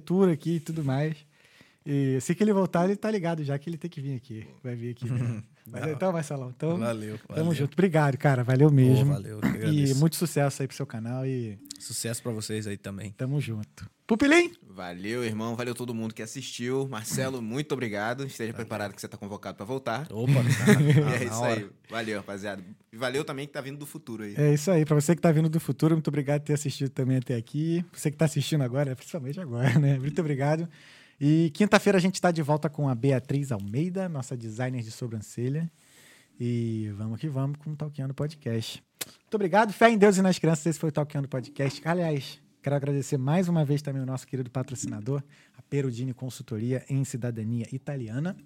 [0.04, 1.16] tour aqui e tudo mais.
[1.84, 4.46] E se que ele voltar, ele tá ligado já que ele tem que vir aqui.
[4.62, 5.10] Vai vir aqui.
[5.10, 5.42] Né?
[5.66, 6.52] Mas, então, Marcelão.
[6.56, 7.54] Então, Valeu, Tamo valeu.
[7.54, 7.72] junto.
[7.72, 8.44] Obrigado, cara.
[8.44, 9.12] Valeu mesmo.
[9.12, 12.76] valeu, eu que e muito sucesso aí pro seu canal e Sucesso pra vocês aí
[12.76, 13.10] também.
[13.12, 13.88] tamo junto.
[14.06, 14.52] Pupilim!
[14.68, 15.56] Valeu, irmão.
[15.56, 16.86] Valeu todo mundo que assistiu.
[16.88, 18.24] Marcelo, muito obrigado.
[18.26, 20.06] Esteja preparado que você tá convocado pra voltar.
[20.10, 20.32] Opa,
[20.80, 21.60] E é na isso hora.
[21.60, 21.70] aí.
[21.88, 22.62] Valeu, rapaziada.
[22.92, 24.34] E valeu também que tá vindo do futuro aí.
[24.36, 24.84] É isso aí.
[24.84, 27.84] Pra você que tá vindo do futuro, muito obrigado por ter assistido também até aqui.
[27.92, 29.98] Você que tá assistindo agora, principalmente agora, né?
[29.98, 30.68] Muito obrigado.
[31.20, 35.70] E quinta-feira a gente tá de volta com a Beatriz Almeida, nossa designer de sobrancelha.
[36.38, 38.82] E vamos que vamos com o Talkeando Podcast.
[39.06, 39.72] Muito obrigado.
[39.72, 40.66] Fé em Deus e nas crianças.
[40.66, 41.80] Esse foi o Talkeando Podcast.
[41.86, 45.22] Aliás, quero agradecer mais uma vez também o nosso querido patrocinador,
[45.56, 48.36] a Perudini Consultoria em Cidadania Italiana.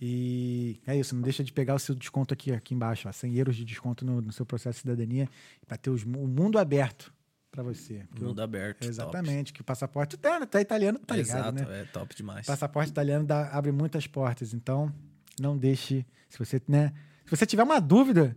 [0.00, 3.36] E é isso, não deixa de pegar o seu desconto aqui, aqui embaixo, ó, 100
[3.36, 5.28] euros de desconto no, no seu processo de cidadania,
[5.66, 7.14] para ter os o mundo aberto
[7.50, 8.04] para você.
[8.20, 8.80] Mundo o- aberto.
[8.80, 8.90] top.
[8.90, 11.80] Exatamente, que o passaporte, é, tu é italiano, tá ligado, Exato, né?
[11.82, 12.44] é top demais.
[12.44, 14.92] O passaporte italiano dá- abre muitas portas, então
[15.40, 16.92] não deixe, se você, né,
[17.24, 18.36] se você tiver uma dúvida,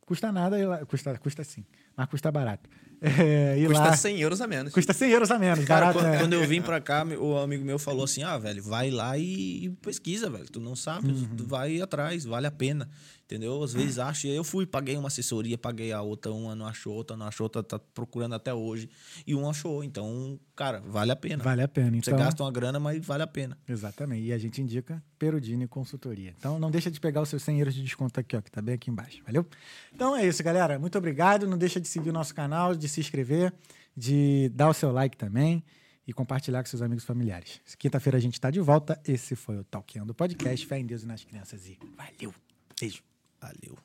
[0.00, 1.64] custa nada, ir lá- custa, custa sim,
[1.96, 2.68] mas custa barato.
[2.98, 4.72] É, Custa lá, 100 euros a menos.
[4.72, 6.18] custa 100 euros a menos, Cara, barato, quando, né?
[6.18, 9.66] quando eu vim pra cá, o amigo meu falou assim: ah, velho, vai lá e,
[9.66, 10.46] e pesquisa, velho.
[10.50, 11.36] Tu não sabe, Uhum.
[11.36, 12.88] tu vai atrás, vale a pena.
[13.26, 13.60] Entendeu?
[13.60, 14.28] Às vezes acha.
[14.28, 17.60] Eu fui, paguei uma assessoria, paguei a outra, uma não achou, outra não achou, outra
[17.60, 18.88] tá procurando até hoje.
[19.26, 19.82] E um achou.
[19.82, 21.42] Então, cara, vale a pena.
[21.42, 22.16] Vale a pena, Você então...
[22.16, 23.58] gasta uma grana, mas vale a pena.
[23.68, 24.24] Exatamente.
[24.24, 26.36] E a gente indica Perudini Consultoria.
[26.38, 28.62] Então não deixa de pegar os seus 100 euros de desconto aqui, ó, que tá
[28.62, 29.20] bem aqui embaixo.
[29.26, 29.44] Valeu?
[29.92, 30.78] Então é isso, galera.
[30.78, 31.48] Muito obrigado.
[31.48, 33.52] Não deixa de seguir o nosso canal, de se inscrever,
[33.96, 35.64] de dar o seu like também
[36.06, 37.60] e compartilhar com seus amigos e familiares.
[37.76, 39.00] Quinta-feira a gente tá de volta.
[39.04, 40.64] Esse foi o Talkando Podcast.
[40.64, 41.66] Fé em Deus e nas crianças.
[41.66, 42.32] E valeu.
[42.80, 43.02] Beijo.
[43.40, 43.76] Valeu.